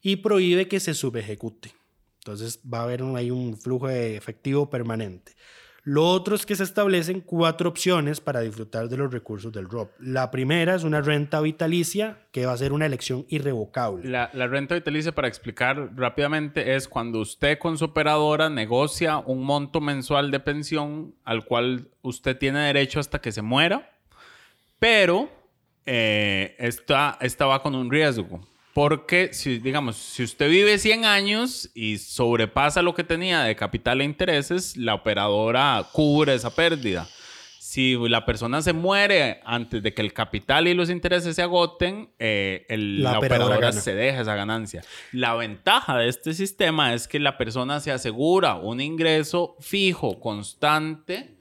y 0.00 0.16
prohíbe 0.16 0.68
que 0.68 0.80
se 0.80 0.94
subejecute. 0.94 1.74
Entonces 2.20 2.60
va 2.62 2.80
a 2.80 2.82
haber 2.84 3.02
un, 3.02 3.16
hay 3.16 3.30
un 3.30 3.58
flujo 3.58 3.88
de 3.88 4.16
efectivo 4.16 4.70
permanente. 4.70 5.34
Lo 5.82 6.06
otro 6.06 6.34
es 6.34 6.44
que 6.44 6.56
se 6.56 6.64
establecen 6.64 7.20
cuatro 7.20 7.68
opciones 7.68 8.20
para 8.20 8.40
disfrutar 8.40 8.88
de 8.88 8.96
los 8.96 9.12
recursos 9.12 9.52
del 9.52 9.68
ROP. 9.68 9.90
La 9.98 10.30
primera 10.30 10.74
es 10.74 10.84
una 10.84 11.00
renta 11.00 11.40
vitalicia 11.40 12.18
que 12.32 12.46
va 12.46 12.52
a 12.52 12.56
ser 12.56 12.72
una 12.72 12.86
elección 12.86 13.24
irrevocable. 13.28 14.08
La, 14.08 14.28
renta 14.46 14.74
vitalicia, 14.74 15.12
para 15.12 15.28
explicar 15.28 15.90
rápidamente, 15.96 16.74
es 16.74 16.86
cuando 16.86 17.20
usted 17.20 17.58
con 17.58 17.78
su 17.78 17.86
operadora 17.86 18.50
negocia 18.50 19.18
un 19.18 19.42
monto 19.42 19.80
mensual 19.80 20.30
de 20.30 20.40
pensión 20.40 21.14
al 21.24 21.44
cual 21.44 21.88
usted 22.02 22.36
tiene 22.36 22.60
derecho 22.60 23.00
hasta 23.00 23.20
que 23.20 23.32
se 23.32 23.42
muera, 23.42 23.90
pero 24.78 25.30
eh, 25.86 26.56
esta 26.58 27.46
va 27.46 27.62
con 27.62 27.74
un 27.74 27.90
riesgo. 27.90 28.40
Porque, 28.80 29.34
si, 29.34 29.58
digamos, 29.58 29.96
si 29.96 30.22
usted 30.22 30.48
vive 30.48 30.78
100 30.78 31.04
años 31.04 31.68
y 31.74 31.98
sobrepasa 31.98 32.80
lo 32.80 32.94
que 32.94 33.04
tenía 33.04 33.42
de 33.42 33.54
capital 33.54 34.00
e 34.00 34.04
intereses, 34.04 34.74
la 34.74 34.94
operadora 34.94 35.86
cubre 35.92 36.34
esa 36.34 36.54
pérdida. 36.54 37.06
Si 37.58 37.94
la 38.08 38.24
persona 38.24 38.62
se 38.62 38.72
muere 38.72 39.42
antes 39.44 39.82
de 39.82 39.92
que 39.92 40.00
el 40.00 40.14
capital 40.14 40.66
y 40.66 40.72
los 40.72 40.88
intereses 40.88 41.36
se 41.36 41.42
agoten, 41.42 42.08
eh, 42.18 42.64
el- 42.70 43.02
La 43.02 43.12
la, 43.12 43.18
operadora 43.18 43.56
operadora, 43.56 43.82
se 43.82 43.94
deja 43.94 44.22
esa 44.22 44.34
ganancia. 44.34 44.82
La 45.12 45.34
ventaja 45.34 45.98
de 45.98 46.08
este 46.08 46.32
sistema 46.32 46.94
es 46.94 47.06
que 47.06 47.18
la 47.18 47.36
persona 47.36 47.80
se 47.80 47.90
asegura 47.92 48.54
un 48.54 48.80
ingreso 48.80 49.56
fijo, 49.60 50.20
constante, 50.20 51.36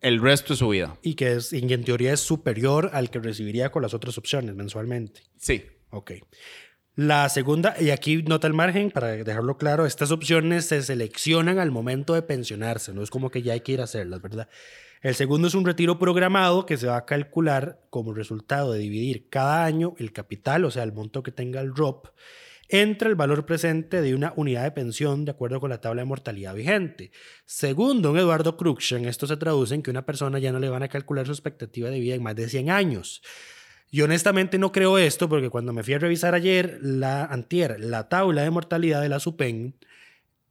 el 0.00 0.20
resto 0.22 0.52
de 0.52 0.56
su 0.58 0.68
vida. 0.68 0.96
Y 1.02 1.14
que 1.14 1.32
es, 1.32 1.52
y 1.52 1.58
en 1.72 1.82
teoría 1.82 2.12
es 2.12 2.20
superior 2.20 2.90
al 2.92 3.10
que 3.10 3.18
recibiría 3.18 3.70
con 3.72 3.82
las 3.82 3.92
otras 3.92 4.16
opciones 4.18 4.54
mensualmente. 4.54 5.22
Sí. 5.36 5.64
Ok. 5.90 6.12
La 6.98 7.28
segunda, 7.28 7.76
y 7.78 7.90
aquí 7.90 8.22
nota 8.22 8.46
el 8.46 8.54
margen, 8.54 8.90
para 8.90 9.08
dejarlo 9.08 9.58
claro, 9.58 9.84
estas 9.84 10.10
opciones 10.10 10.64
se 10.64 10.82
seleccionan 10.82 11.58
al 11.58 11.70
momento 11.70 12.14
de 12.14 12.22
pensionarse, 12.22 12.94
no 12.94 13.02
es 13.02 13.10
como 13.10 13.30
que 13.30 13.42
ya 13.42 13.52
hay 13.52 13.60
que 13.60 13.72
ir 13.72 13.82
a 13.82 13.84
hacerlas, 13.84 14.22
¿verdad? 14.22 14.48
El 15.02 15.14
segundo 15.14 15.46
es 15.46 15.54
un 15.54 15.66
retiro 15.66 15.98
programado 15.98 16.64
que 16.64 16.78
se 16.78 16.86
va 16.86 16.96
a 16.96 17.04
calcular 17.04 17.82
como 17.90 18.14
resultado 18.14 18.72
de 18.72 18.78
dividir 18.78 19.28
cada 19.28 19.66
año 19.66 19.94
el 19.98 20.14
capital, 20.14 20.64
o 20.64 20.70
sea, 20.70 20.84
el 20.84 20.94
monto 20.94 21.22
que 21.22 21.32
tenga 21.32 21.60
el 21.60 21.76
ROP, 21.76 22.06
entre 22.70 23.10
el 23.10 23.14
valor 23.14 23.44
presente 23.44 24.00
de 24.00 24.14
una 24.14 24.32
unidad 24.34 24.62
de 24.62 24.70
pensión 24.70 25.26
de 25.26 25.32
acuerdo 25.32 25.60
con 25.60 25.68
la 25.68 25.82
tabla 25.82 26.00
de 26.00 26.06
mortalidad 26.06 26.54
vigente. 26.54 27.10
Según 27.44 28.00
don 28.00 28.16
Eduardo 28.16 28.56
Cruxen, 28.56 29.04
esto 29.04 29.26
se 29.26 29.36
traduce 29.36 29.74
en 29.74 29.82
que 29.82 29.90
una 29.90 30.06
persona 30.06 30.38
ya 30.38 30.50
no 30.50 30.60
le 30.60 30.70
van 30.70 30.82
a 30.82 30.88
calcular 30.88 31.26
su 31.26 31.32
expectativa 31.32 31.90
de 31.90 32.00
vida 32.00 32.14
en 32.14 32.22
más 32.22 32.36
de 32.36 32.48
100 32.48 32.70
años. 32.70 33.20
Y 33.90 34.02
honestamente 34.02 34.58
no 34.58 34.72
creo 34.72 34.98
esto 34.98 35.28
porque 35.28 35.50
cuando 35.50 35.72
me 35.72 35.82
fui 35.82 35.94
a 35.94 35.98
revisar 35.98 36.34
ayer, 36.34 36.78
la 36.82 37.24
antier, 37.24 37.78
la 37.78 38.08
tabla 38.08 38.42
de 38.42 38.50
mortalidad 38.50 39.00
de 39.00 39.08
la 39.08 39.20
SUPEN, 39.20 39.76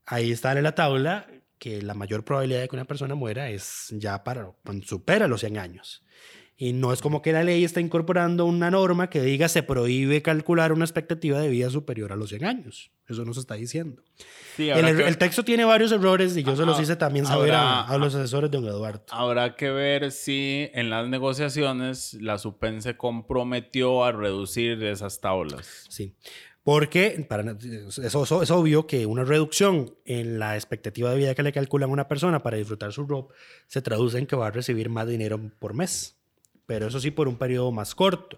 ahí 0.06 0.32
está 0.32 0.54
la 0.56 0.76
tabla 0.76 1.28
que 1.58 1.82
la 1.82 1.94
mayor 1.94 2.24
probabilidad 2.24 2.62
de 2.62 2.68
que 2.68 2.76
una 2.76 2.86
persona 2.86 3.16
muera 3.16 3.50
es 3.50 3.88
ya 3.92 4.24
para 4.24 4.52
supera 4.84 5.28
los 5.28 5.42
100 5.42 5.58
años. 5.58 6.04
Y 6.58 6.72
no 6.72 6.94
es 6.94 7.02
como 7.02 7.22
que 7.22 7.34
la 7.34 7.44
ley 7.44 7.66
está 7.66 7.82
incorporando 7.82 8.46
una 8.46 8.72
norma 8.72 9.10
que 9.10 9.22
diga 9.22 9.50
se 9.50 9.62
prohíbe 9.62 10.22
calcular 10.22 10.72
una 10.72 10.86
expectativa 10.86 11.38
de 11.40 11.50
vida 11.50 11.70
superior 11.70 12.14
a 12.14 12.16
los 12.16 12.30
100 12.30 12.46
años. 12.46 12.92
Eso 13.10 13.26
no 13.26 13.34
se 13.34 13.42
está 13.42 13.56
diciendo. 13.56 14.02
Sí, 14.56 14.70
El, 14.70 14.78
habrá 14.86 14.96
que- 14.96 15.08
el 15.10 15.18
texto 15.18 15.44
tiene 15.44 15.66
varios 15.66 15.92
errores 15.92 16.38
y 16.38 16.44
yo 16.44 16.56
se 16.56 16.66
los 16.66 16.80
Ah, 16.80 16.82
hice 16.82 16.96
también 16.96 17.26
saber 17.26 17.52
a, 17.54 17.82
habrá- 17.82 17.94
a 17.94 17.98
los 17.98 18.16
asesores 18.16 18.50
de 18.52 18.58
don 18.58 18.68
Eduardo. 18.68 19.04
Habrá 19.10 19.58
que 19.58 19.70
ver 19.70 20.14
si 20.14 20.70
en 20.74 20.90
las 20.90 21.10
negociaciones 21.10 22.14
la 22.22 22.38
SUPEN 22.38 22.82
se 22.82 22.96
comprometió 22.96 24.06
a 24.06 24.14
reducir 24.14 24.82
esas 24.84 25.20
tablas. 25.20 25.86
Sí. 25.90 26.16
Porque 26.64 27.24
para, 27.30 27.52
es, 27.52 27.98
es- 28.00 28.16
es 28.16 28.52
obvio 28.52 28.88
que 28.88 29.06
una 29.06 29.24
reducción 29.26 29.94
en 30.06 30.40
la 30.40 30.56
expectativa 30.56 31.12
de 31.12 31.18
vida 31.18 31.36
que 31.36 31.44
le 31.44 31.52
calculan 31.52 31.90
a 31.90 31.94
una 31.94 32.08
persona 32.08 32.42
para 32.42 32.58
disfrutar 32.58 32.92
su 32.94 33.06
ROP 33.06 33.32
se 33.68 33.82
traduce 33.82 34.18
en 34.18 34.26
que 34.26 34.36
va 34.36 34.48
a 34.48 34.52
recibir 34.52 34.90
más 34.90 35.06
dinero 35.08 35.40
por 35.60 35.74
mes. 35.76 36.15
Pero 36.66 36.88
eso 36.88 37.00
sí 37.00 37.12
por 37.12 37.28
un 37.28 37.38
periodo 37.38 37.72
más 37.72 37.94
corto. 37.96 38.38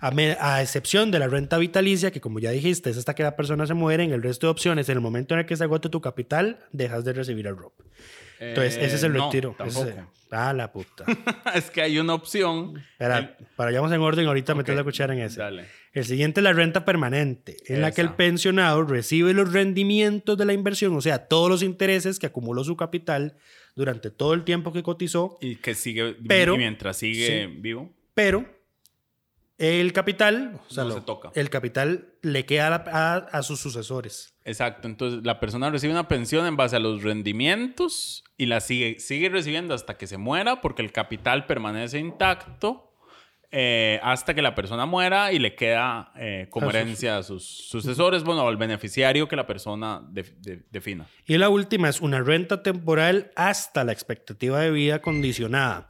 A, 0.00 0.10
me- 0.10 0.36
a 0.40 0.60
excepción 0.60 1.10
de 1.10 1.18
la 1.18 1.28
renta 1.28 1.56
vitalicia, 1.58 2.10
que 2.10 2.20
como 2.20 2.38
ya 2.40 2.50
dijiste, 2.50 2.90
es 2.90 2.96
hasta 2.98 3.14
que 3.14 3.22
la 3.22 3.36
persona 3.36 3.66
se 3.66 3.74
muere, 3.74 4.02
en 4.04 4.12
el 4.12 4.22
resto 4.22 4.46
de 4.48 4.50
opciones, 4.50 4.88
en 4.88 4.96
el 4.96 5.00
momento 5.00 5.34
en 5.34 5.40
el 5.40 5.46
que 5.46 5.56
se 5.56 5.64
agote 5.64 5.88
tu 5.88 6.00
capital, 6.00 6.58
dejas 6.72 7.04
de 7.04 7.12
recibir 7.12 7.46
el 7.46 7.56
ROP. 7.56 7.72
Entonces, 8.40 8.76
ese 8.76 8.96
es 8.96 9.02
el 9.04 9.14
Eh, 9.14 9.18
no, 9.18 9.24
retiro. 9.26 9.56
Ese 9.64 9.94
ah, 10.32 10.52
la 10.52 10.72
puta. 10.72 11.04
es 11.54 11.70
que 11.70 11.80
hay 11.80 11.98
una 11.98 12.14
opción. 12.14 12.76
Espera, 12.92 13.36
para 13.56 13.68
vayamos 13.70 13.92
en 13.92 14.00
orden, 14.00 14.26
ahorita 14.26 14.54
meter 14.56 14.74
Ok, 14.74 14.78
la 14.78 14.84
cuchara 14.84 15.14
en 15.14 15.20
ese. 15.20 15.40
Dale. 15.40 15.66
El 15.92 16.04
siguiente 16.04 16.40
es 16.40 16.44
la 16.44 16.52
renta 16.52 16.84
permanente, 16.84 17.56
en 17.66 17.80
la 17.80 17.92
que 17.92 18.00
el 18.00 18.10
pensionado 18.14 18.82
recibe 18.82 19.32
los 19.32 19.52
rendimientos 19.52 20.36
de 20.36 20.44
la 20.44 20.52
inversión, 20.52 20.94
o 20.96 21.00
sea, 21.00 21.28
todos 21.28 21.48
los 21.48 21.62
intereses 21.62 22.18
que 22.18 22.26
acumuló 22.26 22.64
su 22.64 22.76
capital 22.76 23.36
durante 23.76 24.10
todo 24.10 24.34
el 24.34 24.44
tiempo 24.44 24.72
que 24.72 24.82
cotizó, 24.82 25.36
Y 25.40 25.56
que 25.56 25.74
sigue 25.74 26.16
Pero- 26.28 26.54
y 26.54 26.58
mientras 26.58 26.96
sigue 26.96 27.46
sí. 27.48 27.56
vivo. 27.60 27.90
pero 28.14 28.44
el 29.58 29.92
capital, 29.92 30.60
o 30.68 30.70
sea, 30.72 30.82
No 30.84 30.90
lo- 30.90 30.94
se 30.96 31.00
toca. 31.02 31.30
el 31.34 31.48
capital 31.48 32.12
le 32.22 32.44
queda 32.44 32.74
a- 32.92 33.16
a 33.16 33.42
sus 33.42 33.60
sucesores. 33.60 34.34
Exacto. 34.44 34.88
Entonces 34.88 35.20
la 35.24 35.38
persona 35.40 35.70
recibe 35.70 35.92
una 35.92 36.08
pensión 36.08 36.46
en 36.46 36.56
base 36.56 36.76
a 36.76 36.80
los 36.80 37.02
rendimientos 37.02 38.24
y 38.36 38.46
la 38.46 38.60
sigue, 38.60 38.98
sigue 38.98 39.28
recibiendo 39.28 39.74
hasta 39.74 39.96
que 39.96 40.06
se 40.06 40.18
muera 40.18 40.60
porque 40.60 40.82
el 40.82 40.90
capital 40.92 41.46
permanece 41.46 41.98
intacto 42.00 42.90
eh, 43.56 44.00
hasta 44.02 44.34
que 44.34 44.42
la 44.42 44.56
persona 44.56 44.84
muera 44.84 45.32
y 45.32 45.38
le 45.38 45.54
queda 45.54 46.10
eh, 46.16 46.48
como 46.50 46.66
A 46.66 46.70
sus- 46.70 46.74
herencia 46.80 47.18
a 47.18 47.22
sus 47.22 47.44
sucesores, 47.44 48.24
bueno, 48.24 48.46
al 48.48 48.56
beneficiario 48.56 49.28
que 49.28 49.36
la 49.36 49.46
persona 49.46 50.02
de- 50.10 50.24
de- 50.40 50.62
defina. 50.72 51.06
Y 51.24 51.38
la 51.38 51.48
última 51.50 51.88
es 51.88 52.00
una 52.00 52.20
renta 52.20 52.64
temporal 52.64 53.30
hasta 53.36 53.84
la 53.84 53.92
expectativa 53.92 54.58
de 54.60 54.72
vida 54.72 55.00
condicionada, 55.00 55.86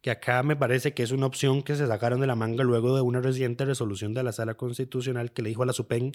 que 0.00 0.10
acá 0.10 0.42
me 0.42 0.56
parece 0.56 0.94
que 0.94 1.02
es 1.02 1.10
una 1.10 1.26
opción 1.26 1.62
que 1.62 1.76
se 1.76 1.86
sacaron 1.86 2.20
de 2.20 2.26
la 2.26 2.34
manga 2.34 2.64
luego 2.64 2.96
de 2.96 3.02
una 3.02 3.20
reciente 3.20 3.66
resolución 3.66 4.14
de 4.14 4.22
la 4.22 4.32
Sala 4.32 4.54
Constitucional 4.54 5.32
que 5.32 5.42
le 5.42 5.50
dijo 5.50 5.64
a 5.64 5.66
la 5.66 5.74
SUPEN, 5.74 6.12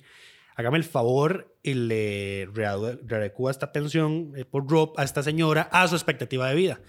hágame 0.56 0.78
el 0.80 0.84
favor 0.84 1.56
y 1.62 1.76
le 1.76 2.50
readecúa 2.54 3.52
esta 3.52 3.72
pensión 3.72 4.34
eh, 4.36 4.46
por 4.46 4.68
ROP 4.68 4.98
a 4.98 5.04
esta 5.04 5.22
señora 5.22 5.70
a 5.72 5.88
su 5.88 5.94
expectativa 5.96 6.50
de 6.50 6.56
vida, 6.56 6.82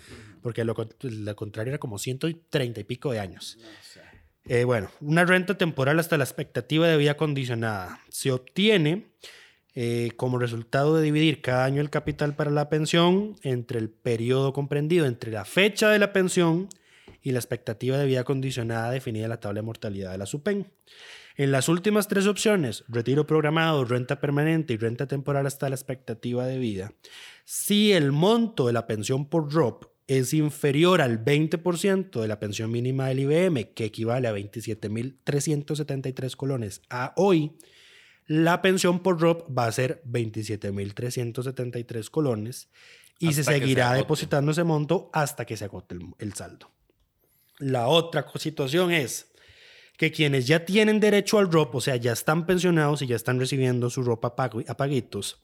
porque 0.43 0.65
lo, 0.65 0.75
con- 0.75 0.89
lo 1.01 1.37
contrario 1.37 1.71
era 1.73 1.79
como 1.79 1.99
130 1.99 2.81
y 2.81 2.85
pico 2.85 3.13
de 3.13 3.21
años. 3.21 3.59
Eh, 4.45 4.65
bueno, 4.65 4.91
una 5.01 5.25
renta 5.25 5.59
temporal 5.59 5.99
hasta 5.99 6.17
la 6.17 6.25
expectativa 6.25 6.89
de 6.89 6.97
vida 6.97 7.17
condicionada. 7.17 8.01
Se 8.09 8.31
obtiene 8.33 9.13
eh, 9.75 10.11
como 10.17 10.39
resultado 10.39 10.97
de 10.97 11.03
dividir 11.03 11.43
cada 11.43 11.65
año 11.67 11.81
el 11.83 11.91
capital 11.91 12.35
para 12.35 12.51
la 12.51 12.69
pensión 12.71 13.37
entre 13.43 13.79
el 13.79 13.91
periodo 13.91 14.53
comprendido 14.53 15.07
entre 15.07 15.31
la 15.33 15.45
fecha 15.45 15.91
de 15.91 15.99
la 15.99 16.13
pensión 16.13 16.69
y 17.23 17.33
la 17.33 17.39
expectativa 17.41 17.99
de 17.99 18.07
vida 18.07 18.25
condicionada 18.25 18.91
definida 18.91 19.25
en 19.25 19.31
la 19.31 19.41
tabla 19.41 19.59
de 19.61 19.67
mortalidad 19.67 20.13
de 20.13 20.19
la 20.19 20.27
SUPEN. 20.27 20.67
En 21.37 21.53
las 21.53 21.69
últimas 21.69 22.09
tres 22.09 22.27
opciones, 22.27 22.85
retiro 22.89 23.27
programado, 23.27 23.85
renta 23.85 24.19
permanente 24.21 24.73
y 24.73 24.77
renta 24.77 25.07
temporal 25.07 25.47
hasta 25.47 25.69
la 25.69 25.77
expectativa 25.77 26.47
de 26.47 26.59
vida, 26.59 26.93
si 27.45 27.93
el 27.93 28.11
monto 28.13 28.67
de 28.67 28.73
la 28.73 28.87
pensión 28.87 29.29
por 29.29 29.53
ROP 29.53 29.85
es 30.09 30.35
inferior 30.35 31.01
al 31.01 31.25
20% 31.25 32.21
de 32.21 32.27
la 32.27 32.41
pensión 32.41 32.73
mínima 32.73 33.07
del 33.09 33.21
IBM, 33.21 33.73
que 33.75 33.85
equivale 33.85 34.27
a 34.27 34.33
27.373 34.33 36.35
colones 36.35 36.83
a 36.91 37.13
hoy, 37.17 37.57
la 38.27 38.61
pensión 38.63 38.99
por 39.01 39.21
ROP 39.21 39.57
va 39.57 39.67
a 39.67 39.73
ser 39.73 40.03
27.373 40.07 42.11
colones 42.11 42.71
y 43.19 43.29
Hasta 43.29 43.45
se 43.45 43.53
seguirá 43.53 43.93
depositando 43.93 44.51
ese 44.53 44.65
monto 44.65 45.11
hasta 45.13 45.45
que 45.45 45.57
se 45.57 45.67
agote 45.67 45.95
el, 45.95 46.01
el 46.19 46.35
saldo. 46.35 46.73
La 47.59 47.87
otra 47.89 48.27
situación 48.37 48.93
es 48.93 49.29
que 49.99 50.13
quienes 50.13 50.47
ya 50.47 50.65
tienen 50.65 51.01
derecho 51.01 51.39
al 51.39 51.51
ROP, 51.51 51.75
o 51.75 51.81
sea, 51.81 51.97
ya 51.97 52.13
están 52.13 52.47
pensionados 52.47 53.03
y 53.03 53.09
ya 53.09 53.17
están 53.17 53.41
recibiendo 53.41 53.91
su 53.91 54.03
ropa 54.03 54.35
a 54.37 54.77
paguitos, 54.77 55.43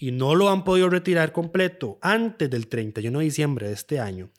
y 0.00 0.12
no 0.12 0.34
lo 0.34 0.48
han 0.48 0.64
podido 0.64 0.88
retirar 0.88 1.30
completo 1.30 1.98
antes 2.00 2.50
del 2.50 2.66
31 2.66 3.18
de 3.18 3.24
diciembre 3.24 3.68
de 3.68 3.74
este 3.74 4.00
año, 4.00 4.30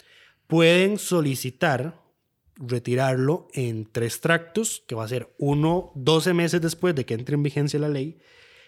pueden 0.48 0.98
solicitar 0.98 2.02
retirarlo 2.56 3.48
en 3.54 3.88
tres 3.90 4.22
tractos, 4.22 4.84
que 4.88 4.96
va 4.96 5.06
a 5.06 5.08
ser 5.08 5.34
uno 5.38 5.92
12 5.96 6.34
meses 6.34 6.62
después 6.62 6.96
de 6.96 7.06
que 7.06 7.14
entre 7.14 7.36
en 7.36 7.44
vigencia 7.44 7.80
la 7.80 7.90
ley, 7.90 8.18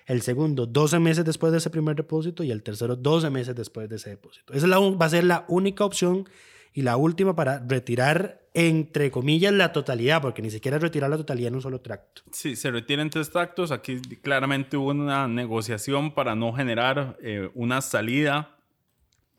el 0.06 0.22
segundo 0.22 0.68
12 0.68 1.00
meses 1.00 1.26
después 1.26 1.52
de 1.52 1.58
ese 1.58 1.72
primer 1.72 1.96
depósito 1.96 2.44
y 2.44 2.52
el 2.52 2.62
tercero 2.62 2.96
12 2.96 3.30
meses 3.32 3.56
después 3.56 3.90
de 3.90 3.96
ese 3.96 4.12
depósito. 4.12 4.54
Esa 4.54 4.68
va 4.68 5.06
a 5.06 5.10
ser 5.10 5.24
la 5.24 5.46
única 5.48 5.86
opción 5.86 6.30
y 6.74 6.82
la 6.82 6.98
última 6.98 7.36
para 7.36 7.60
retirar, 7.60 8.42
entre 8.54 9.12
comillas, 9.12 9.54
la 9.54 9.72
totalidad, 9.72 10.22
porque 10.22 10.42
ni 10.42 10.50
siquiera 10.50 10.80
retirar 10.80 11.10
la 11.10 11.18
totalidad 11.18 11.50
en 11.50 11.56
un 11.56 11.62
solo 11.62 11.82
tracto. 11.82 12.24
Sí, 12.32 12.56
se 12.56 12.72
retiran 12.72 13.10
tres 13.10 13.30
tractos. 13.30 13.72
Aquí 13.72 14.00
claramente 14.22 14.76
hubo 14.78 14.90
una 14.90 15.28
negociación 15.28 16.14
para 16.14 16.36
no 16.36 16.52
generar 16.54 17.18
eh, 17.22 17.50
una 17.54 17.82
salida 17.82 18.58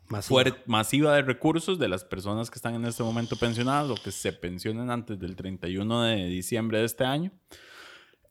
Masiva. 0.07 0.55
masiva 0.67 1.15
de 1.15 1.23
recursos 1.23 1.79
de 1.79 1.87
las 1.87 2.05
personas 2.05 2.51
que 2.51 2.59
están 2.59 2.75
en 2.75 2.85
este 2.85 3.01
momento 3.01 3.35
pensionadas 3.37 3.89
o 3.89 3.95
que 4.01 4.11
se 4.11 4.31
pensionen 4.33 4.91
antes 4.91 5.19
del 5.19 5.35
31 5.35 6.03
de 6.03 6.25
diciembre 6.27 6.77
de 6.77 6.85
este 6.85 7.03
año. 7.05 7.31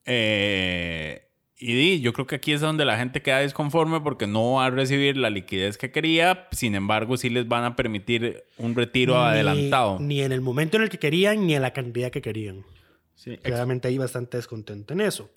Eh, 0.06 1.28
y 1.58 2.00
yo 2.00 2.12
creo 2.12 2.26
que 2.26 2.34
aquí 2.36 2.52
es 2.52 2.60
donde 2.60 2.84
la 2.84 2.96
gente 2.98 3.22
queda 3.22 3.40
disconforme 3.40 4.00
porque 4.00 4.26
no 4.26 4.54
va 4.54 4.66
a 4.66 4.70
recibir 4.70 5.16
la 5.16 5.30
liquidez 5.30 5.78
que 5.78 5.90
quería, 5.92 6.48
sin 6.52 6.74
embargo 6.74 7.16
sí 7.16 7.30
les 7.30 7.46
van 7.46 7.64
a 7.64 7.76
permitir 7.76 8.44
un 8.58 8.74
retiro 8.74 9.14
Ni- 9.14 9.20
adelantado. 9.28 9.98
Ni 10.00 10.20
en 10.22 10.32
el 10.32 10.40
momento 10.40 10.76
en 10.76 10.82
el 10.84 10.88
que 10.90 10.98
querían, 10.98 11.46
ni 11.46 11.54
en 11.54 11.62
la 11.62 11.72
cantidad 11.72 12.10
que 12.10 12.20
querían. 12.22 12.64
Sí, 13.14 13.36
Claramente 13.38 13.88
hay 13.88 13.96
bastante 13.98 14.36
descontento 14.36 14.92
en 14.92 15.00
eso. 15.00 15.30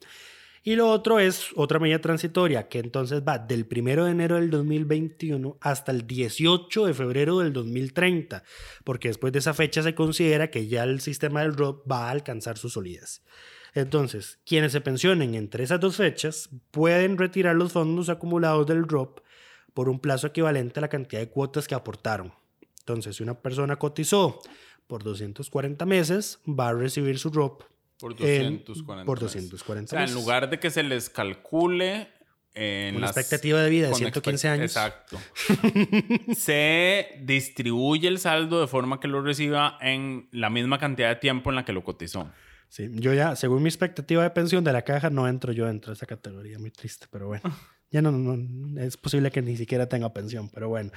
Y 0.63 0.75
lo 0.75 0.89
otro 0.89 1.19
es 1.19 1.45
otra 1.55 1.79
medida 1.79 1.99
transitoria 1.99 2.67
que 2.67 2.79
entonces 2.79 3.21
va 3.25 3.37
del 3.37 3.65
1 3.73 4.03
de 4.05 4.11
enero 4.11 4.35
del 4.35 4.49
2021 4.49 5.57
hasta 5.61 5.93
el 5.93 6.05
18 6.05 6.87
de 6.87 6.93
febrero 6.93 7.39
del 7.39 7.53
2030, 7.53 8.43
porque 8.83 9.07
después 9.07 9.31
de 9.31 9.39
esa 9.39 9.53
fecha 9.53 9.81
se 9.81 9.95
considera 9.95 10.49
que 10.51 10.67
ya 10.67 10.83
el 10.83 10.99
sistema 10.99 11.41
del 11.43 11.55
ROP 11.55 11.89
va 11.89 12.07
a 12.07 12.11
alcanzar 12.11 12.57
su 12.57 12.69
solidez. 12.69 13.21
Entonces, 13.79 14.39
quienes 14.45 14.71
se 14.71 14.81
pensionen 14.81 15.35
entre 15.35 15.63
esas 15.63 15.79
dos 15.79 15.95
fechas 15.97 16.49
pueden 16.71 17.17
retirar 17.17 17.55
los 17.55 17.71
fondos 17.73 18.09
acumulados 18.09 18.65
del 18.67 18.87
ROP 18.87 19.19
por 19.73 19.89
un 19.89 19.99
plazo 19.99 20.27
equivalente 20.27 20.79
a 20.79 20.81
la 20.81 20.87
cantidad 20.87 21.21
de 21.21 21.29
cuotas 21.29 21.67
que 21.67 21.75
aportaron. 21.75 22.33
Entonces, 22.79 23.15
si 23.17 23.23
una 23.23 23.35
persona 23.35 23.75
cotizó 23.75 24.39
por 24.87 25.03
240 25.03 25.85
meses, 25.85 26.39
va 26.47 26.69
a 26.69 26.73
recibir 26.73 27.19
su 27.19 27.29
ROP 27.29 27.63
por 27.99 28.13
en- 28.13 28.63
240. 28.63 29.05
por 29.05 29.21
meses. 29.21 29.49
240 29.49 29.95
O 29.95 29.97
sea, 29.99 30.05
en 30.07 30.13
lugar 30.13 30.49
de 30.49 30.59
que 30.59 30.69
se 30.71 30.83
les 30.83 31.09
calcule 31.09 32.07
en 32.55 32.95
Una 32.95 33.07
las- 33.07 33.17
expectativa 33.17 33.61
de 33.61 33.69
vida 33.69 33.85
de 33.87 33.91
con 33.91 33.99
115 33.99 34.47
expe- 34.47 34.51
años. 34.51 34.71
Exacto. 34.71 35.17
se 36.35 37.19
distribuye 37.21 38.07
el 38.07 38.17
saldo 38.19 38.61
de 38.61 38.67
forma 38.67 38.99
que 38.99 39.07
lo 39.07 39.21
reciba 39.21 39.77
en 39.81 40.27
la 40.31 40.49
misma 40.49 40.79
cantidad 40.79 41.09
de 41.09 41.15
tiempo 41.17 41.49
en 41.51 41.55
la 41.57 41.65
que 41.65 41.73
lo 41.73 41.83
cotizó. 41.83 42.31
Sí, 42.69 42.89
yo 42.93 43.13
ya, 43.13 43.35
según 43.35 43.63
mi 43.63 43.69
expectativa 43.69 44.23
de 44.23 44.29
pensión 44.31 44.63
de 44.63 44.73
la 44.73 44.81
caja, 44.83 45.09
no 45.09 45.27
entro 45.27 45.51
yo 45.53 45.65
dentro 45.67 45.91
de 45.91 45.95
esa 45.95 46.05
categoría. 46.05 46.59
Muy 46.59 46.71
triste, 46.71 47.07
pero 47.11 47.27
bueno. 47.27 47.43
Ya 47.89 48.01
no, 48.01 48.11
no, 48.11 48.35
no- 48.35 48.81
es 48.81 48.97
posible 48.97 49.31
que 49.31 49.41
ni 49.41 49.55
siquiera 49.55 49.87
tenga 49.87 50.11
pensión, 50.13 50.49
pero 50.49 50.67
bueno. 50.67 50.91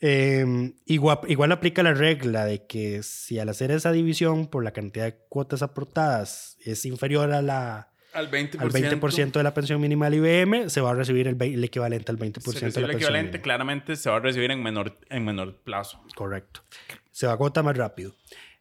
Eh, 0.00 0.72
igual, 0.86 1.18
igual 1.28 1.52
aplica 1.52 1.82
la 1.82 1.94
regla 1.94 2.44
de 2.44 2.64
que 2.66 3.02
si 3.02 3.38
al 3.38 3.48
hacer 3.48 3.70
esa 3.70 3.92
división 3.92 4.46
por 4.48 4.64
la 4.64 4.72
cantidad 4.72 5.04
de 5.06 5.16
cuotas 5.28 5.62
aportadas 5.62 6.56
es 6.64 6.84
inferior 6.84 7.32
a 7.32 7.42
la, 7.42 7.90
Al 8.12 8.30
20%. 8.30 8.60
al 8.60 8.70
20% 8.70 9.32
de 9.32 9.42
la 9.42 9.54
pensión 9.54 9.80
mínima 9.80 10.08
del 10.10 10.24
IBM, 10.24 10.70
se 10.70 10.80
va 10.80 10.90
a 10.90 10.94
recibir 10.94 11.26
el, 11.28 11.40
el 11.40 11.64
equivalente 11.64 12.10
al 12.12 12.18
20% 12.18 12.40
Se 12.40 12.66
de 12.70 12.80
la 12.80 12.86
el 12.88 12.94
equivalente, 12.96 13.28
mínima. 13.32 13.42
claramente 13.42 13.96
se 13.96 14.10
va 14.10 14.16
a 14.16 14.20
recibir 14.20 14.50
en 14.52 14.62
menor, 14.62 14.98
en 15.08 15.24
menor 15.24 15.56
plazo. 15.62 16.00
Correcto. 16.14 16.62
Se 17.10 17.26
agota 17.26 17.62
más 17.64 17.76
rápido. 17.76 18.14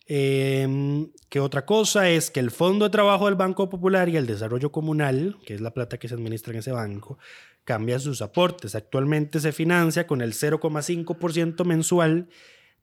Eh, 0.07 1.07
que 1.29 1.39
otra 1.39 1.65
cosa 1.65 2.09
es 2.09 2.31
que 2.31 2.39
el 2.39 2.51
Fondo 2.51 2.85
de 2.85 2.91
Trabajo 2.91 3.25
del 3.25 3.35
Banco 3.35 3.69
Popular 3.69 4.09
y 4.09 4.17
el 4.17 4.27
Desarrollo 4.27 4.71
Comunal, 4.71 5.37
que 5.45 5.53
es 5.53 5.61
la 5.61 5.73
plata 5.73 5.97
que 5.97 6.07
se 6.07 6.15
administra 6.15 6.51
en 6.53 6.59
ese 6.59 6.71
banco, 6.71 7.17
cambia 7.63 7.99
sus 7.99 8.21
aportes. 8.21 8.75
Actualmente 8.75 9.39
se 9.39 9.51
financia 9.51 10.07
con 10.07 10.21
el 10.21 10.33
0,5% 10.33 11.63
mensual 11.65 12.27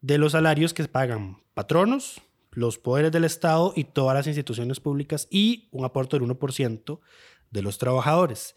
de 0.01 0.19
los 0.19 0.33
salarios 0.33 0.73
que 0.73 0.85
pagan 0.85 1.39
patronos, 1.55 2.23
los 2.53 2.79
poderes 2.79 3.13
del 3.13 3.25
Estado 3.25 3.73
y 3.77 3.85
todas 3.85 4.17
las 4.17 4.27
instituciones 4.27 4.81
públicas 4.81 5.29
y 5.31 5.69
un 5.71 5.85
aporte 5.85 6.19
del 6.19 6.29
1% 6.29 7.01
de 7.51 7.63
los 7.63 7.79
trabajadores. 7.79 8.57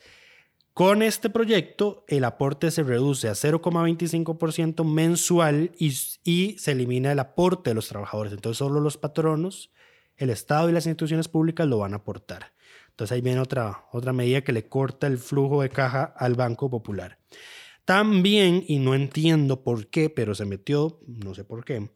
Con 0.74 1.02
este 1.02 1.30
proyecto, 1.30 2.06
el 2.08 2.24
aporte 2.24 2.72
se 2.72 2.84
reduce 2.84 3.28
a 3.28 3.34
0,25% 3.34 4.86
mensual 4.86 5.72
y, 5.78 5.92
se 6.58 6.72
elimina 6.72 7.12
el 7.12 7.20
aporte 7.20 7.72
de 7.72 7.74
los 7.74 7.90
trabajadores. 7.90 8.32
Entonces, 8.32 8.58
solo 8.58 8.80
los 8.80 8.98
patronos, 8.98 9.72
el 10.16 10.30
Estado 10.30 10.70
y 10.70 10.72
las 10.72 10.86
instituciones 10.86 11.28
públicas 11.28 11.68
lo 11.68 11.80
van 11.80 11.94
a 11.94 11.98
aportar. 11.98 12.54
Entonces, 12.92 13.14
ahí 13.14 13.22
viene 13.22 13.42
otra, 13.42 13.86
otra 13.92 14.14
medida 14.14 14.42
que 14.42 14.54
le 14.54 14.70
corta 14.70 15.08
el 15.08 15.18
flujo 15.18 15.62
de 15.62 15.70
caja 15.70 16.04
al 16.04 16.36
Banco 16.36 16.70
Popular. 16.70 17.18
También, 17.84 18.64
y 18.66 18.80
no 18.80 18.96
entiendo 18.96 19.64
por 19.64 19.88
qué, 19.88 20.10
pero 20.10 20.36
se 20.36 20.46
metió, 20.46 21.02
no 21.06 21.34
sé 21.34 21.44
por 21.44 21.66
qué, 21.66 21.90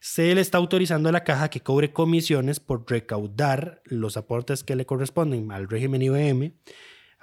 se 0.00 0.34
le 0.34 0.40
está 0.40 0.56
autorizando 0.56 1.10
a 1.10 1.12
la 1.12 1.24
caja 1.24 1.50
que 1.50 1.60
cobre 1.60 1.92
comisiones 1.92 2.60
por 2.60 2.88
recaudar 2.88 3.82
los 3.84 4.16
aportes 4.16 4.64
que 4.64 4.76
le 4.76 4.86
corresponden 4.86 5.52
al 5.52 5.68
régimen 5.68 6.00
IBM, 6.00 6.54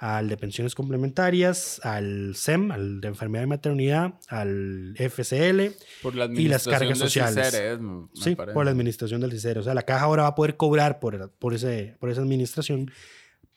al 0.02 0.30
de 0.30 0.36
pensiones 0.38 0.74
complementarias, 0.74 1.78
al 1.84 2.34
SEM, 2.34 2.70
al 2.72 3.02
de 3.02 3.08
enfermedad 3.08 3.44
y 3.44 3.48
maternidad, 3.48 4.14
al 4.28 4.94
FCL 4.96 5.72
Por 6.02 6.14
la 6.14 6.24
y 6.24 6.48
las 6.48 6.66
cargas 6.66 6.98
del 6.98 7.08
sociales. 7.10 7.46
CICERES, 7.50 7.80
me- 7.80 7.92
me 8.02 8.06
sí, 8.14 8.34
parece. 8.34 8.54
por 8.54 8.64
la 8.64 8.70
administración 8.70 9.20
del 9.20 9.30
CICER. 9.32 9.58
O 9.58 9.62
sea, 9.62 9.74
la 9.74 9.82
caja 9.82 10.06
ahora 10.06 10.22
va 10.22 10.28
a 10.30 10.34
poder 10.34 10.56
cobrar 10.56 11.00
por, 11.00 11.30
por, 11.32 11.52
ese, 11.52 11.96
por 12.00 12.08
esa 12.08 12.22
administración, 12.22 12.90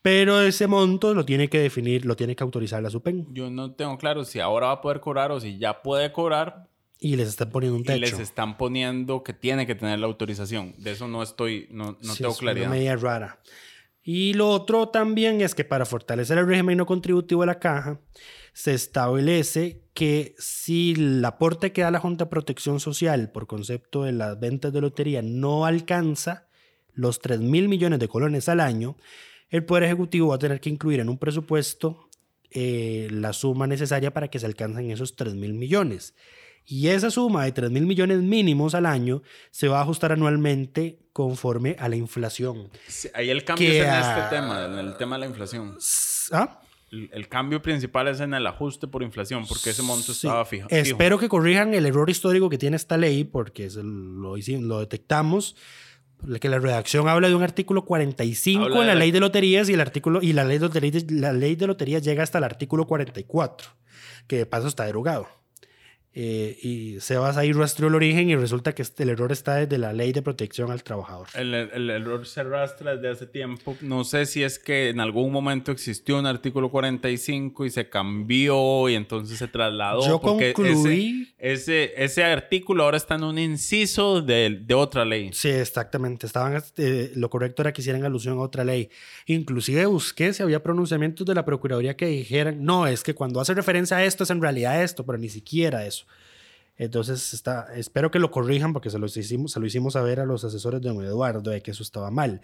pero 0.01 0.41
ese 0.41 0.67
monto 0.67 1.13
lo 1.13 1.23
tiene 1.23 1.47
que 1.49 1.59
definir, 1.59 2.03
lo 2.05 2.17
tiene 2.17 2.35
que 2.35 2.43
autorizar 2.43 2.83
la 2.83 2.89
SUPEN 2.89 3.25
Yo 3.33 3.49
no 3.49 3.71
tengo 3.75 3.97
claro 3.97 4.25
si 4.25 4.41
ahora 4.41 4.67
va 4.67 4.73
a 4.73 4.81
poder 4.81 4.99
cobrar 4.99 5.31
o 5.31 5.39
si 5.39 5.57
ya 5.57 5.81
puede 5.81 6.11
cobrar 6.11 6.67
y 6.99 7.15
les 7.15 7.29
están 7.29 7.51
poniendo 7.51 7.75
un 7.77 7.83
y 7.83 7.85
techo. 7.85 7.99
les 7.99 8.19
están 8.19 8.57
poniendo 8.57 9.23
que 9.23 9.31
tiene 9.33 9.65
que 9.65 9.75
tener 9.75 9.99
la 9.99 10.07
autorización. 10.07 10.73
De 10.77 10.91
eso 10.91 11.07
no 11.07 11.23
estoy, 11.23 11.67
no, 11.71 11.97
no 12.01 12.13
Sí, 12.13 12.19
tengo 12.19 12.33
es 12.33 12.37
claridad. 12.39 12.67
Una 12.67 12.75
medida 12.75 12.95
rara. 12.97 13.39
Y 14.03 14.33
lo 14.33 14.49
otro 14.49 14.89
también 14.89 15.39
es 15.41 15.55
que 15.55 15.63
para 15.63 15.85
fortalecer 15.85 16.37
el 16.37 16.47
régimen 16.47 16.77
no 16.77 16.85
contributivo 16.85 17.41
de 17.41 17.47
la 17.47 17.59
caja, 17.59 18.01
se 18.51 18.73
establece 18.73 19.81
que 19.93 20.35
si 20.37 20.91
el 20.91 21.23
aporte 21.23 21.71
que 21.71 21.83
da 21.83 21.91
la 21.91 21.99
Junta 21.99 22.25
de 22.25 22.29
Protección 22.29 22.81
Social 22.81 23.31
por 23.31 23.47
concepto 23.47 24.03
de 24.03 24.11
las 24.11 24.37
ventas 24.39 24.73
de 24.73 24.81
lotería 24.81 25.21
no 25.21 25.65
alcanza 25.65 26.47
los 26.93 27.19
3 27.19 27.39
mil 27.39 27.69
millones 27.69 27.99
de 27.99 28.09
colones 28.09 28.49
al 28.49 28.59
año, 28.59 28.97
el 29.49 29.63
Poder 29.65 29.83
Ejecutivo 29.83 30.29
va 30.29 30.35
a 30.35 30.39
tener 30.39 30.59
que 30.59 30.69
incluir 30.69 30.99
en 30.99 31.09
un 31.09 31.17
presupuesto 31.17 32.09
eh, 32.51 33.07
la 33.09 33.33
suma 33.33 33.67
necesaria 33.67 34.13
para 34.13 34.27
que 34.27 34.37
se 34.37 34.45
alcancen 34.45 34.91
esos 34.91 35.15
3 35.15 35.33
mil 35.35 35.53
millones. 35.53 36.13
Y 36.65 36.87
esa 36.87 37.11
suma 37.11 37.43
de 37.45 37.51
3 37.51 37.69
mil 37.71 37.85
millones 37.85 38.19
mínimos 38.19 38.73
al 38.75 38.85
año 38.85 39.21
se 39.51 39.67
va 39.67 39.79
a 39.79 39.81
ajustar 39.83 40.11
anualmente 40.13 40.99
conforme 41.11 41.75
a 41.79 41.89
la 41.89 41.95
inflación. 41.95 42.69
Sí, 42.87 43.09
ahí 43.13 43.29
el 43.29 43.43
cambio 43.43 43.69
Que 43.69 43.79
es 43.79 43.83
en 43.85 43.89
a- 43.91 43.99
este 44.25 44.35
tema, 44.35 44.65
en 44.65 44.73
el 44.79 44.95
tema 44.97 45.15
de 45.15 45.19
la 45.21 45.25
inflación. 45.27 45.77
¿Ah? 46.31 46.61
El, 46.91 47.09
el 47.11 47.27
cambio 47.27 47.61
principal 47.61 48.07
es 48.07 48.19
en 48.19 48.33
el 48.33 48.45
ajuste 48.47 48.87
por 48.87 49.03
inflación, 49.03 49.45
porque 49.47 49.71
ese 49.71 49.81
monto 49.81 50.13
Sí. 50.13 50.27
estaba 50.27 50.45
fijo. 50.45 50.67
Espero 50.69 51.17
que 51.19 51.27
corrijan 51.27 51.73
el 51.73 51.85
error 51.85 52.09
histórico 52.09 52.49
que 52.49 52.57
tiene 52.57 52.75
esta 52.77 52.97
ley, 52.97 53.23
porque 53.23 53.69
lo, 53.75 54.35
lo 54.37 54.79
detectamos 54.79 55.55
que 56.39 56.47
la 56.47 56.59
redacción 56.59 57.09
habla 57.09 57.27
de 57.27 57.35
un 57.35 57.43
artículo 57.43 57.83
45 57.83 58.63
Habla 58.63 58.75
en 58.75 58.81
de 58.81 58.87
la 58.87 58.93
la- 58.93 58.99
ley 58.99 59.11
de 59.11 59.19
loterías 59.19 59.67
y 59.69 59.73
el 59.73 59.81
artículo 59.81 60.21
y 60.21 60.31
la 60.31 60.45
ley 60.45 60.57
de 60.57 60.67
loterías, 60.67 61.11
la 61.11 61.33
ley 61.33 61.55
de 61.55 61.67
loterías 61.67 62.01
llega 62.03 62.23
hasta 62.23 62.37
el 62.37 62.45
artículo 62.45 62.87
44, 62.87 63.67
que 64.27 64.37
de 64.37 64.45
paso 64.45 64.67
está 64.69 64.85
derogado. 64.85 65.27
Eh, 66.15 66.57
y 66.61 66.99
Sebas 66.99 67.37
ahí 67.37 67.51
rastreó 67.53 67.89
el 67.89 67.95
origen 67.95 68.29
y 68.29 68.35
resulta 68.35 68.75
que 68.75 68.83
este- 68.83 69.01
el 69.03 69.09
error 69.09 69.31
está 69.31 69.55
desde 69.55 69.79
la 69.79 69.93
ley 69.93 70.11
de 70.13 70.21
protección 70.21 70.69
al 70.71 70.83
trabajador. 70.83 71.27
El, 71.33 71.53
el 71.55 71.89
error 71.89 72.25
se 72.27 72.41
arrastra 72.41 72.95
desde 72.95 73.09
hace 73.09 73.25
tiempo. 73.27 73.75
No 73.81 74.03
sé 74.03 74.25
si 74.27 74.43
es 74.43 74.59
que 74.59 74.89
en 74.89 74.99
algún 74.99 75.31
momento 75.31 75.71
existió 75.71 76.19
un 76.19 76.27
artículo 76.27 76.69
45 76.69 77.65
y 77.65 77.69
se 77.71 77.89
cambió 77.89 78.87
y 78.89 78.95
entonces 78.95 79.39
se 79.39 79.47
trasladó. 79.47 80.05
Yo 80.07 80.21
porque 80.21 80.53
concluí- 80.53 81.33
Ese, 81.39 81.83
ese, 81.93 82.03
ese 82.03 82.23
artículo 82.23 82.83
ahora 82.83 82.97
está 82.97 83.15
en 83.15 83.23
un 83.23 83.37
inciso 83.39 84.21
de, 84.21 84.59
de 84.63 84.73
otra 84.75 85.05
ley. 85.05 85.31
Sí, 85.33 85.49
exactamente. 85.49 86.27
Estaban, 86.27 86.61
eh, 86.77 87.11
lo 87.15 87.29
correcto 87.29 87.63
era 87.63 87.73
que 87.73 87.81
hicieran 87.81 88.03
alusión 88.05 88.37
a 88.37 88.41
otra 88.41 88.63
ley. 88.63 88.89
Inclusive 89.25 89.85
busqué 89.87 90.31
si 90.33 90.43
había 90.43 90.61
pronunciamientos 90.61 91.25
de 91.25 91.33
la 91.35 91.43
Procuraduría 91.45 91.95
que 91.97 92.05
dijeran, 92.05 92.63
no, 92.63 92.85
es 92.87 93.03
que 93.03 93.13
cuando 93.15 93.39
hace 93.41 93.53
referencia 93.53 93.97
a 93.97 94.05
esto 94.05 94.23
es 94.23 94.29
en 94.29 94.41
realidad 94.41 94.83
esto, 94.83 95.05
pero 95.05 95.17
ni 95.17 95.29
siquiera 95.29 95.85
eso. 95.85 96.02
Entonces, 96.77 97.33
está, 97.33 97.67
espero 97.75 98.11
que 98.11 98.19
lo 98.19 98.31
corrijan 98.31 98.73
porque 98.73 98.89
se, 98.89 98.99
los 98.99 99.15
hicimos, 99.15 99.51
se 99.51 99.59
lo 99.59 99.65
hicimos 99.65 99.93
saber 99.93 100.19
a 100.19 100.25
los 100.25 100.43
asesores 100.43 100.81
de 100.81 100.89
don 100.89 101.03
Eduardo 101.03 101.51
de 101.51 101.61
que 101.61 101.71
eso 101.71 101.83
estaba 101.83 102.11
mal. 102.11 102.41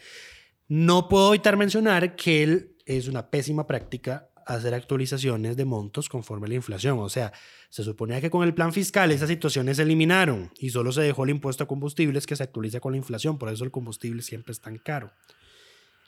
No 0.68 1.08
puedo 1.08 1.30
evitar 1.34 1.58
mencionar 1.58 2.16
que 2.16 2.44
él 2.44 2.76
es 2.86 3.08
una 3.08 3.30
pésima 3.30 3.66
práctica 3.66 4.30
hacer 4.46 4.74
actualizaciones 4.74 5.56
de 5.58 5.66
montos 5.66 6.10
conforme 6.10 6.48
a 6.48 6.50
la 6.50 6.56
inflación. 6.56 7.00
O 7.00 7.10
sea, 7.10 7.32
se 7.70 7.84
suponía 7.84 8.20
que 8.20 8.32
con 8.32 8.44
el 8.44 8.54
plan 8.54 8.74
fiscal 8.74 9.12
esas 9.12 9.30
situaciones 9.30 9.78
se 9.78 9.84
eliminaron 9.84 10.52
y 10.58 10.72
solo 10.72 10.92
se 10.92 11.02
dejó 11.02 11.24
el 11.24 11.30
impuesto 11.30 11.64
a 11.64 11.68
combustibles 11.68 12.26
que 12.26 12.36
se 12.36 12.44
actualiza 12.44 12.80
con 12.80 12.94
la 12.94 12.98
inflación. 12.98 13.38
Por 13.38 13.50
eso 13.50 13.64
el 13.64 13.72
combustible 13.72 14.24
siempre 14.24 14.52
es 14.52 14.60
tan 14.60 14.78
caro. 14.78 15.12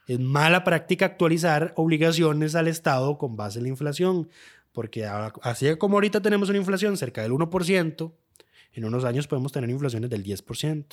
Es 0.08 0.20
mala 0.20 0.64
práctica 0.64 1.06
actualizar 1.06 1.74
obligaciones 1.76 2.56
al 2.56 2.68
Estado 2.68 3.18
con 3.20 3.36
base 3.36 3.60
en 3.60 3.64
la 3.64 3.70
inflación, 3.70 4.30
porque 4.74 5.06
así 5.06 5.76
como 5.78 5.96
ahorita 5.98 6.22
tenemos 6.22 6.50
una 6.50 6.58
inflación 6.58 6.98
cerca 6.98 7.22
del 7.22 7.32
1%, 7.32 8.12
en 8.74 8.86
unos 8.86 9.04
años 9.04 9.28
podemos 9.28 9.52
tener 9.52 9.70
inflaciones 9.70 10.10
del 10.10 10.24
10%. 10.24 10.86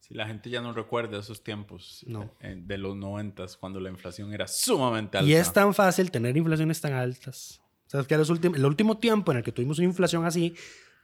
Si 0.00 0.14
la 0.14 0.26
gente 0.26 0.50
ya 0.50 0.60
no 0.60 0.72
recuerda 0.72 1.18
esos 1.20 1.44
tiempos 1.44 2.04
No. 2.06 2.32
eh, 2.40 2.56
de 2.58 2.78
los 2.78 2.96
noventas, 2.96 3.56
cuando 3.56 3.78
la 3.78 3.90
inflación 3.90 4.32
era 4.32 4.48
sumamente 4.48 5.18
alta. 5.18 5.30
Y 5.30 5.34
es 5.34 5.52
tan 5.52 5.72
fácil 5.74 6.10
tener 6.10 6.36
inflaciones 6.36 6.80
tan 6.80 6.92
altas. 6.94 7.60
O 7.86 7.90
sea, 7.90 8.00
es 8.00 8.06
que 8.06 8.16
los 8.16 8.28
el 8.30 8.64
último 8.66 8.98
tiempo 8.98 9.30
en 9.32 9.38
el 9.38 9.44
que 9.44 9.52
tuvimos 9.52 9.78
una 9.78 9.86
inflación 9.88 10.24
así 10.24 10.54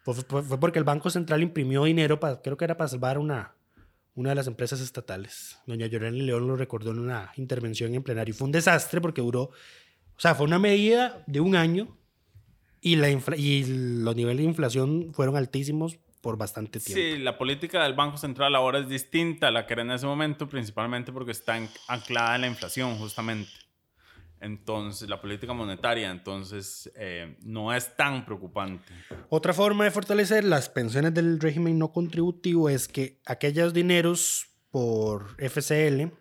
fue, 0.02 0.14
fue- 0.14 0.58
porque 0.58 0.78
el 0.78 0.84
Banco 0.84 1.10
Central 1.10 1.42
imprimió 1.42 1.84
dinero, 1.84 2.18
para, 2.18 2.40
creo 2.42 2.56
que 2.56 2.64
era 2.64 2.76
para 2.76 2.88
salvar 2.88 3.18
una, 3.18 3.52
una 4.14 4.30
de 4.30 4.34
las 4.36 4.46
empresas 4.48 4.80
estatales. 4.80 5.58
Doña 5.66 5.86
Yorena 5.86 6.16
León 6.16 6.46
lo 6.48 6.56
recordó 6.56 6.90
en 6.92 6.98
una 7.00 7.30
intervención 7.36 7.94
en 7.94 8.02
plenario. 8.02 8.32
Y 8.34 8.36
fue 8.36 8.46
un 8.46 8.52
desastre 8.52 9.00
porque 9.00 9.20
duró, 9.20 9.50
o 10.16 10.20
sea, 10.20 10.34
fue 10.34 10.46
una 10.46 10.58
medida 10.58 11.22
de 11.26 11.40
un 11.40 11.56
año 11.56 11.96
y, 12.80 12.96
la 12.96 13.10
y 13.10 13.64
los 13.64 14.16
niveles 14.16 14.38
de 14.38 14.44
inflación 14.44 15.12
fueron 15.12 15.36
altísimos 15.36 15.98
por 16.20 16.36
bastante 16.38 16.80
tiempo. 16.80 17.00
Sí, 17.00 17.22
la 17.22 17.38
política 17.38 17.84
del 17.84 17.94
Banco 17.94 18.16
Central 18.16 18.54
ahora 18.54 18.80
es 18.80 18.88
distinta 18.88 19.48
a 19.48 19.50
la 19.50 19.66
que 19.66 19.74
era 19.74 19.82
en 19.82 19.90
ese 19.92 20.06
momento, 20.06 20.48
principalmente 20.48 21.12
porque 21.12 21.32
está 21.32 21.56
anclada 21.88 22.34
en 22.34 22.40
la 22.40 22.46
inflación, 22.48 22.96
justamente. 22.96 23.50
Entonces, 24.40 25.08
la 25.08 25.20
política 25.20 25.52
monetaria, 25.52 26.10
entonces, 26.10 26.90
eh, 26.96 27.36
no 27.42 27.72
es 27.72 27.96
tan 27.96 28.24
preocupante. 28.24 28.92
Otra 29.28 29.52
forma 29.54 29.84
de 29.84 29.90
fortalecer 29.90 30.44
las 30.44 30.68
pensiones 30.68 31.14
del 31.14 31.40
régimen 31.40 31.78
no 31.78 31.92
contributivo 31.92 32.68
es 32.68 32.88
que 32.88 33.20
aquellos 33.24 33.72
dineros 33.72 34.48
por 34.70 35.36
FCL 35.38 36.12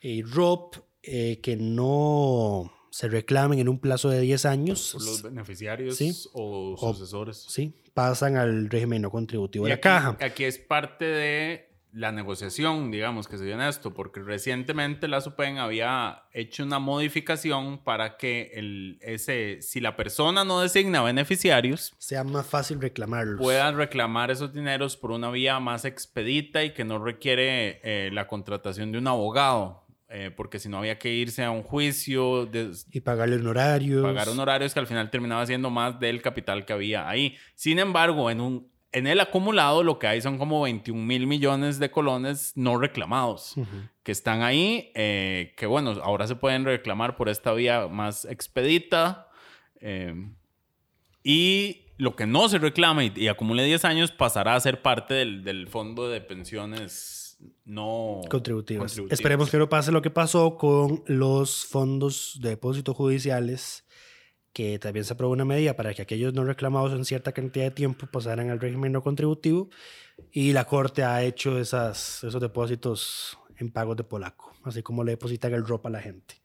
y 0.00 0.22
ROP 0.22 0.76
eh, 1.02 1.40
que 1.42 1.56
no 1.56 2.72
se 2.98 3.06
reclamen 3.08 3.60
en 3.60 3.68
un 3.68 3.78
plazo 3.78 4.08
de 4.10 4.20
10 4.20 4.44
años, 4.44 4.90
Por 4.94 5.04
los 5.04 5.22
beneficiarios 5.22 5.96
Sí. 5.96 6.10
o 6.32 6.74
O- 6.76 6.92
sucesores. 6.94 7.46
sí, 7.48 7.72
pasan 7.94 8.36
al 8.36 8.68
régimen 8.68 9.02
no 9.02 9.10
contributivo 9.12 9.66
de 9.66 9.70
la 9.70 9.80
caja. 9.80 10.16
aquí 10.20 10.42
es 10.42 10.58
parte 10.58 11.04
de 11.04 11.68
la 11.92 12.10
negociación, 12.10 12.90
digamos, 12.90 13.28
que 13.28 13.38
se 13.38 13.44
dio 13.44 13.54
en 13.54 13.60
esto, 13.60 13.94
porque 13.94 14.20
recientemente 14.20 15.06
la 15.06 15.20
SUPEN 15.20 15.58
había 15.58 16.24
hecho 16.32 16.64
una 16.64 16.80
modificación 16.80 17.78
para 17.84 18.16
que 18.16 18.50
el, 18.54 18.98
ese, 19.00 19.62
si 19.62 19.80
la 19.80 19.94
persona 19.96 20.44
no 20.44 20.60
designa 20.60 21.00
beneficiarios, 21.02 21.94
Sea 21.98 22.24
más 22.24 22.46
fácil 22.46 22.80
reclamarlos. 22.80 23.40
puedan 23.40 23.76
reclamar 23.76 24.30
esos 24.32 24.52
dineros 24.52 24.96
por 24.96 25.12
una 25.12 25.30
vía 25.30 25.60
más 25.60 25.84
expedita 25.84 26.64
y 26.64 26.74
que 26.74 26.84
no 26.84 26.98
requiere 27.02 27.80
eh, 27.84 28.10
la 28.12 28.26
contratación 28.26 28.90
de 28.92 28.98
un 28.98 29.06
abogado, 29.06 29.84
eh, 30.10 30.30
porque 30.34 30.58
si 30.58 30.68
no 30.68 30.78
había 30.78 30.98
que 30.98 31.12
irse 31.12 31.44
a 31.44 31.50
un 31.50 31.62
juicio, 31.62 32.46
de, 32.46 32.72
Y 32.92 33.00
pagarle 33.00 33.36
honorarios. 33.36 34.02
pagar 34.02 34.28
honorarios 34.28 34.72
que 34.72 34.80
al 34.80 34.86
final 34.86 35.10
terminaba 35.10 35.44
siendo 35.46 35.68
más 35.70 36.00
del 36.00 36.22
capital 36.22 36.64
que 36.64 36.72
había 36.72 37.08
ahí. 37.08 37.36
Sin 37.54 37.78
embargo, 37.78 38.30
en, 38.30 38.40
un, 38.40 38.72
en 38.92 39.06
el 39.06 39.20
acumulado 39.20 39.82
lo 39.82 39.98
que 39.98 40.06
hay 40.06 40.20
son 40.22 40.38
como 40.38 40.62
21 40.62 41.04
mil 41.04 41.26
millones 41.26 41.78
de 41.78 41.90
colones 41.90 42.52
no 42.56 42.78
reclamados, 42.78 43.54
que 44.02 44.12
están 44.12 44.42
ahí, 44.42 44.90
eh, 44.94 45.52
que 45.58 45.66
bueno, 45.66 45.90
ahora 46.02 46.26
se 46.26 46.36
pueden 46.36 46.64
reclamar 46.64 47.16
por 47.16 47.28
esta 47.28 47.52
vía 47.52 47.86
más 47.88 48.24
expedita. 48.24 49.28
eh, 49.80 50.14
y 51.22 51.84
lo 51.98 52.14
que 52.14 52.26
no 52.26 52.48
se 52.48 52.58
reclama 52.58 53.04
y, 53.04 53.12
y 53.16 53.28
acumule 53.28 53.64
10 53.64 53.84
años 53.84 54.12
pasará 54.12 54.54
a 54.54 54.60
ser 54.60 54.82
parte 54.82 55.14
del, 55.14 55.42
del 55.42 55.66
fondo 55.66 56.08
de 56.08 56.20
pensiones 56.20 57.17
no 57.64 58.20
contributivas. 58.30 58.92
contributivas. 58.92 59.12
Esperemos 59.12 59.50
que 59.50 59.58
no 59.58 59.68
pase 59.68 59.92
lo 59.92 60.02
que 60.02 60.10
pasó 60.10 60.56
con 60.56 61.02
los 61.06 61.66
fondos 61.66 62.38
de 62.40 62.50
depósitos 62.50 62.96
judiciales, 62.96 63.84
que 64.52 64.78
también 64.78 65.04
se 65.04 65.12
aprobó 65.12 65.32
una 65.32 65.44
medida 65.44 65.76
para 65.76 65.94
que 65.94 66.02
aquellos 66.02 66.34
no 66.34 66.44
reclamados 66.44 66.92
en 66.92 67.04
cierta 67.04 67.32
cantidad 67.32 67.66
de 67.66 67.70
tiempo 67.70 68.06
pasaran 68.06 68.50
al 68.50 68.60
régimen 68.60 68.92
no 68.92 69.02
contributivo 69.02 69.70
y 70.32 70.52
la 70.52 70.64
Corte 70.64 71.04
ha 71.04 71.22
hecho 71.22 71.58
esas, 71.58 72.24
esos 72.24 72.40
depósitos 72.40 73.38
en 73.56 73.70
pagos 73.70 73.96
de 73.96 74.04
polaco, 74.04 74.52
así 74.64 74.82
como 74.82 75.04
le 75.04 75.12
depositan 75.12 75.52
el 75.54 75.66
ROP 75.66 75.86
a 75.86 75.90
la 75.90 76.00
gente. 76.00 76.36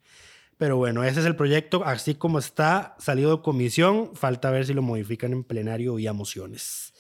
Pero 0.58 0.78
bueno, 0.78 1.04
ese 1.04 1.20
es 1.20 1.26
el 1.26 1.36
proyecto, 1.36 1.84
así 1.84 2.16
como 2.16 2.40
está, 2.40 2.96
salido 3.00 3.38
de 3.38 3.42
comisión, 3.42 4.16
falta 4.16 4.52
ver 4.52 4.66
si 4.66 4.74
lo 4.74 4.82
modifican 4.82 5.34
en 5.34 5.44
plenario 5.44 5.96
vía 5.96 6.14
mociones. 6.14 6.94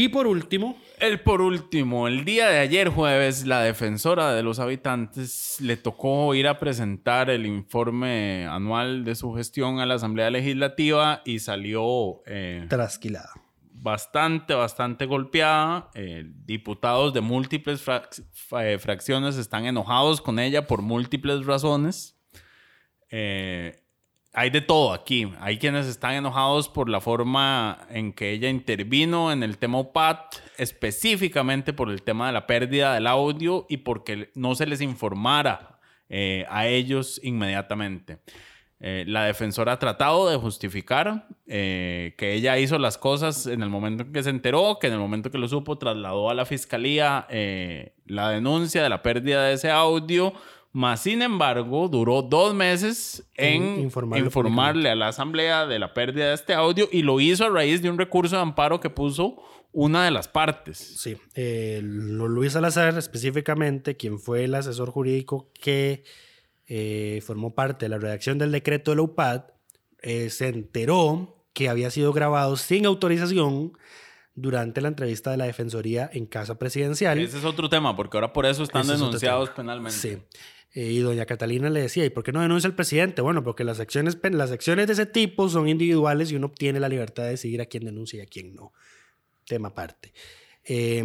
Y 0.00 0.10
por 0.10 0.28
último, 0.28 0.78
El 1.00 1.18
por 1.22 1.40
último, 1.40 2.06
el 2.06 2.24
día 2.24 2.48
de 2.48 2.60
ayer 2.60 2.88
jueves, 2.88 3.44
la 3.46 3.62
defensora 3.62 4.32
de 4.32 4.44
los 4.44 4.60
habitantes 4.60 5.60
le 5.60 5.76
tocó 5.76 6.36
ir 6.36 6.46
a 6.46 6.56
presentar 6.60 7.30
el 7.30 7.46
informe 7.46 8.46
anual 8.46 9.04
de 9.04 9.16
su 9.16 9.32
gestión 9.34 9.80
a 9.80 9.86
la 9.86 9.94
Asamblea 9.94 10.30
Legislativa 10.30 11.20
y 11.24 11.40
salió 11.40 12.22
eh, 12.26 12.64
trasquilada. 12.68 13.30
bastante, 13.72 14.54
bastante 14.54 15.04
golpeada. 15.06 15.90
Eh, 15.94 16.24
diputados 16.44 17.12
de 17.12 17.20
múltiples 17.20 17.84
frac- 17.84 18.24
eh, 18.62 18.78
fracciones 18.78 19.36
están 19.36 19.66
enojados 19.66 20.20
con 20.20 20.38
ella 20.38 20.68
por 20.68 20.80
múltiples 20.80 21.44
razones. 21.44 22.16
Eh, 23.10 23.82
hay 24.38 24.50
de 24.50 24.60
todo 24.60 24.92
aquí. 24.92 25.32
Hay 25.40 25.58
quienes 25.58 25.86
están 25.86 26.14
enojados 26.14 26.68
por 26.68 26.88
la 26.88 27.00
forma 27.00 27.88
en 27.90 28.12
que 28.12 28.30
ella 28.30 28.48
intervino 28.48 29.32
en 29.32 29.42
el 29.42 29.58
tema 29.58 29.78
OPAT, 29.78 30.36
específicamente 30.56 31.72
por 31.72 31.90
el 31.90 32.02
tema 32.02 32.28
de 32.28 32.34
la 32.34 32.46
pérdida 32.46 32.94
del 32.94 33.08
audio 33.08 33.66
y 33.68 33.78
porque 33.78 34.30
no 34.36 34.54
se 34.54 34.66
les 34.66 34.80
informara 34.80 35.80
eh, 36.08 36.46
a 36.50 36.68
ellos 36.68 37.20
inmediatamente. 37.24 38.20
Eh, 38.78 39.02
la 39.08 39.24
defensora 39.24 39.72
ha 39.72 39.78
tratado 39.80 40.30
de 40.30 40.36
justificar 40.36 41.26
eh, 41.48 42.14
que 42.16 42.34
ella 42.34 42.56
hizo 42.58 42.78
las 42.78 42.96
cosas 42.96 43.48
en 43.48 43.64
el 43.64 43.70
momento 43.70 44.04
en 44.04 44.12
que 44.12 44.22
se 44.22 44.30
enteró, 44.30 44.78
que 44.80 44.86
en 44.86 44.92
el 44.92 45.00
momento 45.00 45.32
que 45.32 45.38
lo 45.38 45.48
supo 45.48 45.78
trasladó 45.78 46.30
a 46.30 46.34
la 46.34 46.44
fiscalía 46.44 47.26
la 48.06 48.30
denuncia 48.30 48.84
de 48.84 48.88
la 48.88 49.02
pérdida 49.02 49.42
de 49.42 49.54
ese 49.54 49.72
audio, 49.72 50.32
más 50.78 51.00
sin 51.00 51.22
embargo 51.22 51.88
duró 51.88 52.22
dos 52.22 52.54
meses 52.54 53.28
en 53.34 53.80
informarle 53.80 54.88
a 54.90 54.94
la 54.94 55.08
asamblea 55.08 55.66
de 55.66 55.80
la 55.80 55.92
pérdida 55.92 56.28
de 56.28 56.34
este 56.34 56.54
audio 56.54 56.88
y 56.92 57.02
lo 57.02 57.18
hizo 57.18 57.44
a 57.44 57.48
raíz 57.50 57.82
de 57.82 57.90
un 57.90 57.98
recurso 57.98 58.36
de 58.36 58.42
amparo 58.42 58.78
que 58.78 58.88
puso 58.88 59.42
una 59.72 60.04
de 60.04 60.12
las 60.12 60.28
partes. 60.28 60.78
Sí, 60.78 61.16
eh, 61.34 61.80
Luis 61.82 62.52
Salazar 62.52 62.96
específicamente, 62.96 63.96
quien 63.96 64.20
fue 64.20 64.44
el 64.44 64.54
asesor 64.54 64.90
jurídico 64.90 65.50
que 65.60 66.04
eh, 66.68 67.20
formó 67.26 67.56
parte 67.56 67.86
de 67.86 67.90
la 67.90 67.98
redacción 67.98 68.38
del 68.38 68.52
decreto 68.52 68.92
de 68.92 68.98
la 68.98 69.02
UPAD, 69.02 69.46
eh, 70.02 70.30
se 70.30 70.46
enteró 70.46 71.44
que 71.54 71.68
había 71.68 71.90
sido 71.90 72.12
grabado 72.12 72.56
sin 72.56 72.86
autorización 72.86 73.72
durante 74.36 74.80
la 74.80 74.86
entrevista 74.86 75.32
de 75.32 75.38
la 75.38 75.46
Defensoría 75.46 76.08
en 76.12 76.26
Casa 76.26 76.56
Presidencial. 76.56 77.18
Ese 77.18 77.38
es 77.38 77.44
otro 77.44 77.68
tema, 77.68 77.96
porque 77.96 78.16
ahora 78.16 78.32
por 78.32 78.46
eso 78.46 78.62
están 78.62 78.82
Ese 78.82 78.92
denunciados 78.92 79.50
penalmente. 79.50 79.98
Sí. 79.98 80.18
Eh, 80.74 80.92
y 80.92 80.98
doña 80.98 81.24
Catalina 81.24 81.70
le 81.70 81.80
decía, 81.80 82.04
¿y 82.04 82.10
por 82.10 82.22
qué 82.22 82.32
no 82.32 82.42
denuncia 82.42 82.68
al 82.68 82.74
presidente? 82.74 83.22
Bueno, 83.22 83.42
porque 83.42 83.64
las 83.64 83.80
acciones, 83.80 84.18
las 84.22 84.50
acciones 84.50 84.86
de 84.86 84.92
ese 84.92 85.06
tipo 85.06 85.48
son 85.48 85.68
individuales 85.68 86.30
y 86.30 86.36
uno 86.36 86.50
tiene 86.50 86.78
la 86.78 86.88
libertad 86.88 87.24
de 87.24 87.30
decidir 87.30 87.60
a 87.60 87.66
quién 87.66 87.84
denuncia 87.84 88.18
y 88.18 88.22
a 88.22 88.26
quién 88.26 88.54
no. 88.54 88.72
Tema 89.46 89.68
aparte. 89.68 90.12
Eh, 90.64 91.02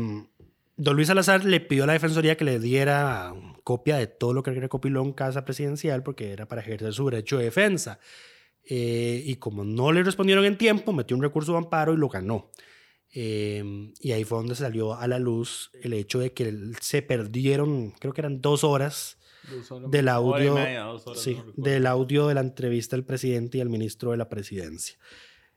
don 0.75 0.95
Luis 0.95 1.07
Salazar 1.07 1.45
le 1.45 1.61
pidió 1.61 1.85
a 1.85 1.87
la 1.87 1.93
Defensoría 1.93 2.35
que 2.35 2.43
le 2.43 2.59
diera 2.59 3.33
copia 3.63 3.97
de 3.97 4.07
todo 4.07 4.33
lo 4.33 4.43
que 4.43 4.51
recopiló 4.51 5.01
en 5.01 5.13
Casa 5.13 5.45
Presidencial 5.45 6.03
porque 6.03 6.33
era 6.33 6.47
para 6.47 6.61
ejercer 6.61 6.93
su 6.93 7.09
derecho 7.09 7.37
de 7.37 7.45
defensa. 7.45 7.99
Eh, 8.65 9.21
y 9.25 9.35
como 9.35 9.63
no 9.63 9.91
le 9.91 10.03
respondieron 10.03 10.45
en 10.45 10.57
tiempo, 10.57 10.93
metió 10.93 11.15
un 11.15 11.23
recurso 11.23 11.53
de 11.53 11.59
amparo 11.59 11.93
y 11.93 11.97
lo 11.97 12.09
ganó. 12.09 12.51
Eh, 13.15 13.91
y 13.99 14.11
ahí 14.11 14.23
fue 14.23 14.39
donde 14.39 14.55
salió 14.55 14.95
a 14.95 15.07
la 15.07 15.19
luz 15.19 15.71
el 15.81 15.93
hecho 15.93 16.19
de 16.19 16.33
que 16.33 16.53
se 16.81 17.01
perdieron, 17.01 17.91
creo 17.91 18.11
que 18.13 18.21
eran 18.21 18.41
dos 18.41 18.63
horas 18.63 19.19
del 19.89 20.07
audio, 20.09 20.57
sí, 21.15 21.37
del 21.55 21.85
audio 21.87 22.27
de 22.27 22.33
la 22.33 22.41
entrevista 22.41 22.95
del 22.95 23.05
presidente 23.05 23.57
y 23.57 23.61
el 23.61 23.69
ministro 23.69 24.11
de 24.11 24.17
la 24.17 24.29
presidencia. 24.29 24.97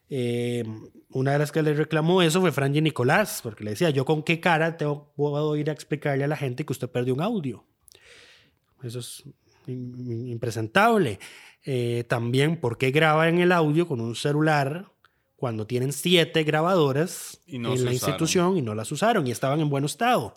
Eh, 0.08 0.64
una 1.10 1.32
de 1.32 1.38
las 1.38 1.50
que 1.50 1.62
le 1.62 1.74
reclamó 1.74 2.22
eso 2.22 2.40
fue 2.40 2.52
Franji 2.52 2.80
Nicolás, 2.80 3.40
porque 3.42 3.64
le 3.64 3.70
decía, 3.70 3.90
yo 3.90 4.04
con 4.04 4.22
qué 4.22 4.40
cara 4.40 4.76
te 4.76 4.86
puedo 5.16 5.56
ir 5.56 5.70
a 5.70 5.72
explicarle 5.72 6.24
a 6.24 6.28
la 6.28 6.36
gente 6.36 6.64
que 6.64 6.72
usted 6.72 6.88
perdió 6.88 7.14
un 7.14 7.22
audio. 7.22 7.64
Eso 8.82 9.00
es 9.00 9.24
impresentable. 9.66 11.18
Eh, 11.64 12.04
también, 12.08 12.60
¿por 12.60 12.78
qué 12.78 12.90
graba 12.90 13.28
en 13.28 13.40
el 13.40 13.50
audio 13.50 13.88
con 13.88 14.00
un 14.00 14.14
celular 14.14 14.92
cuando 15.34 15.66
tienen 15.66 15.92
siete 15.92 16.44
grabadoras 16.44 17.40
en 17.46 17.62
la 17.62 17.92
institución 17.92 18.56
y 18.56 18.62
no 18.62 18.74
las 18.74 18.92
usaron 18.92 19.26
y 19.26 19.32
estaban 19.32 19.60
en 19.60 19.68
buen 19.68 19.84
estado? 19.84 20.36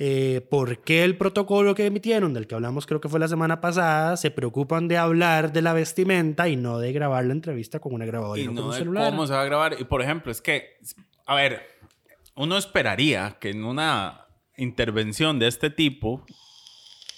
Eh, 0.00 0.46
por 0.48 0.78
qué 0.82 1.02
el 1.02 1.18
protocolo 1.18 1.74
que 1.74 1.86
emitieron, 1.86 2.32
del 2.32 2.46
que 2.46 2.54
hablamos 2.54 2.86
creo 2.86 3.00
que 3.00 3.08
fue 3.08 3.18
la 3.18 3.26
semana 3.26 3.60
pasada, 3.60 4.16
se 4.16 4.30
preocupan 4.30 4.86
de 4.86 4.96
hablar 4.96 5.52
de 5.52 5.60
la 5.60 5.72
vestimenta 5.72 6.48
y 6.48 6.54
no 6.54 6.78
de 6.78 6.92
grabar 6.92 7.24
la 7.24 7.32
entrevista 7.32 7.80
con 7.80 7.94
una 7.94 8.06
grabadora 8.06 8.40
y 8.40 8.46
no 8.46 8.52
no 8.52 8.60
con 8.60 8.70
un 8.70 8.76
celular. 8.76 9.10
cómo 9.10 9.26
se 9.26 9.32
va 9.32 9.42
a 9.42 9.44
grabar. 9.44 9.76
Y 9.80 9.84
por 9.84 10.00
ejemplo, 10.00 10.30
es 10.30 10.40
que, 10.40 10.78
a 11.26 11.34
ver, 11.34 11.62
uno 12.36 12.56
esperaría 12.56 13.38
que 13.40 13.50
en 13.50 13.64
una 13.64 14.26
intervención 14.56 15.40
de 15.40 15.48
este 15.48 15.68
tipo, 15.68 16.24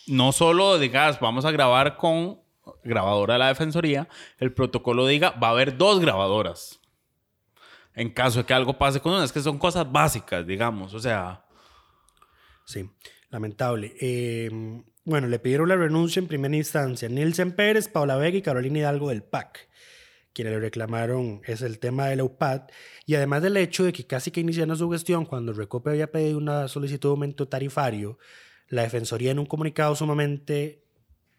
no 0.07 0.33
solo 0.33 0.79
digas, 0.79 1.21
vamos 1.21 1.45
a 1.45 1.51
grabar 1.51 1.99
con 1.99 2.41
grabadora 2.83 3.35
de 3.35 3.41
la 3.41 3.49
defensoría, 3.49 4.09
el 4.39 4.55
protocolo 4.55 5.07
diga, 5.07 5.33
va 5.33 5.49
a 5.49 5.51
haber 5.51 5.77
dos 5.77 6.01
grabadoras. 6.01 6.81
En 7.95 8.09
caso 8.09 8.39
de 8.39 8.47
que 8.47 8.55
algo 8.55 8.79
pase 8.79 9.01
con 9.01 9.13
una, 9.13 9.25
es 9.25 9.33
que 9.33 9.41
son 9.41 9.59
cosas 9.59 9.93
básicas, 9.93 10.47
digamos, 10.47 10.95
o 10.95 11.01
sea, 11.01 11.45
Sí, 12.71 12.89
lamentable. 13.31 13.97
Eh, 14.01 14.49
bueno, 15.05 15.27
le 15.27 15.41
pidieron 15.41 15.69
la 15.69 15.75
renuncia 15.75 16.21
en 16.21 16.29
primera 16.29 16.55
instancia 16.55 17.09
Nielsen 17.09 17.51
Pérez, 17.51 17.89
Paula 17.89 18.15
Vega 18.15 18.39
y 18.39 18.43
Carolina 18.43 18.79
Hidalgo 18.79 19.09
del 19.09 19.25
PAC. 19.25 19.69
Quienes 20.33 20.53
le 20.53 20.61
reclamaron 20.61 21.41
es 21.49 21.63
el 21.63 21.81
tema 21.81 22.07
de 22.07 22.15
la 22.15 22.23
UPAD 22.23 22.69
y 23.07 23.17
además 23.17 23.43
del 23.43 23.57
hecho 23.57 23.83
de 23.83 23.93
que 23.93 24.07
casi 24.07 24.31
que 24.31 24.39
iniciando 24.39 24.77
su 24.77 24.89
gestión, 24.89 25.27
cuando 25.27 25.53
Recope 25.53 25.91
había 25.91 26.13
pedido 26.13 26.39
una 26.39 26.69
solicitud 26.69 27.09
de 27.09 27.15
aumento 27.15 27.49
tarifario, 27.49 28.19
la 28.69 28.83
Defensoría 28.83 29.33
en 29.33 29.41
un 29.41 29.47
comunicado 29.47 29.97
sumamente 29.97 30.85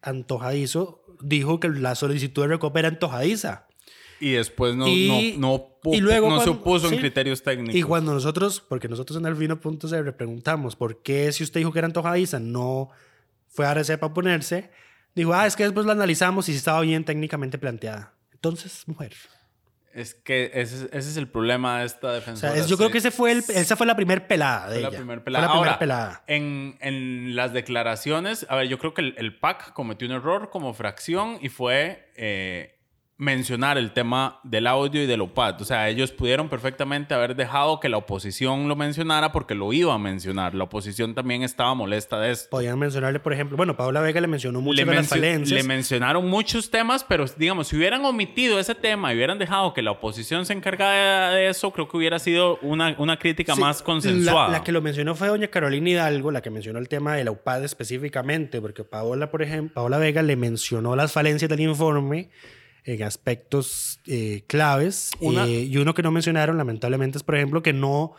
antojadizo 0.01 1.05
dijo 1.21 1.61
que 1.61 1.69
la 1.69 1.95
solicitud 1.95 2.41
de 2.41 2.49
Recope 2.49 2.79
era 2.79 2.89
antojadiza. 2.89 3.69
Y 4.21 4.31
después 4.33 4.75
no, 4.75 4.87
Y- 4.87 5.35
no, 5.37 5.67
no, 5.83 5.93
y 5.93 5.99
luego 5.99 6.29
no 6.29 6.39
se 6.39 6.45
cuando- 6.45 6.61
opuso 6.61 6.87
sí. 6.89 6.93
en 6.95 7.01
criterios 7.01 7.43
técnicos. 7.43 7.75
Y 7.75 7.81
cuando 7.83 8.13
nosotros, 8.13 8.61
porque 8.61 8.87
nosotros 8.87 9.17
en 9.19 9.25
Alfino.cr 9.25 10.13
preguntamos 10.15 10.75
por 10.75 11.01
qué 11.01 11.31
si 11.33 11.43
usted 11.43 11.59
dijo 11.59 11.71
que 11.73 11.79
era 11.79 11.87
antojadiza 11.87 12.39
no 12.39 12.89
fue 13.47 13.65
a 13.67 13.71
RC 13.71 13.97
para 13.97 14.13
ponerse, 14.13 14.69
dijo, 15.15 15.33
ah, 15.33 15.45
es 15.47 15.55
que 15.57 15.63
después 15.63 15.85
lo 15.85 15.91
analizamos 15.91 16.47
y 16.47 16.53
si 16.53 16.59
estaba 16.59 16.79
bien 16.81 17.03
técnicamente 17.03 17.57
planteada. 17.57 18.13
Entonces, 18.31 18.87
mujer. 18.87 19.13
Es 19.93 20.13
que 20.13 20.51
ese, 20.53 20.75
es- 20.75 20.89
ese 20.93 21.09
es 21.09 21.17
el 21.17 21.27
problema 21.27 21.79
de 21.79 21.85
esta 21.87 22.07
O 22.07 22.11
defensora. 22.13 22.53
sea, 22.53 22.61
es- 22.61 22.69
yo 22.69 22.77
creo 22.77 22.91
que 22.91 22.99
ese 22.99 23.11
fue 23.11 23.33
el, 23.33 23.39
esa 23.49 23.75
fue 23.75 23.85
la 23.85 23.95
primer 23.97 24.25
pelada 24.25 24.67
de 24.69 24.75
Fue 24.75 24.81
la 24.83 24.87
ella. 24.87 25.03
Fue 25.05 25.19
pelada. 25.19 25.45
la 25.47 25.51
primer 25.51 25.67
Ahora, 25.67 25.79
pelada. 25.79 26.23
En, 26.27 26.77
en 26.79 27.35
las 27.35 27.51
declaraciones, 27.51 28.45
a 28.49 28.55
ver, 28.55 28.69
yo 28.69 28.79
creo 28.79 28.93
que 28.93 29.01
el, 29.01 29.15
el 29.17 29.37
PAC 29.37 29.73
cometió 29.73 30.07
un 30.07 30.13
error 30.13 30.49
como 30.49 30.73
fracción 30.73 31.39
y 31.41 31.49
fue 31.49 32.09
eh, 32.15 32.77
mencionar 33.21 33.77
el 33.77 33.91
tema 33.91 34.39
del 34.43 34.65
audio 34.65 35.03
y 35.03 35.05
del 35.05 35.21
OPAD. 35.21 35.61
O 35.61 35.63
sea, 35.63 35.87
ellos 35.89 36.11
pudieron 36.11 36.49
perfectamente 36.49 37.13
haber 37.13 37.35
dejado 37.35 37.79
que 37.79 37.87
la 37.87 37.97
oposición 37.97 38.67
lo 38.67 38.75
mencionara 38.75 39.31
porque 39.31 39.53
lo 39.53 39.71
iba 39.73 39.93
a 39.93 39.99
mencionar. 39.99 40.55
La 40.55 40.63
oposición 40.63 41.13
también 41.13 41.43
estaba 41.43 41.75
molesta 41.75 42.19
de 42.19 42.31
esto. 42.31 42.49
Podían 42.49 42.79
mencionarle, 42.79 43.19
por 43.19 43.31
ejemplo, 43.31 43.57
bueno, 43.57 43.77
Paola 43.77 44.01
Vega 44.01 44.19
le 44.21 44.25
mencionó 44.25 44.59
mucho 44.59 44.83
Le, 44.83 44.89
de 44.89 44.95
las 44.95 45.07
falencias. 45.07 45.55
le 45.55 45.67
mencionaron 45.67 46.27
muchos 46.27 46.71
temas, 46.71 47.03
pero 47.03 47.25
digamos, 47.37 47.67
si 47.67 47.75
hubieran 47.75 48.03
omitido 48.05 48.59
ese 48.59 48.73
tema 48.73 49.13
y 49.13 49.17
hubieran 49.17 49.37
dejado 49.37 49.75
que 49.75 49.83
la 49.83 49.91
oposición 49.91 50.47
se 50.47 50.53
encargara 50.53 51.29
de, 51.29 51.47
eso, 51.47 51.69
creo 51.69 51.87
que 51.87 51.97
hubiera 51.97 52.17
sido 52.17 52.57
una, 52.63 52.95
una 52.97 53.19
crítica 53.19 53.53
Sí, 53.53 53.61
más 53.61 53.83
consensuada. 53.83 54.47
La, 54.47 54.57
la 54.57 54.63
que 54.63 54.71
lo 54.71 54.81
mencionó 54.81 55.13
fue 55.13 55.27
doña 55.27 55.47
Carolina 55.49 55.91
Hidalgo, 55.91 56.31
la 56.31 56.41
que 56.41 56.49
mencionó 56.49 56.79
el 56.79 56.89
tema 56.89 57.13
de 57.13 57.23
la 57.23 57.29
UPAD 57.29 57.65
específicamente, 57.65 58.59
porque 58.61 58.83
Paola, 58.83 59.29
por 59.29 59.43
ejemplo, 59.43 59.75
Paola 59.75 59.99
Vega 59.99 60.23
le 60.23 60.35
mencionó 60.35 60.95
las 60.95 61.11
falencias 61.11 61.49
del 61.49 61.59
informe 61.59 62.31
en 62.85 63.03
aspectos 63.03 63.99
eh, 64.07 64.43
claves. 64.47 65.11
Una- 65.19 65.45
eh, 65.45 65.63
y 65.69 65.77
uno 65.77 65.93
que 65.93 66.01
no 66.03 66.11
mencionaron, 66.11 66.57
lamentablemente, 66.57 67.17
es, 67.17 67.23
por 67.23 67.35
ejemplo, 67.35 67.61
que 67.61 67.73
no 67.73 68.13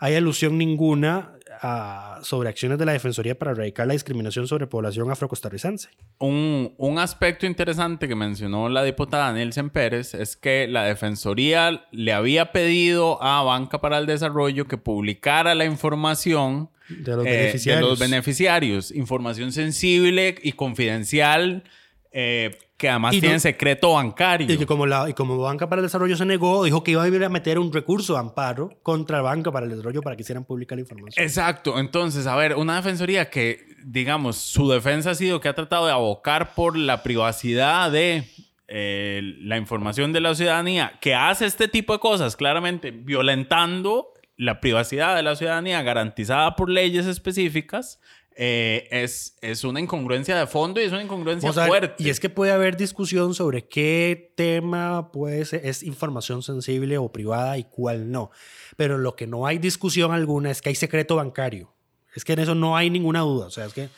hay 0.00 0.14
alusión 0.14 0.58
ninguna 0.58 1.32
a- 1.60 2.20
sobre 2.22 2.48
acciones 2.48 2.78
de 2.78 2.84
la 2.84 2.92
Defensoría 2.92 3.36
para 3.36 3.50
erradicar 3.50 3.86
la 3.86 3.94
discriminación 3.94 4.46
sobre 4.46 4.68
población 4.68 5.10
afrocostarricense. 5.10 5.88
Un, 6.18 6.72
un 6.78 6.98
aspecto 7.00 7.46
interesante 7.46 8.06
que 8.06 8.14
mencionó 8.14 8.68
la 8.68 8.84
diputada 8.84 9.32
Nielsen 9.32 9.70
Pérez 9.70 10.14
es 10.14 10.36
que 10.36 10.68
la 10.68 10.84
Defensoría 10.84 11.84
le 11.90 12.12
había 12.12 12.52
pedido 12.52 13.20
a 13.22 13.42
Banca 13.42 13.80
para 13.80 13.98
el 13.98 14.06
Desarrollo 14.06 14.66
que 14.68 14.78
publicara 14.78 15.56
la 15.56 15.64
información 15.64 16.70
De 16.88 17.16
los 17.16 17.26
eh, 17.26 17.30
beneficiarios. 17.30 17.82
de 17.84 17.88
los 17.90 17.98
beneficiarios. 17.98 18.90
Información 18.92 19.50
sensible 19.52 20.36
y 20.42 20.52
confidencial 20.52 21.64
eh, 22.12 22.56
que 22.78 22.88
además 22.88 23.12
Y 23.12 23.16
no- 23.16 23.20
tiene 23.22 23.40
secreto 23.40 23.92
bancario. 23.92 24.50
Y 24.50 24.56
que 24.56 24.64
como, 24.64 24.86
la, 24.86 25.10
y 25.10 25.12
como 25.12 25.36
Banca 25.36 25.68
para 25.68 25.80
el 25.80 25.86
Desarrollo 25.86 26.16
se 26.16 26.24
negó, 26.24 26.64
dijo 26.64 26.82
que 26.84 26.92
iba 26.92 27.02
a 27.02 27.08
ir 27.08 27.24
a 27.24 27.28
meter 27.28 27.58
un 27.58 27.72
recurso 27.72 28.14
de 28.14 28.20
amparo 28.20 28.70
contra 28.82 29.20
Banca 29.20 29.50
para 29.52 29.64
el 29.66 29.70
Desarrollo 29.70 30.00
para 30.00 30.14
que 30.16 30.22
hicieran 30.22 30.44
pública 30.44 30.74
la 30.76 30.82
información. 30.82 31.22
Exacto, 31.22 31.78
entonces, 31.80 32.26
a 32.28 32.36
ver, 32.36 32.54
una 32.54 32.76
defensoría 32.76 33.28
que, 33.30 33.66
digamos, 33.84 34.36
su 34.36 34.70
defensa 34.70 35.10
ha 35.10 35.14
sido 35.16 35.40
que 35.40 35.48
ha 35.48 35.54
tratado 35.54 35.86
de 35.86 35.92
abocar 35.92 36.54
por 36.54 36.78
la 36.78 37.02
privacidad 37.02 37.90
de 37.90 38.24
eh, 38.68 39.22
la 39.40 39.56
información 39.56 40.12
de 40.12 40.20
la 40.20 40.34
ciudadanía, 40.36 40.92
que 41.00 41.14
hace 41.16 41.46
este 41.46 41.66
tipo 41.68 41.92
de 41.94 41.98
cosas, 41.98 42.36
claramente 42.36 42.92
violentando 42.92 44.12
la 44.36 44.60
privacidad 44.60 45.16
de 45.16 45.24
la 45.24 45.34
ciudadanía 45.34 45.82
garantizada 45.82 46.54
por 46.54 46.70
leyes 46.70 47.06
específicas, 47.06 47.98
eh, 48.40 48.86
es, 48.92 49.36
es 49.40 49.64
una 49.64 49.80
incongruencia 49.80 50.38
de 50.38 50.46
fondo 50.46 50.80
y 50.80 50.84
es 50.84 50.92
una 50.92 51.02
incongruencia 51.02 51.48
Vamos 51.48 51.58
a 51.58 51.62
ver, 51.62 51.68
fuerte. 51.70 52.02
Y 52.04 52.08
es 52.08 52.20
que 52.20 52.30
puede 52.30 52.52
haber 52.52 52.76
discusión 52.76 53.34
sobre 53.34 53.66
qué 53.66 54.32
tema 54.36 55.10
puede 55.10 55.44
ser, 55.44 55.66
es 55.66 55.82
información 55.82 56.42
sensible 56.44 56.98
o 56.98 57.10
privada 57.10 57.58
y 57.58 57.64
cuál 57.64 58.12
no. 58.12 58.30
Pero 58.76 58.96
lo 58.96 59.16
que 59.16 59.26
no 59.26 59.46
hay 59.46 59.58
discusión 59.58 60.12
alguna 60.12 60.52
es 60.52 60.62
que 60.62 60.68
hay 60.68 60.76
secreto 60.76 61.16
bancario. 61.16 61.74
Es 62.14 62.24
que 62.24 62.34
en 62.34 62.38
eso 62.38 62.54
no 62.54 62.76
hay 62.76 62.90
ninguna 62.90 63.20
duda. 63.20 63.46
O 63.46 63.50
sea, 63.50 63.66
es 63.66 63.72
que 63.72 63.88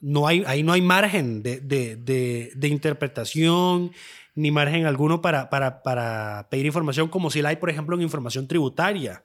no 0.00 0.26
hay, 0.28 0.44
ahí 0.46 0.62
no 0.62 0.72
hay 0.72 0.82
margen 0.82 1.42
de, 1.42 1.60
de- 1.60 1.96
de- 1.96 2.52
de 2.54 2.68
interpretación 2.68 3.90
ni 4.36 4.50
margen 4.52 4.86
alguno 4.86 5.20
para, 5.20 5.50
para, 5.50 5.82
para 5.82 6.46
pedir 6.48 6.64
información 6.66 7.08
como 7.08 7.30
si 7.30 7.42
la 7.42 7.48
hay, 7.50 7.56
por 7.56 7.70
ejemplo, 7.70 7.96
en 7.96 8.02
información 8.02 8.46
tributaria. 8.46 9.24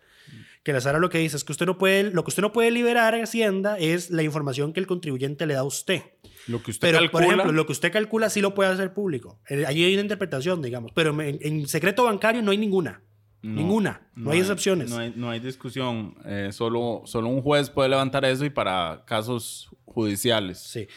Que 0.66 0.74
la 0.74 0.82
Sara 0.82 0.98
lo 0.98 1.12
que 1.12 1.20
dice 1.20 1.38
es 1.38 1.44
que 1.44 1.52
usted 1.52 1.68
no 1.68 1.78
puede, 1.78 2.06
lo 2.06 2.24
que 2.24 2.30
usted 2.30 2.42
no 2.42 2.52
puede 2.52 2.72
liberar 2.72 3.14
en 3.14 3.24
Hacienda 3.24 3.78
es 3.78 4.10
la 4.10 4.24
información 4.24 4.74
que 4.74 4.80
el 4.80 4.88
contribuyente 4.88 5.46
le 5.46 5.54
da 5.54 5.60
a 5.60 5.64
usted. 5.64 6.02
Lo 6.48 6.64
que 6.64 6.72
usted 6.72 6.88
Pero, 6.88 6.98
calcula, 6.98 7.12
por 7.12 7.24
ejemplo, 7.24 7.52
lo 7.52 7.66
que 7.68 7.72
usted 7.72 7.92
calcula 7.94 8.32
sí 8.32 8.42
lo 8.42 8.56
puede 8.56 8.72
hacer 8.72 8.92
público. 8.92 9.40
Eh, 9.48 9.64
Ahí 9.68 9.84
hay 9.84 9.94
una 9.94 10.02
interpretación, 10.02 10.64
digamos. 10.64 10.92
Pero 10.96 11.22
en, 11.22 11.38
en 11.40 11.68
secreto 11.68 12.04
bancario 12.04 12.42
no 12.42 12.50
hay 12.50 12.58
ninguna. 12.58 13.04
No, 13.44 13.62
ninguna. 13.62 14.10
No, 14.16 14.32
hay 14.32 14.40
excepciones. 14.40 14.90
No 14.90 14.98
hay, 14.98 15.14
no 15.16 15.30
hay 15.30 15.40
discusión. 15.40 16.16
Eh, 16.26 16.50
solo, 16.52 17.04
solo 17.06 17.28
un 17.30 17.44
juez 17.44 17.70
puede 17.70 17.90
levantar 17.90 18.26
eso 18.26 18.44
y 18.44 18.50
para 18.50 19.04
casos 19.06 19.70
judiciales. 19.86 20.58
Sí. 20.58 20.88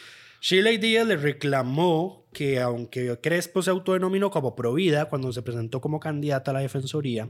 Shirley 0.41 0.79
Díaz 0.79 1.07
le 1.07 1.19
reclamó 1.19 2.27
que 2.33 2.59
aunque 2.61 3.19
Crespo 3.21 3.61
se 3.61 3.69
autodenominó 3.69 4.31
como 4.31 4.57
provida 4.57 5.11
cuando 5.11 5.31
se 5.31 5.43
presentó 5.43 5.83
como 5.83 6.01
candidata 6.01 6.53
a 6.53 6.55
la 6.55 6.61
defensoría, 6.61 7.29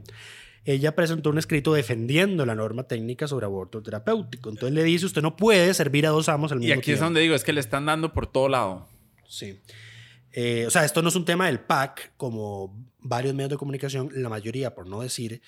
ella 0.65 0.95
presentó 0.95 1.29
un 1.29 1.37
escrito 1.37 1.73
defendiendo 1.73 2.45
la 2.45 2.55
norma 2.55 2.83
técnica 2.83 3.27
sobre 3.27 3.45
aborto 3.45 3.81
terapéutico. 3.81 4.49
Entonces 4.49 4.73
le 4.75 4.83
dice, 4.83 5.05
usted 5.05 5.21
no 5.21 5.35
puede 5.35 5.73
servir 5.73 6.05
a 6.05 6.09
dos 6.09 6.29
amos 6.29 6.51
al 6.51 6.59
Y 6.59 6.61
mismo 6.61 6.73
aquí 6.73 6.79
es 6.79 6.85
tiempo. 6.97 7.05
donde 7.05 7.21
digo, 7.21 7.35
es 7.35 7.43
que 7.43 7.53
le 7.53 7.59
están 7.59 7.85
dando 7.85 8.13
por 8.13 8.27
todo 8.27 8.49
lado. 8.49 8.87
Sí. 9.27 9.59
Eh, 10.31 10.65
o 10.67 10.69
sea, 10.69 10.85
esto 10.85 11.01
no 11.01 11.09
es 11.09 11.15
un 11.15 11.25
tema 11.25 11.47
del 11.47 11.59
PAC, 11.59 12.11
como 12.17 12.75
varios 12.99 13.33
medios 13.33 13.49
de 13.51 13.57
comunicación, 13.57 14.09
la 14.13 14.29
mayoría, 14.29 14.75
por 14.75 14.87
no 14.87 15.01
decir, 15.01 15.41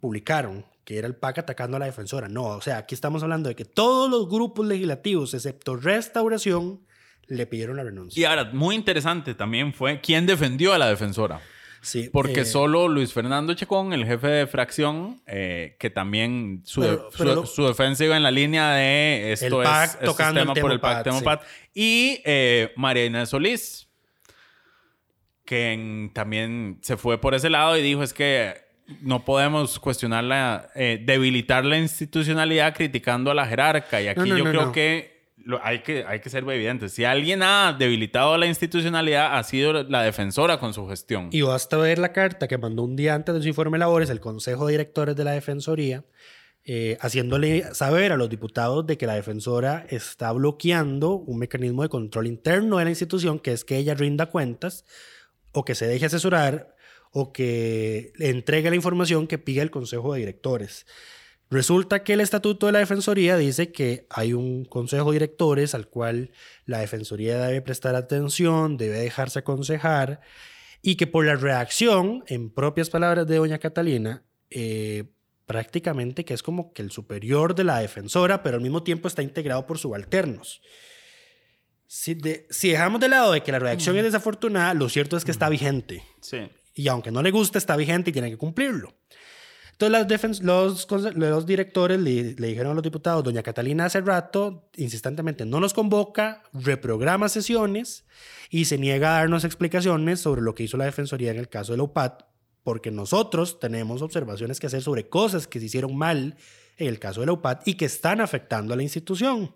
publicaron 0.00 0.64
que 0.84 0.96
era 0.98 1.06
el 1.06 1.16
PAC 1.16 1.38
atacando 1.38 1.76
a 1.76 1.80
la 1.80 1.86
defensora. 1.86 2.28
No, 2.28 2.44
o 2.44 2.60
sea, 2.60 2.78
aquí 2.78 2.94
estamos 2.94 3.22
hablando 3.22 3.48
de 3.48 3.56
que 3.56 3.64
todos 3.64 4.08
los 4.10 4.28
grupos 4.28 4.66
legislativos, 4.66 5.34
excepto 5.34 5.76
Restauración, 5.76 6.80
le 7.26 7.46
pidieron 7.46 7.76
la 7.76 7.84
renuncia. 7.84 8.20
Y 8.20 8.24
ahora, 8.24 8.44
muy 8.52 8.74
interesante 8.74 9.34
también 9.34 9.74
fue 9.74 10.00
quién 10.00 10.24
defendió 10.24 10.72
a 10.72 10.78
la 10.78 10.88
defensora. 10.88 11.42
Sí, 11.80 12.10
Porque 12.12 12.40
eh, 12.40 12.44
solo 12.44 12.88
Luis 12.88 13.12
Fernando 13.12 13.54
Chacón, 13.54 13.92
el 13.92 14.04
jefe 14.04 14.26
de 14.26 14.46
fracción, 14.46 15.22
eh, 15.26 15.76
que 15.78 15.90
también 15.90 16.62
su, 16.64 16.80
Pero- 16.80 17.10
su- 17.12 17.18
pero 17.18 17.34
lo- 17.36 17.46
su 17.46 17.66
defensa 17.66 18.04
iba 18.04 18.16
en 18.16 18.22
la 18.24 18.30
línea 18.32 18.72
de 18.72 19.32
esto 19.32 19.46
El 19.60 19.66
es, 19.66 19.68
PAC 19.68 19.84
esto 19.90 19.98
es 20.04 20.10
tocando 20.10 20.40
el 20.40 20.46
tema 20.46 20.54
por 20.60 20.72
el 20.72 20.80
PAC, 20.80 21.04
tema 21.04 21.18
sí. 21.20 21.24
PAC. 21.24 21.42
Y 21.74 22.20
eh, 22.24 22.72
María 22.76 23.04
Inés 23.04 23.28
Solís, 23.28 23.88
que 25.44 26.10
también 26.12 26.78
se 26.82 26.96
fue 26.96 27.18
por 27.20 27.34
ese 27.34 27.48
lado 27.48 27.76
y 27.76 27.82
dijo 27.82 28.02
es 28.02 28.12
que 28.12 28.54
no 29.00 29.24
podemos 29.24 29.78
cuestionar 29.78 30.24
la, 30.24 30.70
eh, 30.74 31.00
debilitar 31.04 31.64
la 31.64 31.78
institucionalidad 31.78 32.74
criticando 32.74 33.30
a 33.30 33.34
la 33.34 33.46
jerarca. 33.46 34.00
Y 34.00 34.08
aquí 34.08 34.20
No, 34.20 34.26
no, 34.26 34.38
yo 34.38 34.44
no, 34.44 34.50
creo 34.50 34.72
que 34.72 35.17
lo- 35.48 35.64
hay 35.64 35.78
que 35.80 36.04
hay 36.06 36.20
que 36.20 36.28
ser 36.28 36.44
evidentes. 36.44 36.92
Si 36.92 37.04
alguien 37.04 37.42
ha 37.42 37.74
debilitado 37.78 38.36
la 38.36 38.46
institucionalidad, 38.46 39.36
ha 39.38 39.42
sido 39.42 39.82
la 39.84 40.02
defensora 40.02 40.60
con 40.60 40.74
su 40.74 40.86
gestión. 40.88 41.30
Y 41.32 41.40
basta 41.40 41.76
ver 41.78 41.98
la 41.98 42.12
carta 42.12 42.46
que 42.48 42.58
mandó 42.58 42.82
un 42.84 42.96
día 42.96 43.14
antes 43.14 43.34
de 43.34 43.40
su 43.42 43.48
informe 43.48 43.76
de 43.76 43.80
labores 43.80 44.10
el 44.10 44.20
Consejo 44.20 44.66
de 44.66 44.72
Directores 44.72 45.16
de 45.16 45.24
la 45.24 45.32
Defensoría, 45.32 46.04
eh, 46.64 46.98
haciéndole 47.00 47.64
saber 47.74 48.12
a 48.12 48.18
los 48.18 48.28
diputados 48.28 48.86
de 48.86 48.98
que 48.98 49.06
la 49.06 49.14
defensora 49.14 49.86
está 49.88 50.30
bloqueando 50.32 51.12
un 51.14 51.38
mecanismo 51.38 51.82
de 51.82 51.88
control 51.88 52.26
interno 52.26 52.76
de 52.76 52.84
la 52.84 52.90
institución, 52.90 53.38
que 53.38 53.52
es 53.52 53.64
que 53.64 53.78
ella 53.78 53.94
rinda 53.94 54.26
cuentas 54.26 54.84
o 55.52 55.64
que 55.64 55.74
se 55.74 55.86
deje 55.86 56.04
asesorar 56.06 56.76
o 57.10 57.32
que 57.32 58.12
entregue 58.18 58.68
la 58.68 58.76
información 58.76 59.26
que 59.26 59.38
pide 59.38 59.62
el 59.62 59.70
Consejo 59.70 60.12
de 60.12 60.18
Directores. 60.20 60.84
Resulta 61.50 62.04
que 62.04 62.12
el 62.12 62.20
estatuto 62.20 62.66
de 62.66 62.72
la 62.72 62.78
Defensoría 62.80 63.36
dice 63.38 63.72
que 63.72 64.06
hay 64.10 64.34
un 64.34 64.64
consejo 64.66 65.10
de 65.10 65.14
directores 65.14 65.74
al 65.74 65.88
cual 65.88 66.30
la 66.66 66.80
Defensoría 66.80 67.38
debe 67.46 67.62
prestar 67.62 67.94
atención, 67.94 68.76
debe 68.76 68.98
dejarse 68.98 69.38
aconsejar 69.38 70.20
y 70.82 70.96
que 70.96 71.06
por 71.06 71.24
la 71.24 71.36
redacción, 71.36 72.22
en 72.26 72.50
propias 72.50 72.90
palabras 72.90 73.26
de 73.26 73.36
doña 73.36 73.58
Catalina, 73.58 74.24
eh, 74.50 75.04
prácticamente 75.46 76.26
que 76.26 76.34
es 76.34 76.42
como 76.42 76.74
que 76.74 76.82
el 76.82 76.90
superior 76.90 77.54
de 77.54 77.64
la 77.64 77.78
defensora, 77.78 78.42
pero 78.42 78.56
al 78.56 78.62
mismo 78.62 78.82
tiempo 78.82 79.08
está 79.08 79.22
integrado 79.22 79.66
por 79.66 79.78
subalternos. 79.78 80.60
Si, 81.86 82.12
de- 82.12 82.46
si 82.50 82.68
dejamos 82.68 83.00
de 83.00 83.08
lado 83.08 83.32
de 83.32 83.42
que 83.42 83.50
la 83.52 83.58
redacción 83.58 83.96
es 83.96 84.04
desafortunada, 84.04 84.74
lo 84.74 84.90
cierto 84.90 85.16
es 85.16 85.24
que 85.24 85.30
está 85.30 85.48
vigente. 85.48 86.02
Sí. 86.20 86.50
Y 86.74 86.88
aunque 86.88 87.10
no 87.10 87.22
le 87.22 87.30
guste, 87.30 87.56
está 87.56 87.76
vigente 87.76 88.10
y 88.10 88.12
tiene 88.12 88.28
que 88.30 88.36
cumplirlo. 88.36 88.94
Entonces 89.80 90.42
las 90.42 90.90
los, 90.90 91.14
los 91.14 91.46
directores 91.46 92.00
le, 92.00 92.34
dijeron 92.34 92.72
a 92.72 92.74
los 92.74 92.82
diputados, 92.82 93.22
doña 93.22 93.44
Catalina 93.44 93.84
hace 93.84 94.00
rato, 94.00 94.68
insistentemente, 94.76 95.46
no 95.46 95.60
nos 95.60 95.72
convoca, 95.72 96.42
reprograma 96.52 97.28
sesiones 97.28 98.04
y 98.50 98.64
se 98.64 98.76
niega 98.76 99.10
a 99.10 99.20
darnos 99.20 99.44
explicaciones 99.44 100.18
sobre 100.18 100.42
lo 100.42 100.56
que 100.56 100.64
hizo 100.64 100.76
la 100.78 100.86
Defensoría 100.86 101.30
en 101.30 101.38
el 101.38 101.48
caso 101.48 101.72
de 101.72 101.76
la 101.76 101.84
UPAD, 101.84 102.24
porque 102.64 102.90
nosotros 102.90 103.60
tenemos 103.60 104.02
observaciones 104.02 104.58
que 104.58 104.66
hacer 104.66 104.82
sobre 104.82 105.08
cosas 105.08 105.46
que 105.46 105.60
se 105.60 105.66
hicieron 105.66 105.96
mal 105.96 106.36
en 106.76 106.88
el 106.88 106.98
caso 106.98 107.20
de 107.20 107.26
la 107.26 107.34
UPAD 107.34 107.60
y 107.64 107.74
que 107.74 107.84
están 107.84 108.20
afectando 108.20 108.74
a 108.74 108.76
la 108.76 108.82
institución 108.82 109.54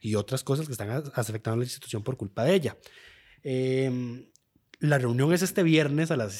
y 0.00 0.14
otras 0.14 0.44
cosas 0.44 0.64
que 0.64 0.72
están 0.72 0.88
afectando 1.12 1.56
a 1.56 1.58
la 1.58 1.64
institución 1.64 2.02
por 2.02 2.16
culpa 2.16 2.42
de 2.44 2.54
ella. 2.54 2.78
Eh, 3.42 4.30
la 4.78 4.96
reunión 4.96 5.30
es 5.34 5.42
este 5.42 5.62
viernes 5.62 6.10
a 6.10 6.16
las 6.16 6.32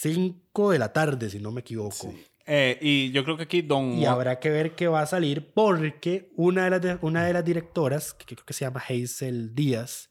5 0.00 0.70
de 0.70 0.78
la 0.78 0.94
tarde, 0.94 1.28
si 1.28 1.40
no 1.40 1.52
me 1.52 1.60
equivoco. 1.60 2.14
Eh, 2.46 2.78
y 2.82 3.10
yo 3.12 3.24
creo 3.24 3.36
que 3.36 3.44
aquí 3.44 3.62
Don... 3.62 3.94
Y 3.94 4.04
habrá 4.04 4.38
que 4.38 4.50
ver 4.50 4.74
qué 4.74 4.86
va 4.88 5.00
a 5.00 5.06
salir 5.06 5.52
porque 5.54 6.30
una 6.36 6.64
de 6.64 6.70
las, 6.70 6.82
de- 6.82 6.98
una 7.00 7.24
de 7.24 7.32
las 7.32 7.44
directoras, 7.44 8.12
que 8.14 8.26
creo 8.34 8.44
que 8.44 8.52
se 8.52 8.64
llama 8.66 8.82
Hazel 8.86 9.54
Díaz, 9.54 10.10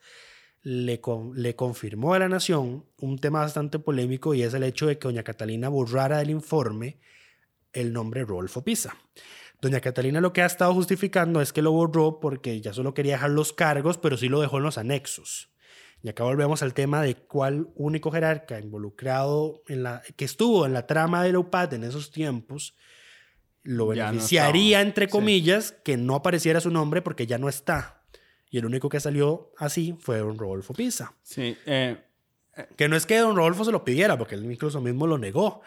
le, 0.63 0.99
con- 0.99 1.33
le 1.39 1.55
confirmó 1.55 2.13
a 2.13 2.19
la 2.19 2.29
Nación 2.29 2.85
un 2.99 3.19
tema 3.19 3.41
bastante 3.41 3.77
polémico 3.79 4.33
y 4.33 4.41
es 4.43 4.53
el 4.53 4.63
hecho 4.63 4.87
de 4.87 4.97
que 4.97 5.07
doña 5.07 5.23
Catalina 5.23 5.69
borrara 5.69 6.17
del 6.19 6.29
informe 6.31 6.99
el 7.71 7.91
nombre 7.93 8.23
Rodolfo 8.23 8.63
Pisa. 8.63 8.95
Doña 9.61 9.79
Catalina 9.79 10.19
lo 10.19 10.33
que 10.33 10.41
ha 10.41 10.45
estado 10.45 10.73
justificando 10.73 11.39
es 11.41 11.53
que 11.53 11.61
lo 11.61 11.71
borró 11.71 12.19
porque 12.19 12.59
ya 12.61 12.73
solo 12.73 12.93
quería 12.93 13.13
dejar 13.13 13.29
los 13.31 13.53
cargos, 13.53 13.97
pero 13.97 14.17
sí 14.17 14.27
lo 14.27 14.41
dejó 14.41 14.57
en 14.57 14.63
los 14.63 14.77
anexos. 14.77 15.52
Y 16.03 16.09
acá 16.09 16.23
volvemos 16.25 16.61
al 16.61 16.73
tema 16.73 17.01
de 17.01 17.15
cuál 17.15 17.69
único 17.75 18.11
jerarca 18.11 18.59
involucrado 18.59 19.63
en 19.67 19.83
la 19.83 20.01
que 20.17 20.25
estuvo 20.25 20.65
en 20.65 20.73
la 20.73 20.85
trama 20.85 21.23
de 21.23 21.31
la 21.31 21.39
UPAD 21.39 21.73
en 21.75 21.85
esos 21.85 22.11
tiempos 22.11 22.75
lo 23.63 23.85
no 23.85 23.89
beneficiaría, 23.91 24.79
estaba. 24.79 24.87
entre 24.89 25.05
Sí. 25.05 25.11
comillas, 25.11 25.71
que 25.85 25.95
no 25.95 26.15
apareciera 26.15 26.59
su 26.59 26.69
nombre 26.71 27.01
porque 27.01 27.25
ya 27.25 27.37
no 27.37 27.47
está. 27.47 28.01
Y 28.49 28.57
el 28.57 28.65
único 28.65 28.89
que 28.89 28.99
salió 28.99 29.53
así 29.57 29.95
fue 29.99 30.17
don 30.19 30.37
Rodolfo 30.37 30.73
Pisa. 30.73 31.13
Sí, 31.23 31.57
eh, 31.65 31.97
Que 32.75 32.87
no 32.89 32.95
es 32.97 33.05
que 33.05 33.17
don 33.17 33.35
Rodolfo 33.37 33.63
se 33.65 33.71
lo 33.71 33.83
pidiera, 33.85 34.17
porque 34.17 34.35
él 34.35 34.43
incluso 34.51 34.81
mismo 34.81 35.07
lo 35.07 35.17
negó. 35.17 35.61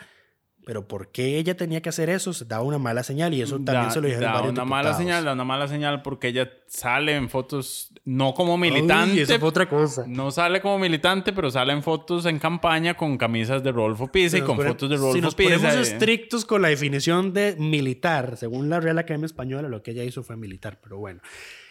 Pero 0.69 0.89
¿por 0.89 1.12
qué 1.12 1.39
ella 1.39 1.57
tenía 1.57 1.81
que 1.81 1.91
hacer 1.91 2.11
eso? 2.11 2.33
Se 2.33 2.45
daba 2.45 2.64
una 2.64 2.79
mala 2.79 3.05
señal 3.05 3.33
y 3.33 3.41
eso 3.41 3.55
también 3.55 3.85
da- 3.85 3.91
se 3.93 4.01
lo 4.01 4.09
dijeron 4.09 4.25
da 4.25 4.33
varios 4.33 4.53
una 4.53 4.64
mala 4.64 4.95
señal, 4.95 5.25
da 5.25 5.33
una 5.35 5.45
mala 5.45 5.69
señal 5.69 6.03
porque 6.03 6.27
ella 6.27 6.51
sale 6.67 7.14
en 7.14 7.31
fotos, 7.31 7.93
no 8.05 8.35
como 8.35 8.59
militante. 8.59 9.12
Uy, 9.14 9.21
eso 9.21 9.39
fue 9.39 9.49
otra 9.49 9.69
cosa. 9.69 10.05
No 10.09 10.33
sale 10.33 10.61
como 10.61 10.81
militante, 10.81 11.33
pero 11.33 11.53
sale 11.53 11.73
en 11.73 11.85
fotos 11.85 12.27
en 12.27 12.41
campaña 12.41 12.95
con 12.97 13.17
camisas 13.17 13.62
de 13.62 13.71
Rodolfo 13.71 14.11
Pisa 14.11 14.39
Si 14.39 14.43
y 14.43 14.45
con 14.45 14.57
pone- 14.57 14.71
fotos 14.71 14.91
de 14.91 14.97
Si 14.97 15.01
Rodolfo 15.03 15.23
nos 15.23 15.35
Pisa. 15.37 15.51
ponemos 15.57 15.77
eh. 15.77 15.81
estrictos 15.83 16.45
con 16.45 16.61
la 16.62 16.69
definición 16.69 17.33
de 17.33 17.55
militar, 17.61 18.37
según 18.37 18.69
la 18.69 18.81
Real 18.81 18.99
Academia 18.99 19.27
Española, 19.27 19.69
lo 19.69 19.85
que 19.85 19.93
ella 19.93 20.03
hizo 20.03 20.25
fue 20.25 20.37
militar, 20.37 20.81
pero 20.83 20.99
bueno. 20.99 21.21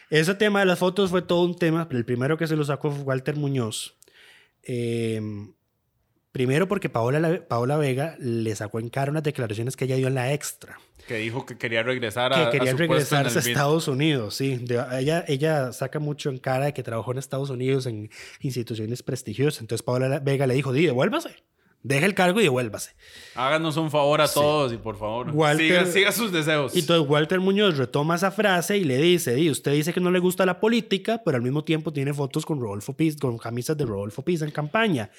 Ese 0.08 0.34
tema 0.36 0.60
de 0.60 0.66
las 0.66 0.78
fotos 0.78 1.10
fue 1.10 1.20
todo 1.20 1.44
un 1.44 1.54
tema. 1.56 1.86
El 1.90 2.06
primero 2.06 2.38
que 2.38 2.46
se 2.46 2.56
lo 2.56 2.64
sacó 2.64 2.90
fue 2.90 3.02
Walter 3.02 3.36
Muñoz. 3.36 3.98
Eh, 4.62 5.20
primero 6.36 6.68
porque 6.68 6.90
Paola, 6.90 7.18
La- 7.18 7.40
Paola 7.48 7.78
Vega 7.78 8.14
le 8.18 8.54
sacó 8.54 8.78
en 8.78 8.90
cara 8.90 9.10
unas 9.10 9.22
declaraciones 9.22 9.74
que 9.74 9.86
ella 9.86 9.96
dio 9.96 10.06
en 10.08 10.14
la 10.14 10.34
extra. 10.34 10.78
Que 11.08 11.16
dijo 11.16 11.46
que 11.46 11.56
quería 11.56 11.82
regresar 11.82 12.34
a, 12.34 12.50
Que 12.50 12.58
quería 12.58 12.74
regresarse 12.74 13.38
a. 13.38 13.40
Estados 13.42 13.88
Unidos, 13.88 14.34
sí. 14.34 14.56
De- 14.56 14.84
ella, 14.98 15.24
ella 15.28 15.72
saca 15.72 15.98
mucho 15.98 16.28
en 16.28 16.36
cara 16.38 16.66
de 16.66 16.74
que 16.74 16.82
trabajó 16.82 17.12
en 17.12 17.18
Estados 17.18 17.48
Unidos 17.48 17.86
en 17.86 18.10
instituciones 18.40 19.02
prestigiosas. 19.02 19.62
Entonces 19.62 19.82
Paola 19.82 20.18
Vega 20.18 20.46
le 20.46 20.52
dijo, 20.54 20.72
di, 20.72 20.84
devuélvase. 20.84 21.30
Deje 21.82 22.04
el 22.04 22.14
cargo 22.14 22.40
y 22.40 22.42
devuélvase. 22.42 22.96
Háganos 23.36 23.76
un 23.76 23.92
favor 23.92 24.20
a 24.20 24.26
todos 24.26 24.72
y 24.72 24.76
por 24.76 24.96
favor, 24.98 25.30
Walter- 25.30 25.68
siga, 25.68 25.86
siga 25.86 26.12
sus 26.12 26.32
deseos. 26.32 26.74
Y 26.74 26.80
entonces 26.80 27.08
Walter 27.08 27.38
Muñoz 27.38 27.76
retoma 27.78 28.16
esa 28.16 28.32
frase 28.32 28.76
y 28.76 28.82
le 28.84 28.98
dice, 28.98 29.34
di, 29.36 29.48
usted 29.48 29.72
dice 29.72 29.92
que 29.92 30.00
no 30.00 30.10
le 30.10 30.18
gusta 30.18 30.44
la 30.44 30.58
política, 30.58 31.22
pero 31.24 31.36
al 31.36 31.42
mismo 31.44 31.62
tiempo 31.62 31.92
tiene 31.92 32.12
fotos 32.12 32.44
con 32.44 32.60
Rodolfo 32.60 32.94
Pisa, 32.96 33.16
con 33.20 33.38
camisas 33.38 33.76
de 33.76 33.84
Rodolfo 33.86 34.22
Pisa 34.24 34.44
en 34.44 34.50
campaña. 34.50 35.10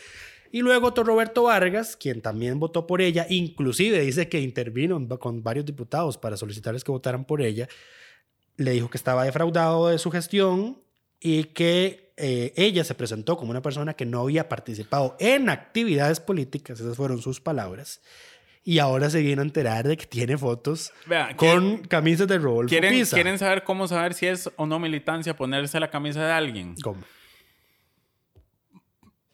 Y 0.51 0.61
luego 0.61 0.87
otro 0.87 1.03
Roberto 1.03 1.43
Vargas, 1.43 1.95
quien 1.95 2.21
también 2.21 2.59
votó 2.59 2.87
por 2.87 3.01
ella, 3.01 3.25
inclusive 3.29 3.99
dice 4.01 4.29
que 4.29 4.39
intervino 4.39 5.07
con 5.19 5.43
varios 5.43 5.65
diputados 5.65 6.17
para 6.17 6.37
solicitarles 6.37 6.83
que 6.83 6.91
votaran 6.91 7.25
por 7.25 7.41
ella, 7.41 7.67
le 8.57 8.71
dijo 8.71 8.89
que 8.89 8.97
estaba 8.97 9.23
defraudado 9.23 9.89
de 9.89 9.99
su 9.99 10.11
gestión 10.11 10.81
y 11.19 11.45
que 11.45 12.13
eh, 12.17 12.53
ella 12.55 12.83
se 12.83 12.95
presentó 12.95 13.37
como 13.37 13.51
una 13.51 13.61
persona 13.61 13.93
que 13.93 14.05
no 14.05 14.21
había 14.21 14.49
participado 14.49 15.15
en 15.19 15.49
actividades 15.49 16.19
políticas, 16.19 16.79
esas 16.79 16.97
fueron 16.97 17.21
sus 17.21 17.39
palabras, 17.39 18.01
y 18.63 18.79
ahora 18.79 19.09
se 19.09 19.21
viene 19.21 19.41
a 19.41 19.45
enterar 19.45 19.87
de 19.87 19.95
que 19.95 20.05
tiene 20.07 20.37
fotos 20.37 20.91
con 21.37 21.77
camisas 21.87 22.27
de 22.27 22.37
Rodolfo 22.37 22.69
¿Quieren, 22.69 22.91
Pisa. 22.91 23.15
¿Quieren 23.15 23.39
saber 23.39 23.63
cómo 23.63 23.87
saber 23.87 24.13
si 24.13 24.27
es 24.27 24.49
o 24.57 24.65
no 24.65 24.77
militancia 24.77 25.35
ponerse 25.35 25.79
la 25.79 25.89
camisa 25.89 26.25
de 26.25 26.31
alguien? 26.33 26.75
¿Cómo? 26.83 27.01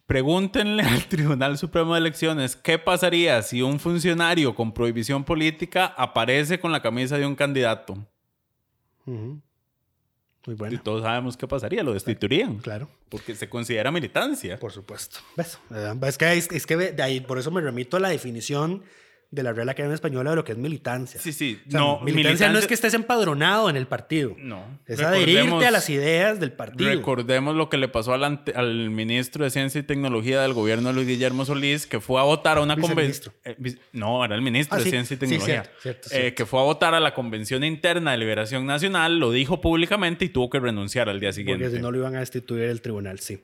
Pregúntenle 0.05 0.83
al 0.89 1.05
Tribunal 1.07 1.57
Supremo 1.57 1.93
de 1.93 1.99
Elecciones 2.01 2.55
qué 2.55 2.77
pasaría 2.77 3.41
si 3.41 3.61
un 3.61 3.79
funcionario 3.79 4.53
con 4.55 4.73
prohibición 4.73 5.23
política 5.23 5.85
aparece 5.97 6.59
con 6.59 6.71
la 6.71 6.81
camisa 6.81 7.17
de 7.17 7.25
un 7.25 7.35
candidato. 7.35 7.93
Ujú. 9.05 9.41
Muy 10.45 10.55
Y 10.55 10.57
bueno. 10.57 10.81
todos 10.83 11.03
sabemos 11.03 11.37
qué 11.37 11.47
pasaría, 11.47 11.83
lo 11.83 11.93
destituirían. 11.93 12.57
Claro, 12.57 12.89
Porque 13.07 13.33
se 13.33 13.47
considera 13.47 13.91
militancia. 13.91 14.59
por 14.59 14.73
supuesto. 14.73 15.19
¿Ves? 15.37 15.57
Eh, 15.73 15.93
Es 16.05 16.17
que, 16.17 16.33
es, 16.33 16.51
es 16.51 16.65
que 16.67 16.75
de 16.75 17.01
ahí, 17.03 17.21
por 17.21 17.39
eso 17.39 17.49
me 17.49 17.61
remito 17.61 17.95
a 17.95 18.01
la 18.01 18.09
definición 18.09 18.83
de 19.33 19.43
la 19.43 19.51
Real 19.51 19.67
Academia 19.67 19.95
Española 19.95 20.29
de 20.29 20.35
lo 20.35 20.43
que 20.43 20.51
es 20.51 20.57
militancia. 20.57 21.19
Sí, 21.19 21.33
sí. 21.33 21.59
O 21.67 21.71
sea, 21.71 21.79
no, 21.79 21.99
militancia, 22.01 22.49
no 22.49 22.59
es 22.59 22.67
que 22.67 22.73
estés 22.75 22.93
empadronado 22.93 23.69
en 23.69 23.75
el 23.75 23.87
partido. 23.87 24.35
No. 24.37 24.63
Es 24.85 24.99
adherirte 25.01 25.65
a 25.65 25.71
las 25.71 25.89
ideas 25.89 26.39
del 26.39 26.51
partido. 26.51 26.89
Recordemos 26.89 27.55
lo 27.55 27.67
que 27.69 27.77
le 27.77 27.87
pasó 27.87 28.13
al, 28.13 28.23
ante- 28.23 28.53
al 28.55 28.89
ministro 28.91 29.43
de 29.43 29.49
Ciencia 29.49 29.79
y 29.79 29.83
Tecnología 29.83 30.41
del 30.41 30.53
gobierno 30.53 30.93
Luis 30.93 31.07
Guillermo 31.07 31.45
Solís, 31.45 31.87
que 31.87 31.99
fue 31.99 32.19
a 32.21 32.23
votar 32.23 32.57
a 32.57 32.61
una 32.61 32.75
convención. 32.77 33.33
Viceministro. 33.57 33.89
no, 33.93 34.23
era 34.23 34.35
el 34.35 34.41
ministro 34.41 34.75
Ah, 34.75 34.77
de 34.79 34.83
sí. 34.83 34.89
Ciencia 34.91 35.15
y 35.15 35.17
Sí, 35.17 35.19
Tecnología. 35.19 35.63
cierto, 35.81 36.09
cierto, 36.09 36.27
Eh, 36.27 36.33
que 36.35 36.45
fue 36.45 36.59
a 36.59 36.63
votar 36.63 36.93
a 36.93 36.99
la 36.99 37.13
Convención 37.13 37.63
Interna 37.63 38.11
de 38.11 38.17
Liberación 38.17 38.65
Nacional, 38.65 39.17
lo 39.19 39.31
dijo 39.31 39.61
públicamente 39.61 40.25
y 40.25 40.29
tuvo 40.29 40.49
que 40.49 40.59
renunciar 40.59 41.09
al 41.09 41.19
día 41.19 41.33
siguiente. 41.33 41.63
Porque 41.65 41.77
si 41.77 41.81
no 41.81 41.91
lo 41.91 41.97
iban 41.97 42.15
a 42.15 42.19
destituir 42.19 42.65
el 42.65 42.81
tribunal, 42.81 43.19
sí. 43.19 43.41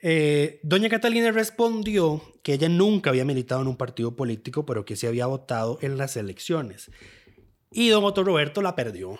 Eh, 0.00 0.60
Doña 0.62 0.88
Catalina 0.88 1.32
respondió 1.32 2.22
que 2.42 2.54
ella 2.54 2.68
nunca 2.68 3.10
había 3.10 3.24
militado 3.24 3.62
en 3.62 3.68
un 3.68 3.76
partido 3.76 4.14
político, 4.14 4.64
pero 4.64 4.84
que 4.84 4.96
sí 4.96 5.06
había 5.06 5.26
votado 5.26 5.78
en 5.82 5.98
las 5.98 6.16
elecciones. 6.16 6.90
Y 7.70 7.88
don 7.88 8.04
Otto 8.04 8.24
Roberto 8.24 8.62
la 8.62 8.76
perdió. 8.76 9.18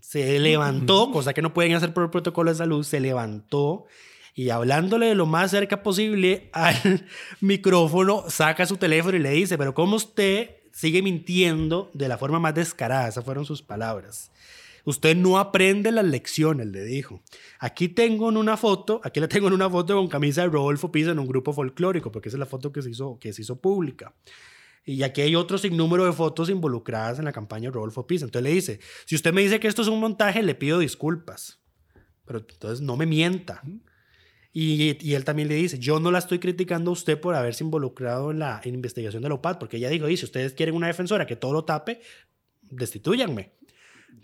Se 0.00 0.38
levantó, 0.38 1.10
cosa 1.10 1.34
que 1.34 1.42
no 1.42 1.52
pueden 1.52 1.74
hacer 1.74 1.92
por 1.92 2.04
el 2.04 2.10
protocolo 2.10 2.50
de 2.50 2.56
salud, 2.56 2.82
se 2.82 3.00
levantó 3.00 3.86
y 4.34 4.48
hablándole 4.48 5.06
de 5.06 5.14
lo 5.14 5.26
más 5.26 5.50
cerca 5.50 5.82
posible 5.82 6.48
al 6.52 7.06
micrófono, 7.40 8.24
saca 8.28 8.64
su 8.64 8.78
teléfono 8.78 9.16
y 9.16 9.20
le 9.20 9.30
dice, 9.30 9.58
pero 9.58 9.74
¿cómo 9.74 9.96
usted 9.96 10.56
sigue 10.72 11.02
mintiendo 11.02 11.90
de 11.92 12.08
la 12.08 12.16
forma 12.16 12.38
más 12.38 12.54
descarada? 12.54 13.08
Esas 13.08 13.24
fueron 13.24 13.44
sus 13.44 13.60
palabras. 13.60 14.30
Usted 14.84 15.16
no 15.16 15.38
aprende 15.38 15.92
las 15.92 16.04
lecciones, 16.04 16.66
le 16.66 16.84
dijo. 16.84 17.22
Aquí 17.58 17.88
tengo 17.88 18.30
en 18.30 18.36
una 18.36 18.56
foto, 18.56 19.00
aquí 19.04 19.20
la 19.20 19.28
tengo 19.28 19.48
en 19.48 19.54
una 19.54 19.70
foto 19.70 19.94
con 19.96 20.08
camisa 20.08 20.42
de 20.42 20.48
Rodolfo 20.48 20.90
Pisa 20.90 21.12
en 21.12 21.18
un 21.18 21.26
grupo 21.26 21.52
folclórico, 21.52 22.10
porque 22.10 22.28
esa 22.28 22.36
es 22.36 22.40
la 22.40 22.46
foto 22.46 22.72
que 22.72 22.82
se 22.82 22.90
hizo, 22.90 23.18
que 23.20 23.32
se 23.32 23.42
hizo 23.42 23.60
pública. 23.60 24.14
Y 24.84 25.04
aquí 25.04 25.20
hay 25.20 25.36
otro 25.36 25.58
sinnúmero 25.58 26.04
de 26.04 26.12
fotos 26.12 26.50
involucradas 26.50 27.20
en 27.20 27.24
la 27.24 27.32
campaña 27.32 27.68
de 27.68 27.74
Rodolfo 27.74 28.06
Pisa. 28.06 28.24
Entonces 28.24 28.42
le 28.42 28.54
dice, 28.54 28.80
si 29.06 29.14
usted 29.14 29.32
me 29.32 29.42
dice 29.42 29.60
que 29.60 29.68
esto 29.68 29.82
es 29.82 29.88
un 29.88 30.00
montaje, 30.00 30.42
le 30.42 30.56
pido 30.56 30.80
disculpas. 30.80 31.60
Pero 32.24 32.40
entonces 32.40 32.80
no 32.80 32.96
me 32.96 33.06
mienta. 33.06 33.62
Y, 34.52 34.98
y, 35.00 35.14
él 35.14 35.24
también 35.24 35.48
le 35.48 35.54
dice, 35.54 35.78
yo 35.78 35.98
no 35.98 36.10
la 36.10 36.18
estoy 36.18 36.38
criticando 36.38 36.90
a 36.90 36.92
usted 36.92 37.18
por 37.18 37.34
haberse 37.34 37.64
involucrado 37.64 38.32
en 38.32 38.40
la 38.40 38.60
en 38.64 38.74
investigación 38.74 39.22
de 39.22 39.30
la 39.30 39.36
OPAD, 39.36 39.58
porque 39.58 39.78
ella 39.78 39.88
dijo, 39.88 40.08
y 40.08 40.16
si 40.16 40.26
ustedes 40.26 40.52
quieren 40.52 40.74
una 40.74 40.88
defensora 40.88 41.26
que 41.26 41.36
todo 41.36 41.54
lo 41.54 41.64
tape, 41.64 42.02
destituyanme. 42.60 43.52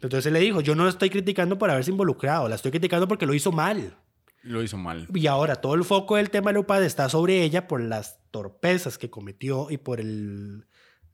Entonces 0.03 0.27
él 0.27 0.33
le 0.35 0.41
dijo, 0.41 0.61
yo 0.61 0.75
no 0.75 0.85
la 0.85 0.91
estoy 0.91 1.11
criticando 1.11 1.59
por 1.59 1.71
haberse 1.71 1.91
involucrado, 1.91 2.49
la 2.49 2.55
estoy 2.55 2.71
criticando 2.71 3.09
porque 3.09 3.27
lo 3.27 3.35
hizo 3.35 3.51
mal. 3.53 3.97
Lo 4.43 4.63
hizo 4.63 4.77
mal. 4.79 5.09
Y 5.15 5.27
ahora 5.27 5.57
todo 5.57 5.75
el 5.75 5.85
foco 5.85 6.17
del 6.17 6.31
tema 6.31 6.51
de 6.51 6.55
la 6.55 6.61
UPAD 6.61 6.85
está 6.85 7.09
sobre 7.09 7.43
ella 7.43 7.67
por 7.67 7.81
las 7.81 8.21
torpezas 8.31 8.97
que 8.97 9.11
cometió 9.11 9.67
y 9.71 9.79
por 9.79 9.99
el, 10.01 10.67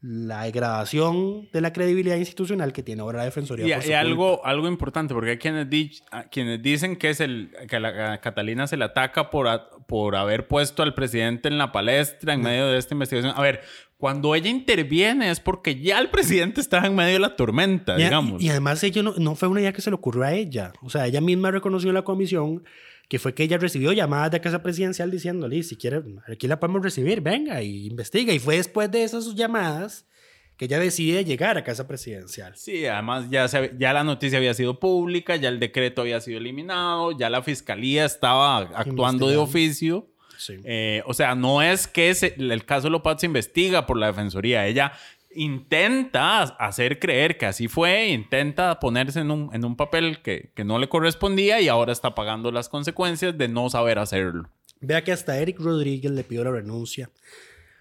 la 0.03 0.43
degradación 0.45 1.49
de 1.51 1.61
la 1.63 1.73
credibilidad 1.73 2.17
institucional 2.17 2.73
que 2.75 2.83
tiene 2.83 3.01
ahora 3.01 3.19
la 3.21 3.25
Defensoría. 3.25 3.67
Y, 3.67 3.81
por 3.81 3.87
y 3.89 3.93
algo, 3.95 4.45
algo 4.45 4.69
importante, 4.69 5.15
porque 5.15 5.31
hay 5.31 5.39
quienes, 5.39 5.71
di- 5.71 5.99
a- 6.11 6.25
quienes 6.25 6.63
dicen 6.63 6.97
que, 6.97 7.09
es 7.11 7.21
el, 7.21 7.51
que 7.69 7.77
a, 7.77 7.81
la, 7.81 8.13
a 8.13 8.21
Catalina 8.21 8.67
se 8.67 8.77
le 8.77 8.85
ataca 8.85 9.31
por, 9.31 9.49
por 9.89 10.17
haber 10.17 10.47
puesto 10.47 10.83
al 10.83 10.93
presidente 10.95 11.49
en 11.49 11.57
la 11.57 11.73
palestra 11.73 12.35
en 12.35 12.43
medio 12.43 12.67
de 12.67 12.77
esta 12.77 12.95
investigación. 12.95 13.33
A 13.35 13.41
ver, 13.41 13.63
cuando 13.97 14.35
ella 14.35 14.51
interviene 14.51 15.31
es 15.31 15.41
porque 15.41 15.81
ya 15.81 15.99
el 15.99 16.11
presidente 16.11 16.61
estaba 16.61 16.87
en 16.87 16.95
medio 16.95 17.15
de 17.15 17.19
la 17.21 17.37
tormenta, 17.37 17.95
Y, 17.99 18.05
digamos. 18.05 18.43
y 18.43 18.51
además 18.51 18.83
ella 18.85 19.03
no, 19.03 19.15
no 19.17 19.35
fue 19.35 19.49
una 19.49 19.61
idea 19.61 19.73
que 19.73 19.81
se 19.83 19.91
le 19.91 19.95
ocurrió 19.97 20.25
a 20.25 20.33
ella. 20.35 20.73
O 20.83 20.91
sea, 20.91 21.07
ella 21.07 21.21
misma 21.21 21.51
reconoció 21.51 21.89
en 21.91 21.95
la 21.95 22.03
comisión 22.03 22.65
que 23.09 23.19
fue 23.19 23.35
que 23.35 23.43
ella 23.45 23.59
recibió 23.59 23.93
llamadas 23.93 24.31
de 24.31 24.41
casa 24.41 24.63
presidencial 24.63 25.11
diciéndole, 25.11 25.63
si 25.63 25.77
quiere, 25.77 26.03
aquí 26.27 26.49
la 26.49 26.59
podemos 26.59 26.83
recibir, 26.83 27.21
venga 27.21 27.63
y 27.63 27.87
investiga. 27.87 28.33
Y 28.33 28.39
fue 28.39 28.57
después 28.57 28.91
de 28.91 29.05
esas 29.05 29.35
llamadas 29.35 30.07
que 30.57 30.65
ella 30.67 30.79
decide 30.79 31.25
llegar 31.25 31.59
a 31.59 31.65
casa 31.65 31.87
presidencial. 31.87 32.57
Sí, 32.57 32.87
además 32.87 33.27
ya, 33.31 33.47
se- 33.49 33.73
ya 33.79 33.93
la 33.93 34.05
noticia 34.05 34.39
había 34.39 34.55
sido 34.55 34.79
pública, 34.81 35.37
ya 35.37 35.49
el 35.49 35.61
decreto 35.61 36.01
había 36.03 36.21
sido 36.21 36.39
eliminado, 36.39 37.13
ya 37.17 37.29
la 37.29 37.43
fiscalía 37.43 38.05
estaba 38.05 38.59
actuando 38.59 39.29
de 39.29 39.37
oficio. 39.37 40.09
Sí. 40.39 40.57
Eh, 40.65 41.03
o 41.07 41.15
sea, 41.15 41.35
no 41.35 41.63
es 41.63 41.87
que 41.87 42.15
se- 42.15 42.35
el 42.39 42.65
caso 42.65 42.91
Lopat 42.91 43.21
se 43.21 43.27
investiga 43.27 43.87
por 43.87 43.97
la 43.99 44.07
defensoría. 44.09 44.67
Ella 44.67 44.93
intenta 45.49 46.43
hacer 46.43 46.99
creer 46.99 47.37
que 47.37 47.47
así 47.47 47.69
fue, 47.69 48.09
intenta 48.09 48.79
ponerse 48.81 49.21
en 49.21 49.31
un, 49.31 49.51
en 49.53 49.65
un 49.65 49.77
papel 49.77 50.21
que, 50.23 50.51
que 50.55 50.65
no 50.65 50.79
le 50.79 50.89
correspondía 50.89 51.61
y 51.61 51.69
ahora 51.69 51.93
está 51.93 52.15
pagando 52.15 52.51
las 52.53 52.69
consecuencias 52.69 53.37
de 53.37 53.49
no 53.49 53.69
saber 53.71 53.99
hacerlo. 53.99 54.49
Vea 54.81 55.03
que 55.05 55.13
hasta 55.13 55.39
Eric 55.39 55.59
Rodríguez 55.61 56.11
le 56.13 56.25
pidió 56.25 56.45
la 56.45 56.51
renuncia 56.53 57.11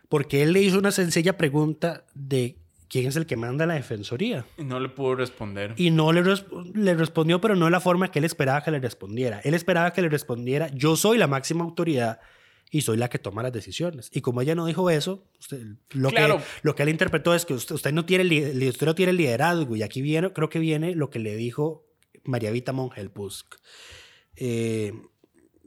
porque 0.10 0.44
él 0.44 0.54
le 0.54 0.62
hizo 0.62 0.78
una 0.78 0.92
sencilla 0.92 1.38
pregunta 1.38 2.04
de 2.14 2.58
quién 2.88 3.08
es 3.08 3.16
el 3.16 3.26
que 3.26 3.36
manda 3.36 3.66
la 3.66 3.74
defensoría. 3.74 4.46
Y 4.58 4.64
no 4.64 4.80
le 4.80 4.90
pudo 4.90 5.16
responder. 5.16 5.74
Y 5.78 5.90
no 5.90 6.12
le, 6.14 6.22
res- 6.22 6.46
le 6.76 6.94
respondió, 6.94 7.42
pero 7.42 7.56
no 7.56 7.66
de 7.66 7.72
la 7.72 7.80
forma 7.80 8.12
que 8.12 8.20
él 8.20 8.26
esperaba 8.26 8.62
que 8.64 8.70
le 8.72 8.80
respondiera. 8.80 9.42
Él 9.44 9.56
esperaba 9.56 9.92
que 9.94 10.02
le 10.04 10.10
respondiera, 10.10 10.68
yo 10.74 10.96
soy 10.96 11.18
la 11.18 11.28
máxima 11.28 11.64
autoridad 11.64 12.20
y 12.74 12.82
soy 12.82 12.98
la 12.98 13.08
que 13.08 13.20
toma 13.20 13.44
las 13.44 13.54
decisiones. 13.54 14.10
Y 14.12 14.22
como 14.22 14.42
ella 14.42 14.56
no 14.56 14.66
dijo 14.66 14.90
eso, 14.90 15.30
usted- 15.40 15.62
lo, 15.92 16.10
Claro. 16.10 16.40
que, 16.40 16.44
lo 16.64 16.74
que 16.74 16.82
él 16.84 16.90
interpretó 16.90 17.36
es 17.36 17.46
que 17.46 17.54
usted, 17.54 17.76
usted 17.76 17.94
no 17.94 18.04
tiene, 18.04 18.24
usted 18.68 18.86
no 18.88 18.96
tiene 18.96 19.14
liderazgo. 19.14 19.76
Y 19.76 19.84
aquí 19.84 20.02
viene, 20.02 20.34
creo 20.34 20.50
que 20.50 20.58
viene 20.58 20.96
lo 20.96 21.12
que 21.12 21.20
le 21.20 21.36
dijo 21.38 21.86
María 22.24 22.50
Vita 22.50 22.74
Monge 22.74 23.08
Pusk, 23.10 23.56
eh, 24.38 24.92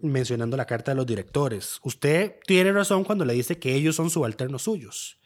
mencionando 0.03 0.57
la 0.57 0.67
carta 0.67 0.91
de 0.91 0.97
los 0.97 1.07
directores. 1.07 1.79
Usted 1.85 2.35
tiene 2.45 2.73
razón 2.73 3.05
cuando 3.05 3.25
le 3.25 3.35
dice 3.35 3.59
que 3.59 3.75
ellos 3.77 3.95
son 3.95 4.11
subalternos 4.11 4.63
suyos. 4.63 5.19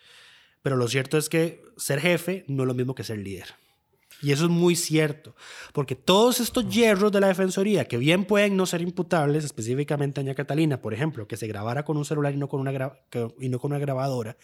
Pero 0.62 0.76
lo 0.76 0.86
cierto 0.86 1.16
es 1.16 1.30
que 1.30 1.62
ser 1.78 2.00
jefe 2.00 2.44
no 2.46 2.64
es 2.64 2.66
lo 2.66 2.74
mismo 2.74 2.94
que 2.94 3.04
ser 3.04 3.18
líder. 3.18 3.46
Y 4.22 4.32
eso 4.32 4.44
es 4.44 4.50
muy 4.50 4.76
cierto, 4.76 5.34
porque 5.72 5.94
todos 5.94 6.40
estos 6.40 6.68
hierros 6.68 7.10
de 7.10 7.20
la 7.20 7.28
Defensoría, 7.28 7.86
que 7.86 7.96
bien 7.96 8.24
pueden 8.26 8.56
no 8.56 8.66
ser 8.66 8.82
imputables, 8.82 9.44
específicamente 9.44 10.20
a 10.20 10.22
Doña 10.22 10.34
Catalina, 10.34 10.80
por 10.82 10.92
ejemplo, 10.92 11.26
que 11.26 11.36
se 11.38 11.46
grabara 11.46 11.84
con 11.84 11.96
un 11.96 12.04
celular 12.04 12.34
y 12.34 12.36
no 12.36 12.48
con 12.48 12.60
una, 12.60 12.72
y 13.40 13.48
no 13.48 13.58
con 13.58 13.72
una 13.72 13.78
grabadora, 13.78 14.36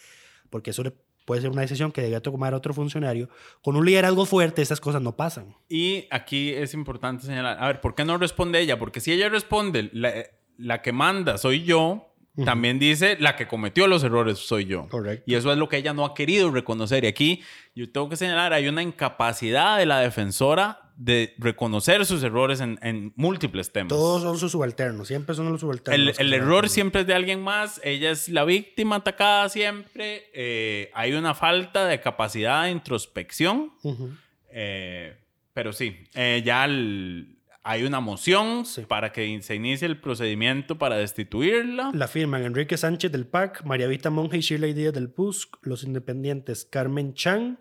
porque 0.51 0.71
eso 0.71 0.83
le- 0.83 0.95
puede 1.27 1.41
ser 1.43 1.51
una 1.51 1.61
decisión 1.63 1.91
que 1.93 2.01
debía 2.03 2.21
tomar 2.23 2.55
otro 2.55 2.73
funcionario, 2.73 3.29
con 3.61 3.75
un 3.77 3.85
liderazgo 3.85 4.25
fuerte 4.27 4.63
esas 4.63 4.81
cosas 4.81 5.03
no 5.03 5.17
pasan. 5.17 5.55
Y 5.69 6.07
aquí 6.11 6.51
es 6.55 6.73
importante 6.73 7.27
señalar, 7.27 7.59
a 7.63 7.67
ver, 7.67 7.81
¿por 7.81 7.95
qué 7.95 8.05
no 8.05 8.17
responde 8.17 8.61
ella? 8.61 8.79
Porque 8.79 9.01
si 9.01 9.13
ella 9.13 9.29
responde, 9.29 9.91
la, 9.93 10.13
la 10.57 10.81
que 10.83 10.93
manda 10.93 11.37
soy 11.37 11.65
yo, 11.65 12.15
también 12.45 12.79
dice, 12.79 13.17
la 13.19 13.37
que 13.37 13.47
cometió 13.47 13.87
los 13.87 14.05
errores 14.05 14.39
soy 14.39 14.67
yo. 14.67 14.89
Correcto. 14.89 15.25
Y 15.27 15.35
eso 15.35 15.51
es 15.53 15.59
lo 15.59 15.69
que 15.69 15.79
ella 15.79 15.93
no 15.95 16.05
ha 16.05 16.15
querido 16.15 16.51
reconocer. 16.51 17.05
Y 17.05 17.07
aquí 17.07 17.43
yo 17.75 17.91
tengo 17.91 18.09
que 18.09 18.17
señalar, 18.17 18.53
hay 18.53 18.69
una 18.69 18.83
incapacidad 18.83 19.79
de 19.79 19.87
la 19.87 20.01
defensora 20.01 20.87
de 20.97 21.35
reconocer 21.39 22.07
sus 22.07 22.23
errores 22.23 22.61
en, 22.61 22.79
en 22.83 23.13
múltiples 23.17 23.71
temas. 23.71 23.91
Todos 23.91 24.23
son 24.23 24.39
sus 24.39 24.53
subalternos, 24.53 25.09
siempre 25.09 25.35
son 25.35 25.51
los 25.53 25.61
subalternos. 25.61 26.19
El, 26.19 26.33
error 26.33 26.69
siempre 26.71 27.03
es 27.03 27.07
de 27.07 27.15
alguien 27.15 27.43
más, 27.43 27.81
ella 27.85 28.11
es 28.11 28.31
la 28.31 28.45
víctima 28.45 28.97
atacada 28.97 29.49
siempre, 29.51 30.31
eh, 30.33 30.91
hay 30.95 31.13
una 31.13 31.35
falta 31.35 31.87
de 31.87 32.01
capacidad 32.01 32.65
de 32.65 32.71
introspección, 32.71 33.73
eh, 34.51 35.17
pero 35.53 35.73
sí, 35.75 35.97
eh, 36.15 36.43
ya 36.45 36.65
el- 36.65 37.36
hay 37.69 37.83
una 37.85 38.01
moción 38.01 38.65
Sí. 38.65 38.83
para 38.87 39.13
que 39.13 39.43
se 39.43 39.55
inicie 39.57 39.87
el 39.87 39.99
procedimiento 40.01 40.79
para 40.79 40.97
destituirla. 40.97 41.91
La 41.93 42.07
firman 42.09 42.45
Enrique 42.45 42.77
Sánchez 42.77 43.11
del 43.13 43.27
PAC, 43.27 43.65
María 43.65 43.87
Vita 43.89 44.09
Monge 44.11 44.39
y 44.39 44.41
Shirley 44.41 44.73
Díaz 44.73 44.95
del 44.95 45.11
PUSC, 45.11 45.57
los 45.63 45.83
independientes 45.85 46.65
Carmen 46.65 47.13
Chan 47.15 47.59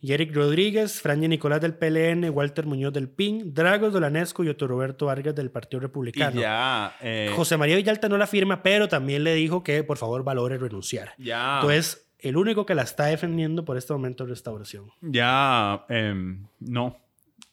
y 0.00 0.12
Eric 0.12 0.32
Rodríguez, 0.34 1.00
Franje 1.00 1.26
Nicolás 1.26 1.60
del 1.60 1.74
PLN, 1.74 2.30
Walter 2.30 2.66
Muñoz 2.66 2.92
del 2.92 3.08
PIN, 3.08 3.52
Dragos 3.52 3.92
Dolanesco 3.92 4.44
y 4.44 4.48
Otto 4.48 4.68
Roberto 4.68 5.06
Vargas 5.06 5.34
del 5.34 5.50
Partido 5.50 5.78
Y 5.78 5.82
Republicano. 5.82 6.40
ya, 6.40 6.94
eh, 7.00 7.32
José 7.34 7.56
María 7.56 7.74
Villalta 7.76 8.08
no 8.08 8.16
la 8.16 8.26
firma, 8.28 8.62
pero 8.62 8.86
también 8.86 9.24
le 9.24 9.34
dijo 9.34 9.64
que 9.64 9.82
por 9.82 9.96
favor 9.98 10.22
valore 10.22 10.56
renunciar. 10.58 11.14
ya, 11.18 11.56
Entonces, 11.56 12.04
el 12.20 12.36
único 12.36 12.64
que 12.66 12.74
la 12.76 12.82
está 12.82 13.06
defendiendo 13.06 13.64
por 13.64 13.76
este 13.76 13.92
momento 13.92 14.22
es 14.24 14.30
Restauración. 14.30 14.90
ya, 15.00 15.84
em, 15.88 16.46
no. 16.60 16.96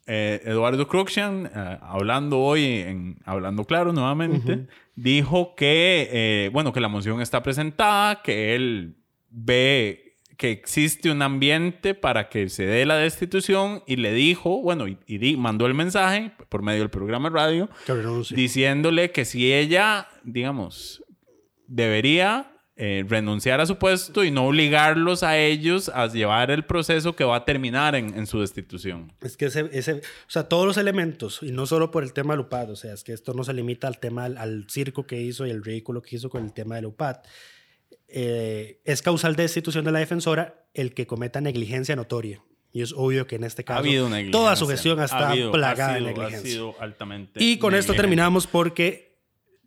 Eh, 0.07 0.41
Eduardo 0.45 0.87
Cruxian, 0.87 1.47
eh, 1.53 1.77
hablando 1.81 2.39
hoy, 2.39 2.63
en, 2.65 3.17
hablando 3.25 3.63
claro 3.65 3.91
nuevamente, 3.91 4.67
dijo 4.95 5.55
que, 5.55 6.07
eh, 6.11 6.49
bueno, 6.53 6.71
que 6.73 6.79
la 6.79 6.87
moción 6.89 7.21
está 7.21 7.41
presentada, 7.41 8.21
que 8.21 8.53
él 8.55 8.97
ve 9.29 10.01
que 10.37 10.51
existe 10.51 11.09
un 11.09 11.21
ambiente 11.21 11.93
para 11.93 12.27
que 12.29 12.49
se 12.49 12.65
dé 12.65 12.85
la 12.85 12.97
destitución 12.97 13.83
y 13.87 13.95
le 13.95 14.11
dijo, 14.13 14.61
bueno, 14.61 14.87
y, 14.87 14.97
y 15.07 15.17
di- 15.17 15.37
mandó 15.37 15.65
el 15.65 15.73
mensaje 15.73 16.31
por 16.49 16.61
medio 16.61 16.81
del 16.81 16.89
programa 16.89 17.29
de 17.29 17.35
radio, 17.35 17.69
diciéndole 18.35 19.11
que 19.11 19.23
si 19.25 19.53
ella, 19.53 20.07
digamos, 20.23 21.03
debería 21.67 22.51
eh, 22.77 23.05
renunciar 23.07 23.61
a 23.61 23.65
su 23.65 23.77
puesto 23.77 24.23
y 24.25 24.31
no 24.31 24.47
obligarlos 24.47 25.23
a 25.23 25.37
ellos 25.37 25.89
a 25.93 26.07
llevar 26.07 26.51
el 26.51 26.65
proceso 26.65 27.15
que 27.15 27.23
va 27.23 27.37
a 27.37 27.45
terminar 27.45 27.95
en, 27.95 28.13
en 28.17 28.27
su 28.27 28.41
destitución. 28.41 29.13
Es 29.21 29.37
que 29.37 29.45
ese, 29.45 29.69
ese, 29.71 29.93
o 29.93 30.01
sea, 30.29 30.49
todos 30.49 30.65
los 30.65 30.75
elementos, 30.77 31.39
y 31.41 31.51
no 31.53 31.65
solo 31.67 31.89
por 31.89 32.03
el 32.03 32.11
tema 32.11 32.33
de 32.33 32.37
Lupad, 32.37 32.69
o 32.71 32.75
sea, 32.75 32.93
es 32.93 33.03
que 33.05 33.13
esto 33.13 33.33
no 33.33 33.45
se 33.45 33.53
limita 33.53 33.87
al 33.87 33.99
tema, 33.99 34.25
al, 34.25 34.37
al 34.37 34.65
circo 34.69 35.05
que 35.07 35.21
hizo 35.21 35.47
y 35.47 35.51
el 35.51 35.63
ridículo 35.63 36.01
que 36.01 36.17
hizo 36.17 36.29
con 36.29 36.43
el 36.43 36.51
tema 36.51 36.75
de 36.75 36.81
Lupad. 36.81 37.17
Eh, 38.07 38.81
es 38.85 39.01
causal 39.01 39.35
de 39.35 39.43
destitución 39.43 39.83
de 39.85 39.91
la 39.91 39.99
defensora 39.99 40.65
el 40.73 40.93
que 40.93 41.07
cometa 41.07 41.41
negligencia 41.41 41.95
notoria. 41.95 42.41
Y 42.71 42.81
es 42.81 42.91
obvio 42.93 43.25
que 43.25 43.37
en 43.37 43.45
este 43.45 43.61
Ha 43.61 43.65
caso 43.65 43.83
negligencia. 43.83 44.31
toda 44.31 44.55
su 44.57 44.67
gestión 44.67 44.99
Ha 44.99 45.05
está 45.05 45.29
habido- 45.29 45.51
plagada 45.51 45.93
ha 45.93 45.97
sido- 45.97 46.07
de 46.07 46.13
negligencia. 46.13 46.49
Ha 46.49 46.51
sido 46.53 46.75
altamente. 46.81 47.41
Y 47.43 47.57
con 47.57 47.73
esto 47.73 47.93
terminamos 47.93 48.47
porque 48.47 49.04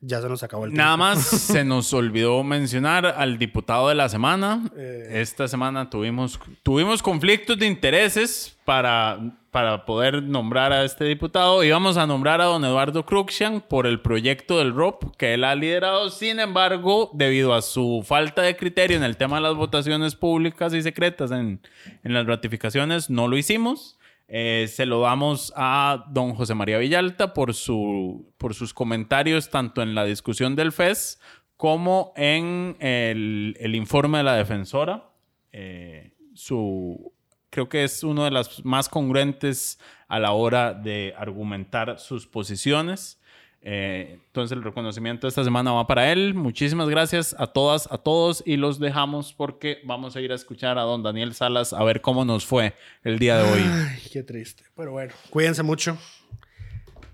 ya 0.00 0.20
se 0.20 0.28
nos 0.28 0.42
acabó 0.42 0.64
el 0.64 0.70
tiempo. 0.70 0.84
Nada 0.84 0.96
más 0.96 1.24
se 1.26 1.64
nos 1.64 1.92
olvidó 1.92 2.42
mencionar 2.44 3.06
al 3.06 3.38
diputado 3.38 3.88
de 3.88 3.94
la 3.94 4.08
semana. 4.08 4.64
Eh. 4.76 5.20
Esta 5.20 5.48
semana 5.48 5.90
tuvimos, 5.90 6.38
tuvimos 6.62 7.02
conflictos 7.02 7.58
de 7.58 7.66
intereses 7.66 8.56
para, 8.64 9.18
para 9.50 9.84
poder 9.84 10.22
nombrar 10.22 10.72
a 10.72 10.84
este 10.84 11.04
diputado. 11.04 11.64
Íbamos 11.64 11.96
a 11.96 12.06
nombrar 12.06 12.40
a 12.40 12.44
don 12.44 12.64
Eduardo 12.64 13.04
Cruxian 13.04 13.60
por 13.60 13.86
el 13.86 14.00
proyecto 14.00 14.58
del 14.58 14.74
ROP 14.74 15.16
que 15.16 15.34
él 15.34 15.44
ha 15.44 15.54
liderado. 15.54 16.10
Sin 16.10 16.38
embargo, 16.38 17.10
debido 17.14 17.54
a 17.54 17.62
su 17.62 18.04
falta 18.06 18.42
de 18.42 18.56
criterio 18.56 18.96
en 18.96 19.04
el 19.04 19.16
tema 19.16 19.36
de 19.36 19.42
las 19.42 19.54
votaciones 19.54 20.14
públicas 20.14 20.72
y 20.74 20.82
secretas 20.82 21.30
en, 21.32 21.60
en 22.04 22.14
las 22.14 22.26
ratificaciones, 22.26 23.10
no 23.10 23.26
lo 23.26 23.36
hicimos. 23.36 23.97
Eh, 24.30 24.66
se 24.68 24.84
lo 24.84 25.00
damos 25.00 25.54
a 25.56 26.04
don 26.10 26.34
José 26.34 26.54
María 26.54 26.76
Villalta 26.76 27.32
por, 27.32 27.54
su, 27.54 28.30
por 28.36 28.54
sus 28.54 28.74
comentarios 28.74 29.48
tanto 29.48 29.80
en 29.80 29.94
la 29.94 30.04
discusión 30.04 30.54
del 30.54 30.70
FES 30.70 31.18
como 31.56 32.12
en 32.14 32.76
el, 32.78 33.74
informe 33.74 34.18
de 34.18 34.24
la 34.24 34.36
defensora. 34.36 35.10
Eh, 35.50 36.12
su, 36.34 37.12
creo 37.48 37.70
que 37.70 37.84
es 37.84 38.04
uno 38.04 38.24
de 38.24 38.30
las 38.30 38.64
más 38.64 38.90
congruentes 38.90 39.80
a 40.08 40.18
la 40.18 40.32
hora 40.32 40.74
de 40.74 41.14
argumentar 41.16 41.98
sus 41.98 42.26
posiciones. 42.26 43.18
Eh, 43.60 44.20
entonces 44.26 44.56
el 44.56 44.62
reconocimiento 44.62 45.26
de 45.26 45.30
esta 45.30 45.44
semana 45.44 45.72
va 45.72 45.86
para 45.86 46.12
él. 46.12 46.34
Muchísimas 46.34 46.88
gracias 46.88 47.34
a 47.38 47.48
todas, 47.48 47.90
a 47.90 47.98
todos 47.98 48.42
y 48.46 48.56
los 48.56 48.78
dejamos 48.78 49.32
porque 49.32 49.78
vamos 49.84 50.16
a 50.16 50.20
ir 50.20 50.32
a 50.32 50.34
escuchar 50.34 50.78
a 50.78 50.82
don 50.82 51.02
Daniel 51.02 51.34
Salas 51.34 51.72
a 51.72 51.82
ver 51.82 52.00
cómo 52.00 52.24
nos 52.24 52.46
fue 52.46 52.74
el 53.04 53.18
día 53.18 53.38
de 53.38 53.50
hoy. 53.50 53.60
Ay, 53.64 53.98
qué 54.12 54.22
triste. 54.22 54.64
Pero 54.76 54.92
bueno, 54.92 55.12
cuídense 55.30 55.62
mucho. 55.62 55.98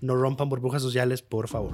No 0.01 0.15
rompan 0.15 0.49
burbujas 0.49 0.81
sociales, 0.81 1.21
por 1.21 1.47
favor. 1.47 1.73